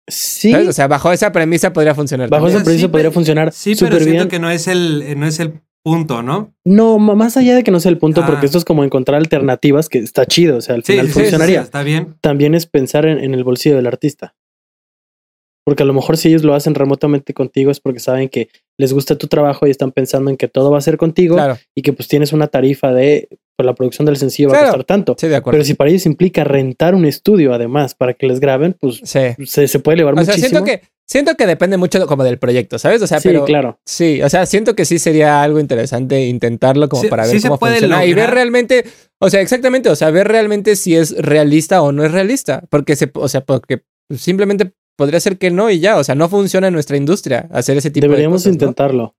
Sí, 0.08 0.52
¿sabes? 0.52 0.68
O 0.68 0.72
sea, 0.72 0.86
bajo 0.88 1.10
esa 1.12 1.32
premisa 1.32 1.72
podría 1.72 1.94
funcionar. 1.94 2.28
bajo 2.28 2.44
también. 2.46 2.64
precio 2.64 2.86
Sí, 2.86 2.88
podría 2.92 3.10
funcionar 3.10 3.52
Sí, 3.52 3.74
pero 3.78 3.96
siento 3.96 4.12
bien. 4.12 4.28
que 4.28 4.38
no 4.38 4.50
es 4.50 4.68
el, 4.68 5.18
no 5.18 5.26
es 5.26 5.40
el 5.40 5.60
punto, 5.82 6.22
¿no? 6.22 6.52
No, 6.64 6.98
más 6.98 7.36
allá 7.36 7.54
de 7.54 7.62
que 7.64 7.70
no 7.70 7.80
sea 7.80 7.90
el 7.90 7.98
punto, 7.98 8.22
Ah. 8.22 8.26
porque 8.26 8.46
esto 8.46 8.58
es 8.58 8.64
como 8.64 8.84
encontrar 8.84 9.18
alternativas 9.20 9.88
que 9.88 9.98
está 9.98 10.26
chido, 10.26 10.56
o 10.58 10.60
sea, 10.60 10.74
al 10.74 10.84
Sí, 10.84 10.92
final 10.92 11.06
sí, 11.08 11.12
funcionaría. 11.12 11.60
sí, 11.60 11.64
está 11.64 11.82
bien. 11.82 12.16
también 12.20 12.54
es 12.54 12.66
pensar 12.66 13.06
en, 13.06 13.18
en 13.18 13.34
el 13.34 13.44
bolsillo 13.44 13.76
del 13.76 13.86
artista. 13.86 14.34
Porque 15.66 15.82
a 15.82 15.86
lo 15.86 15.92
mejor 15.94 16.16
si 16.16 16.28
ellos 16.28 16.44
lo 16.44 16.54
hacen 16.54 16.76
remotamente 16.76 17.34
contigo 17.34 17.72
es 17.72 17.80
porque 17.80 17.98
saben 17.98 18.28
que 18.28 18.48
les 18.78 18.92
gusta 18.92 19.16
tu 19.18 19.26
trabajo 19.26 19.66
y 19.66 19.70
están 19.70 19.90
pensando 19.90 20.30
en 20.30 20.36
que 20.36 20.46
todo 20.46 20.70
va 20.70 20.78
a 20.78 20.80
ser 20.80 20.96
contigo 20.96 21.34
Claro, 21.34 21.58
y 21.74 21.82
que 21.82 21.92
pues 21.92 22.06
tienes 22.06 22.32
una 22.32 22.46
tarifa 22.46 22.92
de 22.92 23.28
por 23.56 23.66
la 23.66 23.74
producción 23.74 24.06
del 24.06 24.16
sencillo 24.16 24.50
va 24.50 24.54
a 24.54 24.58
Claro. 24.60 24.72
costar 24.74 24.84
tanto. 24.84 25.16
sí, 25.18 25.26
de 25.28 25.34
acuerdo. 25.36 25.56
Pero 25.56 25.64
si 25.64 25.74
para 25.74 25.90
ellos 25.90 26.06
implica 26.06 26.44
rentar 26.44 26.94
un 26.94 27.04
estudio 27.04 27.52
además 27.52 27.94
para 27.96 28.12
que 28.14 28.28
les 28.28 28.38
graben, 28.38 28.76
pues 28.78 29.00
Sí. 29.02 29.20
se, 29.46 29.66
se 29.66 29.78
puede 29.80 29.94
elevar 29.96 30.14
O 30.16 30.24
sea, 30.24 30.34
siento 30.34 30.62
que, 30.62 30.82
siento 31.04 31.34
que 31.36 31.46
depende 31.46 31.78
mucho 31.78 32.06
como 32.06 32.22
del 32.22 32.38
proyecto, 32.38 32.78
¿sabes? 32.78 33.02
O 33.02 33.06
sea, 33.08 33.18
sí, 33.18 33.28
pero 33.28 33.44
claro. 33.46 33.80
sí, 33.84 34.22
o 34.22 34.28
sea, 34.28 34.46
siento 34.46 34.76
que 34.76 34.84
sí 34.84 34.98
sería 35.00 35.42
algo 35.42 35.58
interesante 35.58 36.26
intentarlo 36.26 36.88
como 36.88 37.02
Sí- 37.02 37.08
para 37.08 37.24
sí 37.24 37.32
ver 37.32 37.40
se 37.40 37.48
cómo 37.48 37.58
puede 37.58 37.72
funciona 37.78 38.04
y 38.04 38.08
ver 38.10 38.16
lograr. 38.18 38.34
realmente, 38.34 38.84
o 39.18 39.30
sea, 39.30 39.40
exactamente, 39.40 39.88
o 39.88 39.96
sea, 39.96 40.10
ver 40.10 40.28
realmente 40.28 40.76
si 40.76 40.94
es 40.94 41.16
realista 41.16 41.80
o 41.82 41.90
no 41.92 42.04
es 42.04 42.12
realista, 42.12 42.62
porque 42.70 42.94
se, 42.94 43.10
o 43.14 43.26
sea, 43.28 43.40
porque 43.40 43.80
simplemente 44.14 44.72
podría 44.96 45.20
ser 45.20 45.38
que 45.38 45.50
no 45.50 45.70
y 45.70 45.78
ya, 45.80 45.96
o 45.96 46.04
sea, 46.04 46.14
no 46.14 46.28
funciona 46.28 46.68
en 46.68 46.72
nuestra 46.74 46.96
industria 46.96 47.48
hacer 47.52 47.76
ese 47.76 47.90
tipo 47.90 48.06
Deberíamos 48.06 48.42
de 48.42 48.50
cosas, 48.50 48.60
¿no? 48.60 48.66
intentarlo. 48.66 49.16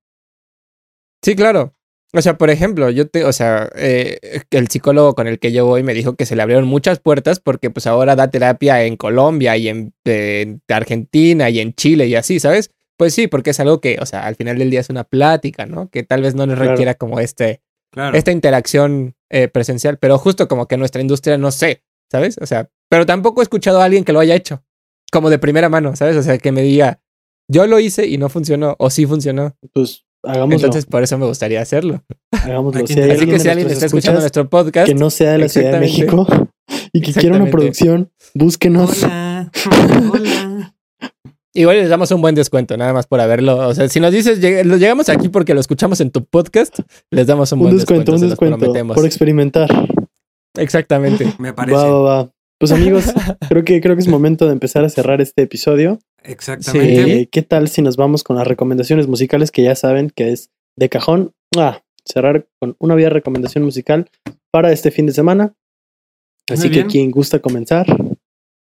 Sí, 1.23 1.35
claro. 1.35 1.73
O 2.13 2.21
sea, 2.21 2.37
por 2.37 2.49
ejemplo, 2.49 2.89
yo 2.89 3.07
te, 3.09 3.25
o 3.25 3.33
sea, 3.33 3.69
eh, 3.75 4.17
el 4.51 4.69
psicólogo 4.69 5.13
con 5.13 5.27
el 5.27 5.39
que 5.39 5.51
yo 5.51 5.65
voy 5.65 5.83
me 5.83 5.93
dijo 5.93 6.15
que 6.15 6.25
se 6.25 6.35
le 6.37 6.41
abrieron 6.41 6.65
muchas 6.65 6.99
puertas 6.99 7.39
porque 7.41 7.69
pues 7.69 7.85
ahora 7.85 8.15
da 8.15 8.29
terapia 8.29 8.83
en 8.85 8.95
Colombia 8.95 9.57
y 9.57 9.67
en, 9.67 9.93
en 10.05 10.61
Argentina 10.69 11.49
y 11.49 11.59
en 11.59 11.73
Chile 11.73 12.07
y 12.07 12.15
así, 12.15 12.39
¿sabes? 12.39 12.71
Pues 12.97 13.13
sí, 13.13 13.27
porque 13.27 13.49
es 13.49 13.59
algo 13.59 13.81
que, 13.81 13.97
o 13.99 14.05
sea, 14.05 14.25
al 14.25 14.35
final 14.35 14.57
del 14.57 14.69
día 14.69 14.79
es 14.79 14.89
una 14.89 15.03
plática, 15.03 15.65
¿no? 15.65 15.89
Que 15.89 16.03
tal 16.03 16.21
vez 16.21 16.33
no 16.33 16.45
nos 16.47 16.55
Claro. 16.55 16.71
requiera 16.71 16.93
como 16.95 17.19
este, 17.19 17.61
Claro. 17.91 18.17
esta 18.17 18.31
interacción 18.31 19.15
eh, 19.29 19.49
presencial, 19.49 19.97
pero 19.97 20.17
justo 20.17 20.47
como 20.47 20.67
que 20.67 20.77
nuestra 20.77 21.01
industria 21.01 21.37
no 21.37 21.51
sé, 21.51 21.83
¿sabes? 22.09 22.37
O 22.41 22.45
sea, 22.45 22.69
pero 22.89 23.05
tampoco 23.05 23.41
he 23.41 23.43
escuchado 23.43 23.81
a 23.81 23.85
alguien 23.85 24.05
que 24.05 24.13
lo 24.13 24.21
haya 24.21 24.33
hecho, 24.33 24.63
como 25.17 25.29
de 25.29 25.39
primera 25.39 25.69
mano, 25.69 25.95
¿sabes? 25.95 26.15
O 26.15 26.23
sea, 26.23 26.37
que 26.37 26.51
me 26.51 26.61
diga, 26.61 26.99
yo 27.49 27.65
lo 27.67 27.79
hice 27.79 28.07
y 28.07 28.17
no 28.17 28.29
funcionó, 28.29 28.75
o 28.79 28.89
sí 28.89 29.05
funcionó. 29.05 29.55
Pues 29.73 30.05
hagámoslo. 30.23 30.55
Entonces, 30.55 30.85
por 30.85 31.01
eso 31.03 31.17
me 31.17 31.25
gustaría 31.25 31.61
hacerlo. 31.61 32.03
hagámoslo. 32.31 32.85
Si 32.87 32.99
Así 32.99 33.25
que 33.25 33.39
si 33.39 33.49
alguien 33.49 33.69
está 33.69 33.85
escuchando 33.85 34.19
nuestro 34.19 34.49
podcast, 34.49 34.87
que 34.87 34.95
no 34.95 35.09
sea 35.09 35.31
de 35.33 35.37
la 35.39 35.49
Ciudad 35.49 35.71
de. 35.73 35.79
México 35.79 36.27
y 36.93 37.01
que 37.01 37.13
quiera 37.13 37.35
una 37.37 37.49
producción, 37.49 38.11
búsquenos. 38.33 39.03
Hola. 39.03 39.51
Hola. 40.13 40.75
igual 41.53 41.77
les 41.77 41.89
damos 41.89 42.11
un 42.11 42.21
buen 42.21 42.35
descuento, 42.35 42.77
nada 42.77 42.93
más 42.93 43.07
por 43.07 43.19
haberlo. 43.21 43.67
O 43.67 43.73
sea, 43.73 43.87
si 43.89 43.99
nos 43.99 44.11
dices, 44.11 44.41
"Lleg- 44.41 44.63
lo 44.63 44.77
llegamos 44.77 45.09
aquí 45.09 45.29
porque 45.29 45.53
lo 45.53 45.59
escuchamos 45.61 45.99
en 46.01 46.11
tu 46.11 46.23
podcast, 46.25 46.79
les 47.11 47.25
damos 47.27 47.51
un, 47.51 47.59
Un 47.59 47.63
buen 47.65 47.77
descuento, 47.77 48.11
descuento, 48.11 48.55
un 48.55 48.59
descuento 48.73 48.93
por 48.93 49.05
experimentar. 49.05 49.69
Exactamente. 50.57 51.33
Me 51.39 51.53
parece. 51.53 51.75
Va, 51.77 51.89
va, 51.89 51.99
va. 51.99 52.31
Pues 52.59 52.71
amigos, 52.71 53.05
creo 53.49 53.63
que 53.63 53.81
creo 53.81 53.95
que 53.95 54.01
es 54.01 54.07
momento 54.07 54.47
de 54.47 54.53
empezar 54.53 54.83
a 54.83 54.89
cerrar 54.89 55.21
este 55.21 55.43
episodio. 55.43 55.99
Exactamente. 56.23 57.21
Eh, 57.21 57.29
¿Qué 57.31 57.41
tal 57.41 57.67
si 57.67 57.81
nos 57.81 57.97
vamos 57.97 58.23
con 58.23 58.35
las 58.35 58.47
recomendaciones 58.47 59.07
musicales 59.07 59.51
que 59.51 59.63
ya 59.63 59.75
saben 59.75 60.09
que 60.09 60.31
es 60.31 60.49
de 60.75 60.89
cajón? 60.89 61.33
Ah, 61.55 61.83
cerrar 62.05 62.47
con 62.59 62.75
una 62.79 62.95
vía 62.95 63.09
recomendación 63.09 63.63
musical 63.63 64.09
para 64.51 64.71
este 64.71 64.91
fin 64.91 65.05
de 65.05 65.13
semana. 65.13 65.53
Así 66.49 66.71
que 66.71 66.85
quien 66.85 67.11
gusta 67.11 67.39
comenzar, 67.39 67.85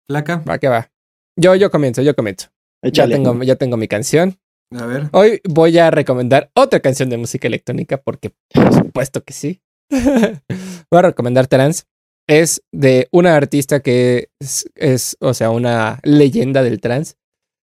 Placa. 0.07 0.43
Va 0.49 0.59
que 0.59 0.69
va. 0.69 0.91
Yo, 1.37 1.55
yo 1.55 1.71
comienzo, 1.71 2.03
yo 2.03 2.15
comienzo. 2.15 2.49
Ya 2.83 3.09
tengo, 3.09 3.43
ya 3.43 3.57
tengo 3.57 3.77
mi 3.77 3.89
canción. 3.89 4.39
A 4.71 4.87
ver. 4.87 5.09
Hoy 5.13 5.41
voy 5.49 5.79
a 5.79 5.91
recomendar 5.91 6.51
otra 6.55 6.81
canción 6.81 7.09
de 7.09 7.17
música 7.17 7.49
electrónica 7.49 7.97
porque 7.99 8.33
por 8.53 8.73
supuesto 8.75 9.25
que 9.25 9.33
sí. 9.33 9.63
voy 9.91 10.99
a 10.99 11.03
recomendar 11.03 11.47
Trans. 11.47 11.87
Es 12.27 12.63
de 12.73 13.09
una 13.13 13.37
artista 13.37 13.81
que 13.81 14.31
es, 14.41 14.71
es, 14.75 15.17
o 15.21 15.35
sea, 15.35 15.51
una 15.51 16.01
leyenda 16.03 16.63
del 16.63 16.81
trans. 16.81 17.17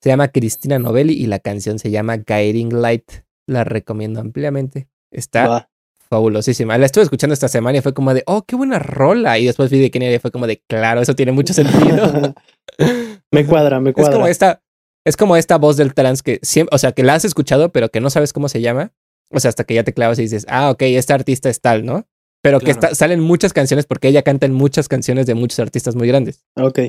Se 0.02 0.10
llama 0.10 0.30
Cristina 0.30 0.80
Novelli 0.80 1.14
y 1.14 1.28
la 1.28 1.40
canción 1.40 1.80
se 1.80 1.92
llama 1.92 2.18
Guiding 2.18 2.82
Light. 2.82 3.10
La 3.48 3.64
recomiendo 3.64 4.20
ampliamente. 4.20 4.88
Está 5.12 5.70
fabulosísima. 6.10 6.78
La 6.78 6.86
estuve 6.86 7.06
escuchando 7.06 7.34
esta 7.34 7.48
semana 7.48 7.78
y 7.78 7.82
fue 7.82 7.94
como 7.94 8.14
de, 8.14 8.24
oh, 8.28 8.44
qué 8.44 8.56
buena 8.58 8.80
rola. 8.80 9.40
Y 9.40 9.46
después 9.46 9.72
vi 9.72 9.80
de 9.80 9.90
quién 9.90 10.04
era 10.04 10.16
y 10.16 10.20
fue 10.20 10.32
como 10.32 10.46
de, 10.46 10.62
claro, 10.68 11.02
eso 11.02 11.16
tiene 11.16 11.32
mucho 11.32 11.54
sentido. 11.54 12.36
me 13.32 13.46
cuadra, 13.46 13.80
me 13.80 13.90
Es 13.96 13.96
como 13.96 14.10
cuadra. 14.10 14.30
esta, 14.30 14.62
es 15.06 15.16
como 15.16 15.38
esta 15.38 15.58
voz 15.58 15.78
del 15.78 15.94
trans 15.94 16.22
que 16.22 16.40
siempre, 16.42 16.76
o 16.76 16.78
sea, 16.78 16.92
que 16.92 17.04
la 17.04 17.14
has 17.14 17.24
escuchado, 17.24 17.72
pero 17.72 17.90
que 17.90 18.02
no 18.02 18.10
sabes 18.10 18.34
cómo 18.34 18.50
se 18.50 18.60
llama. 18.60 18.92
O 19.30 19.40
sea, 19.40 19.50
hasta 19.50 19.64
que 19.64 19.76
ya 19.76 19.86
te 19.86 19.94
clavas 19.94 20.20
y 20.20 20.24
dices, 20.24 20.46
ah, 20.50 20.72
ok, 20.72 20.82
esta 20.82 21.14
artista 21.14 21.50
es 21.50 21.62
tal, 21.62 21.86
¿no? 21.86 22.06
Pero 22.44 22.60
que 22.60 22.72
está- 22.72 22.96
salen 22.96 23.20
muchas 23.20 23.54
canciones 23.54 23.86
porque 23.86 24.08
ella 24.08 24.24
canta 24.24 24.46
en 24.46 24.54
muchas 24.54 24.88
canciones 24.88 25.26
de 25.28 25.36
muchos 25.36 25.60
artistas 25.60 25.96
muy 25.96 26.08
grandes. 26.08 26.44
Ok. 26.56 26.80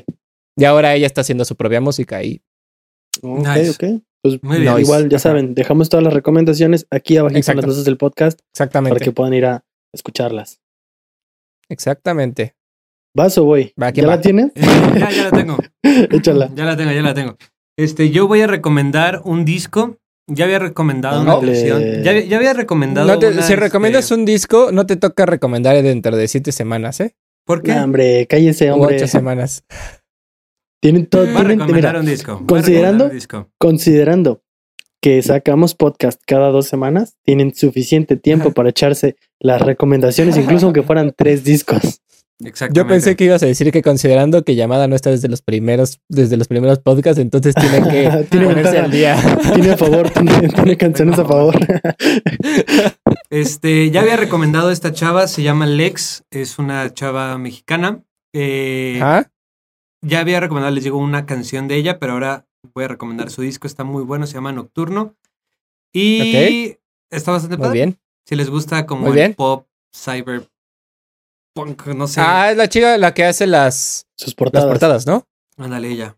Y 0.57 0.63
ahora 0.65 0.95
ella 0.95 1.05
está 1.07 1.21
haciendo 1.21 1.45
su 1.45 1.55
propia 1.55 1.79
música 1.81 2.23
y 2.23 2.41
Ok, 3.21 3.47
Nice. 3.47 3.69
ok. 3.69 4.01
Pues 4.23 4.41
Muy 4.41 4.59
bien. 4.61 4.71
Nice. 4.73 4.81
igual, 4.83 5.09
ya 5.09 5.17
Ajá. 5.17 5.23
saben, 5.29 5.53
dejamos 5.53 5.89
todas 5.89 6.03
las 6.03 6.13
recomendaciones 6.13 6.87
aquí 6.89 7.17
abajo 7.17 7.35
en 7.35 7.41
las 7.45 7.55
notas 7.67 7.85
del 7.85 7.97
podcast 7.97 8.39
para 8.39 8.49
exactamente, 8.51 9.03
que 9.03 9.11
puedan 9.11 9.33
ir 9.33 9.45
a 9.45 9.63
escucharlas. 9.93 10.59
exactamente. 11.69 12.55
¿Vas 13.15 13.37
o 13.37 13.43
voy? 13.45 13.73
Va, 13.81 13.91
¿Ya 13.91 14.03
la 14.07 14.21
tienes? 14.21 14.47
Eh, 14.55 14.61
ya, 14.99 15.11
ya 15.11 15.23
la 15.25 15.31
tengo. 15.31 15.57
Échala. 15.83 16.49
Ya 16.55 16.65
la 16.65 16.75
tengo, 16.75 16.91
ya 16.91 17.01
la 17.01 17.13
tengo. 17.13 17.37
Este, 17.77 18.09
yo 18.09 18.27
voy 18.27 18.41
a 18.41 18.47
recomendar 18.47 19.21
un 19.23 19.45
disco. 19.45 19.97
Ya 20.27 20.45
había 20.45 20.59
recomendado 20.59 21.21
una 21.21 21.39
canción. 21.39 22.01
Ya, 22.03 22.17
ya 22.19 22.37
había 22.37 22.53
recomendado. 22.53 23.07
No 23.07 23.19
te- 23.19 23.27
una, 23.29 23.41
si 23.41 23.55
recomiendas 23.55 24.05
este, 24.05 24.15
un 24.15 24.25
disco, 24.25 24.69
no 24.71 24.85
te 24.85 24.95
toca 24.95 25.25
recomendar 25.25 25.81
dentro 25.83 26.15
de 26.15 26.27
siete 26.27 26.51
semanas, 26.51 26.99
¿eh? 27.01 27.15
¿Por 27.45 27.61
qué? 27.61 27.73
Nah, 27.75 27.83
hombre, 27.83 28.25
cállese, 28.27 28.71
O 28.71 28.75
hombre. 28.75 28.95
ocho 28.95 29.07
semanas. 29.07 29.65
Tienen 30.81 31.05
todo. 31.07 31.23
Voy 31.23 31.31
a 31.31 31.35
tienen- 31.39 31.59
recomendar 31.59 31.91
mira, 31.93 31.99
un 31.99 32.05
disco. 32.05 32.33
Voy 32.35 32.43
a 32.43 32.47
considerando- 32.61 33.05
recomendar 33.05 33.11
un 33.11 33.15
disco. 33.15 33.49
considerando 33.57 34.43
que 35.01 35.21
sacamos 35.21 35.75
podcast 35.75 36.21
cada 36.25 36.49
dos 36.49 36.67
semanas, 36.67 37.17
tienen 37.23 37.53
suficiente 37.53 38.15
tiempo 38.15 38.51
para 38.53 38.69
echarse 38.69 39.17
las 39.39 39.61
recomendaciones, 39.61 40.37
incluso 40.37 40.67
aunque 40.67 40.83
fueran 40.83 41.13
tres 41.15 41.43
discos. 41.43 42.01
Exactamente. 42.39 42.79
Yo 42.79 42.87
pensé 42.87 43.15
que 43.15 43.25
ibas 43.25 43.41
a 43.43 43.45
decir 43.45 43.71
que 43.71 43.81
considerando 43.81 44.43
que 44.43 44.55
llamada 44.55 44.87
no 44.87 44.95
está 44.95 45.09
desde 45.11 45.29
los 45.29 45.41
primeros, 45.41 45.99
desde 46.09 46.35
los 46.35 46.47
primeros 46.47 46.79
podcasts, 46.79 47.19
entonces 47.21 47.53
tiene 47.55 47.81
que 47.87 48.25
Tiene 48.29 48.47
ponerse 48.47 48.79
al 48.79 48.91
día. 48.91 49.15
Tiene 49.53 49.71
a 49.71 49.77
favor, 49.77 50.09
tiene, 50.09 50.49
tiene 50.49 50.75
canciones 50.77 51.19
a 51.19 51.25
favor. 51.25 51.55
Este, 53.29 53.89
ya 53.91 54.01
había 54.01 54.17
recomendado 54.17 54.71
esta 54.71 54.91
chava, 54.93 55.27
se 55.27 55.43
llama 55.43 55.65
Lex, 55.65 56.23
es 56.31 56.59
una 56.59 56.93
chava 56.93 57.37
mexicana. 57.37 58.03
Eh, 58.33 58.99
Ajá. 59.01 59.31
ya 60.01 60.19
había 60.19 60.39
recomendado, 60.39 60.73
les 60.73 60.83
digo, 60.83 60.97
una 60.97 61.25
canción 61.25 61.67
de 61.67 61.75
ella, 61.75 61.99
pero 61.99 62.13
ahora 62.13 62.47
voy 62.73 62.85
a 62.85 62.87
recomendar 62.89 63.29
su 63.29 63.41
disco, 63.41 63.67
está 63.67 63.83
muy 63.83 64.03
bueno, 64.03 64.27
se 64.27 64.33
llama 64.33 64.51
Nocturno. 64.51 65.15
Y 65.93 66.75
está 67.11 67.31
bastante 67.31 67.57
Muy 67.57 67.65
padre. 67.67 67.73
bien. 67.79 67.99
Si 68.25 68.35
les 68.35 68.49
gusta 68.49 68.85
como 68.85 69.01
Muy 69.01 69.09
el 69.11 69.15
bien. 69.15 69.33
pop, 69.35 69.67
cyber, 69.95 70.47
punk, 71.53 71.87
no 71.87 72.07
sé. 72.07 72.21
Ah, 72.21 72.51
es 72.51 72.57
la 72.57 72.67
chica 72.69 72.97
la 72.97 73.13
que 73.13 73.25
hace 73.25 73.47
las, 73.47 74.07
Sus 74.17 74.27
las 74.29 74.35
portadas. 74.35 74.67
portadas, 74.67 75.07
¿no? 75.07 75.25
Ándale 75.57 75.89
ella. 75.89 76.17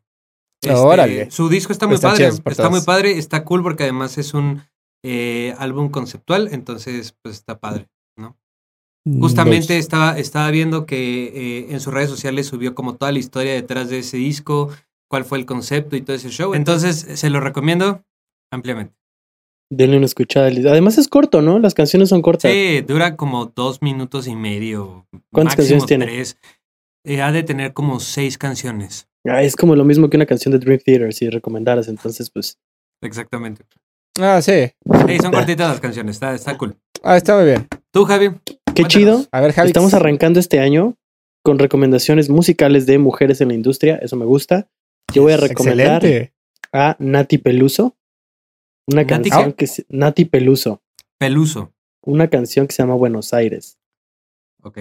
Órale. 0.68 1.30
Su 1.30 1.48
disco 1.50 1.72
está 1.74 1.86
muy 1.86 1.96
Están 1.96 2.12
padre. 2.14 2.28
Está 2.28 2.70
muy 2.70 2.82
padre, 2.82 3.18
está 3.18 3.44
cool 3.44 3.62
porque 3.62 3.84
además 3.84 4.18
es 4.18 4.34
un 4.34 4.64
eh, 5.04 5.54
álbum 5.60 5.90
conceptual, 5.90 6.50
entonces 6.52 7.16
pues 7.22 7.36
está 7.36 7.60
padre. 7.60 7.88
Justamente 9.20 9.76
Nice. 9.76 9.78
estaba, 9.78 10.18
estaba 10.18 10.50
viendo 10.50 10.88
que 10.88 11.26
eh, 11.28 11.68
en 11.70 11.80
sus 11.80 11.94
redes 11.94 12.10
sociales 12.10 12.48
subió 12.48 12.74
como 12.74 12.96
toda 12.96 13.12
la 13.12 13.20
historia 13.20 13.54
detrás 13.54 13.92
de 13.92 14.00
ese 14.00 14.18
disco, 14.18 14.72
cuál 15.08 15.26
fue 15.26 15.38
el 15.38 15.46
concepto 15.46 15.96
y 15.96 16.02
todo 16.02 16.16
ese 16.16 16.30
show. 16.30 16.56
Entonces 16.56 17.06
se 17.14 17.30
lo 17.30 17.40
recomiendo 17.40 18.04
ampliamente. 18.52 18.96
Denle 19.72 19.98
una 19.98 20.06
escuchada. 20.06 20.48
Además 20.48 20.98
es 20.98 21.08
corto, 21.08 21.42
¿no? 21.42 21.60
Las 21.60 21.74
canciones 21.74 22.10
son 22.10 22.22
cortas. 22.22 22.52
Sí, 22.52 22.82
dura 22.82 23.16
como 23.16 23.46
dos 23.48 23.82
minutos 23.82 24.28
y 24.28 24.36
medio. 24.36 25.08
¿Cuántas 25.32 25.56
canciones 25.56 25.86
tiene? 25.86 26.06
tres. 26.06 26.38
Eh, 27.04 27.22
ha 27.22 27.32
de 27.32 27.44
tener 27.44 27.74
como 27.74 28.00
seis 28.00 28.38
canciones. 28.38 29.08
Ah, 29.28 29.42
es 29.44 29.56
como 29.56 29.76
lo 29.76 29.84
mismo 29.86 30.10
que 30.10 30.18
una 30.18 30.26
canción 30.28 30.52
de 30.52 30.60
Dream 30.60 30.80
Theater, 30.86 31.14
si 31.14 31.30
recomendaras. 31.30 31.88
Entonces, 31.88 32.30
pues, 32.30 32.60
Exactamente. 33.02 33.64
Ah, 34.20 34.42
sí. 34.42 34.72
Sí, 35.08 35.18
son 35.22 35.32
cortitas 35.32 35.70
las 35.70 35.80
canciones, 35.80 36.16
está, 36.16 36.34
está 36.34 36.58
cool. 36.58 36.78
Ah, 37.04 37.18
está 37.18 37.36
muy 37.36 37.46
bien. 37.46 37.68
Tú, 37.92 38.06
Javi. 38.06 38.30
qué 38.46 38.56
Cuéntanos. 38.84 38.88
chido. 38.88 39.26
A 39.32 39.42
ver, 39.42 39.52
Javi. 39.54 39.68
Estamos 39.68 39.94
arrancando 39.94 40.40
este 40.40 40.60
año 40.60 40.96
con 41.44 41.60
recomendaciones 41.60 42.30
musicales 42.30 42.86
de 42.86 42.98
mujeres 42.98 43.42
en 43.42 43.50
la 43.50 43.54
industria. 43.56 43.98
Eso 43.98 44.16
me 44.16 44.26
gusta. 44.26 44.68
Yo 45.14 45.24
voy 45.24 45.34
a 45.34 45.38
recomendar 45.38 46.04
Excelente. 46.06 46.34
a 46.72 46.96
Nati 47.00 47.38
Peluso. 47.38 47.96
Una 48.88 49.04
¿Nati 49.04 49.30
canción 49.30 49.54
que 49.54 49.68
se- 49.68 49.86
Nati 49.90 50.26
Peluso. 50.26 50.82
Peluso. 51.18 51.72
Una 52.04 52.28
canción 52.30 52.68
que 52.68 52.74
se 52.74 52.84
llama 52.84 52.96
Buenos 52.96 53.34
Aires. 53.34 53.78
Ok. 54.62 54.78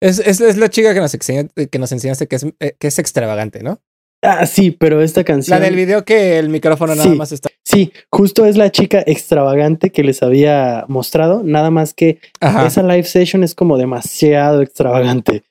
Es, 0.00 0.18
es, 0.20 0.40
es 0.40 0.56
la 0.58 0.68
chica 0.68 0.92
que 0.94 1.00
nos, 1.00 1.14
enseña- 1.14 1.48
que 1.70 1.78
nos 1.78 1.90
enseñaste 1.90 2.26
que 2.28 2.36
es, 2.36 2.46
eh, 2.60 2.76
que 2.78 2.86
es 2.88 2.98
extravagante, 2.98 3.62
¿no? 3.62 3.80
Ah, 4.22 4.46
sí, 4.46 4.70
pero 4.70 5.02
esta 5.02 5.24
canción. 5.24 5.58
La 5.58 5.64
del 5.64 5.74
video 5.76 6.04
que 6.04 6.38
el 6.38 6.48
micrófono 6.48 6.94
nada 6.94 7.08
Sí. 7.10 7.16
más 7.16 7.32
está. 7.32 7.48
Sí, 7.64 7.92
justo 8.10 8.44
es 8.44 8.56
la 8.56 8.70
chica 8.70 9.02
extravagante 9.06 9.90
que 9.90 10.02
les 10.02 10.22
había 10.22 10.84
mostrado. 10.88 11.42
Nada 11.42 11.70
más 11.70 11.94
que 11.94 12.20
Ajá. 12.40 12.66
esa 12.66 12.82
live 12.82 13.04
session 13.04 13.42
es 13.44 13.54
como 13.54 13.76
demasiado 13.76 14.62
extravagante. 14.62 15.42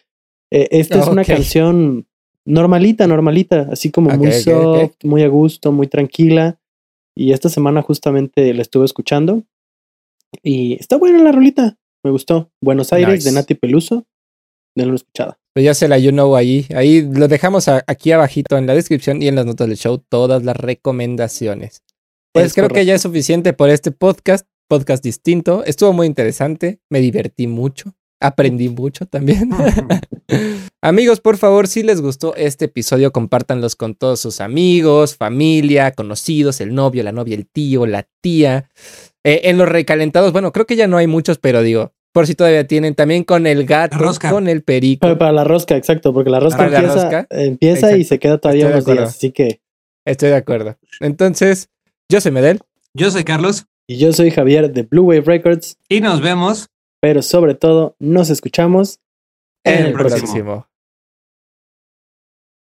Eh, 0.51 0.67
esta 0.71 0.99
es 0.99 1.07
una 1.07 1.21
Ok. 1.23 1.27
canción 1.27 2.07
normalita, 2.45 3.07
normalita, 3.07 3.67
así 3.71 3.91
como 3.91 4.09
muy 4.11 4.27
ok, 4.27 4.33
soft, 4.33 4.83
ok. 4.83 5.03
muy 5.03 5.23
a 5.23 5.27
gusto, 5.27 5.71
muy 5.71 5.87
tranquila. 5.87 6.57
Y 7.15 7.31
esta 7.31 7.49
semana 7.49 7.81
justamente 7.81 8.53
la 8.53 8.61
estuve 8.61 8.85
escuchando. 8.85 9.43
Y 10.43 10.73
está 10.79 10.97
buena 10.97 11.23
la 11.23 11.31
rolita. 11.31 11.77
Me 12.03 12.11
gustó. 12.11 12.51
Buenos 12.61 12.91
Aires 12.93 13.15
Nice. 13.15 13.29
de 13.29 13.35
Nati 13.35 13.55
Peluso. 13.55 14.05
De 14.75 14.83
una 14.85 14.95
escuchada. 14.95 15.39
Pues 15.53 15.63
ya 15.63 15.73
se 15.73 15.87
la 15.87 15.97
you 15.97 16.11
know 16.11 16.35
ahí. 16.35 16.65
Ahí 16.75 17.01
lo 17.01 17.27
dejamos 17.29 17.69
a- 17.69 17.83
aquí 17.87 18.11
abajito 18.11 18.57
en 18.57 18.67
la 18.67 18.75
descripción 18.75 19.21
y 19.21 19.27
en 19.29 19.35
las 19.35 19.45
notas 19.45 19.69
del 19.69 19.77
show 19.77 19.97
todas 19.97 20.43
las 20.43 20.57
recomendaciones. 20.57 21.81
Pues 22.33 22.47
Es 22.47 22.53
creo 22.53 22.67
que 22.67 22.85
ya 22.85 22.95
es 22.95 23.01
suficiente 23.01 23.53
por 23.53 23.69
este 23.69 23.91
podcast. 23.91 24.45
Podcast 24.67 25.03
distinto. 25.03 25.63
Estuvo 25.63 25.93
muy 25.93 26.07
interesante. 26.07 26.79
Me 26.89 26.99
divertí 26.99 27.47
mucho. 27.47 27.93
Aprendí 28.19 28.69
mucho 28.69 29.05
también. 29.05 29.49
Amigos, 30.81 31.19
por 31.19 31.37
favor, 31.37 31.67
si 31.67 31.83
les 31.83 32.01
gustó 32.01 32.35
este 32.35 32.65
episodio, 32.65 33.11
compártanlos 33.11 33.75
con 33.75 33.95
todos 33.95 34.19
sus 34.19 34.41
amigos, 34.41 35.15
familia, 35.15 35.91
conocidos, 35.91 36.61
el 36.61 36.73
novio, 36.73 37.03
la 37.03 37.11
novia, 37.11 37.35
el 37.35 37.47
tío, 37.47 37.85
la 37.85 38.07
tía. 38.21 38.69
Eh, 39.23 39.41
en 39.45 39.57
los 39.57 39.67
recalentados, 39.67 40.31
bueno, 40.31 40.51
creo 40.51 40.65
que 40.65 40.75
ya 40.75 40.87
no 40.87 40.97
hay 40.97 41.07
muchos, 41.07 41.39
pero 41.39 41.61
digo, 41.61 41.93
por 42.13 42.27
si 42.27 42.35
todavía 42.35 42.65
tienen, 42.67 42.95
también 42.95 43.23
con 43.23 43.47
el 43.47 43.65
gato, 43.65 43.97
rosca. 43.97 44.29
con 44.29 44.47
el 44.47 44.63
perico. 44.63 45.01
Para, 45.01 45.17
para 45.17 45.31
la 45.31 45.43
rosca, 45.43 45.75
exacto, 45.75 46.13
porque 46.13 46.29
la 46.29 46.39
rosca 46.39 46.57
Para 46.57 46.69
la 46.69 46.77
empieza, 46.79 47.03
rosca. 47.03 47.27
empieza 47.29 47.97
y 47.97 48.03
se 48.03 48.19
queda 48.19 48.37
todavía 48.37 48.67
Estoy 48.67 48.93
unos 48.93 48.97
días. 48.99 49.15
Así 49.15 49.31
que, 49.31 49.61
Estoy 50.05 50.29
de 50.29 50.35
acuerdo. 50.35 50.77
Entonces, 50.99 51.69
yo 52.09 52.21
soy 52.21 52.31
Medel. 52.31 52.61
Yo 52.93 53.09
soy 53.09 53.23
Carlos 53.23 53.65
y 53.87 53.97
yo 53.97 54.13
soy 54.13 54.31
Javier 54.31 54.71
de 54.71 54.83
Blue 54.83 55.03
Wave 55.03 55.21
Records, 55.21 55.77
y 55.89 56.01
nos 56.01 56.21
vemos 56.21 56.69
pero 57.05 57.21
sobre 57.21 57.53
todo 57.53 57.95
nos 57.99 58.31
escuchamos 58.31 58.99
En 59.63 59.77
el 59.81 59.85
el 59.89 59.93
próximo. 59.93 60.21
próximo. 60.23 60.67